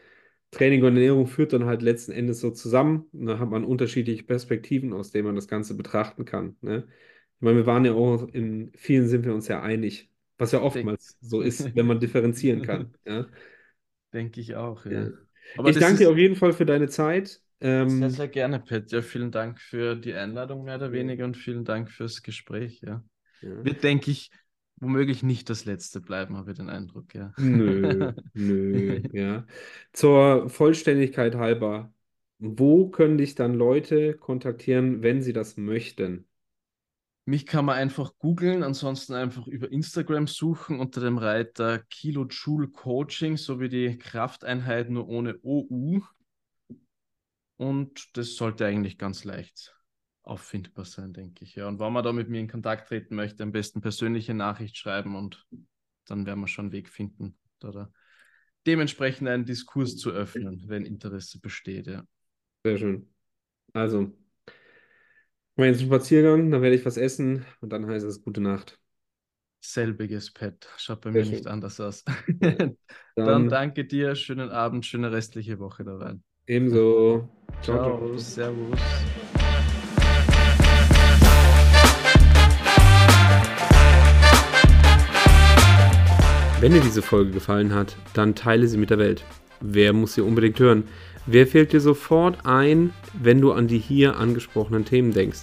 [0.51, 3.07] Training und Ernährung führt dann halt letzten Endes so zusammen.
[3.13, 6.57] Und da hat man unterschiedliche Perspektiven, aus denen man das Ganze betrachten kann.
[6.61, 6.87] Ne?
[6.87, 10.63] Ich meine, wir waren ja auch in vielen sind wir uns ja einig, was ja
[10.63, 12.95] oftmals so ist, wenn man differenzieren kann.
[13.07, 13.27] Ja?
[14.13, 15.03] Denke ich auch, ja.
[15.03, 15.09] ja.
[15.57, 17.43] Aber ich danke dir auf jeden Fall für deine Zeit.
[17.61, 18.91] Ähm, sehr, sehr gerne, Pat.
[18.91, 22.81] Ja, vielen Dank für die Einladung, mehr oder weniger, und vielen Dank fürs Gespräch.
[22.83, 23.05] Ja.
[23.43, 23.65] ja.
[23.65, 24.31] Wird, denke ich,
[24.81, 27.33] womöglich nicht das letzte bleiben, habe ich den Eindruck, ja.
[27.37, 29.47] Nö, nö, ja.
[29.93, 31.93] Zur Vollständigkeit halber,
[32.39, 36.27] wo können dich dann Leute kontaktieren, wenn sie das möchten?
[37.25, 43.37] Mich kann man einfach googeln, ansonsten einfach über Instagram suchen unter dem Reiter Kilojoule Coaching,
[43.37, 46.01] so wie die Krafteinheit nur ohne OU.
[47.57, 49.78] Und das sollte eigentlich ganz leicht
[50.29, 51.55] auffindbar sein, denke ich.
[51.55, 51.69] Ja.
[51.69, 55.17] Und wenn man da mit mir in Kontakt treten möchte, am besten persönliche Nachricht schreiben
[55.17, 55.47] und
[56.07, 57.93] dann werden wir schon einen Weg finden, da, da
[58.67, 61.87] dementsprechend einen Diskurs zu öffnen, wenn Interesse besteht.
[61.87, 62.05] Ja.
[62.65, 63.09] Sehr schön.
[63.73, 64.13] Also,
[65.57, 68.79] einen Spaziergang, dann werde ich was essen und dann heißt es gute Nacht.
[69.61, 70.69] Selbiges Pet.
[70.77, 71.35] Schaut bei Sehr mir schön.
[71.35, 72.05] nicht anders aus.
[72.41, 72.77] dann,
[73.17, 76.15] dann, danke dir, schönen Abend, schöne restliche Woche dabei.
[76.47, 77.29] Ebenso.
[77.61, 77.99] Ciao, ciao.
[77.99, 78.19] ciao.
[78.19, 78.79] Servus.
[86.61, 89.23] Wenn dir diese Folge gefallen hat, dann teile sie mit der Welt.
[89.61, 90.85] Wer muss sie unbedingt hören?
[91.25, 95.43] Wer fällt dir sofort ein, wenn du an die hier angesprochenen Themen denkst?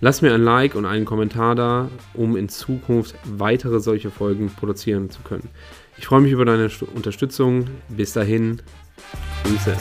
[0.00, 5.10] Lass mir ein Like und einen Kommentar da, um in Zukunft weitere solche Folgen produzieren
[5.10, 5.50] zu können.
[5.98, 7.66] Ich freue mich über deine Unterstützung.
[7.90, 8.62] Bis dahin,
[9.44, 9.76] Grüße.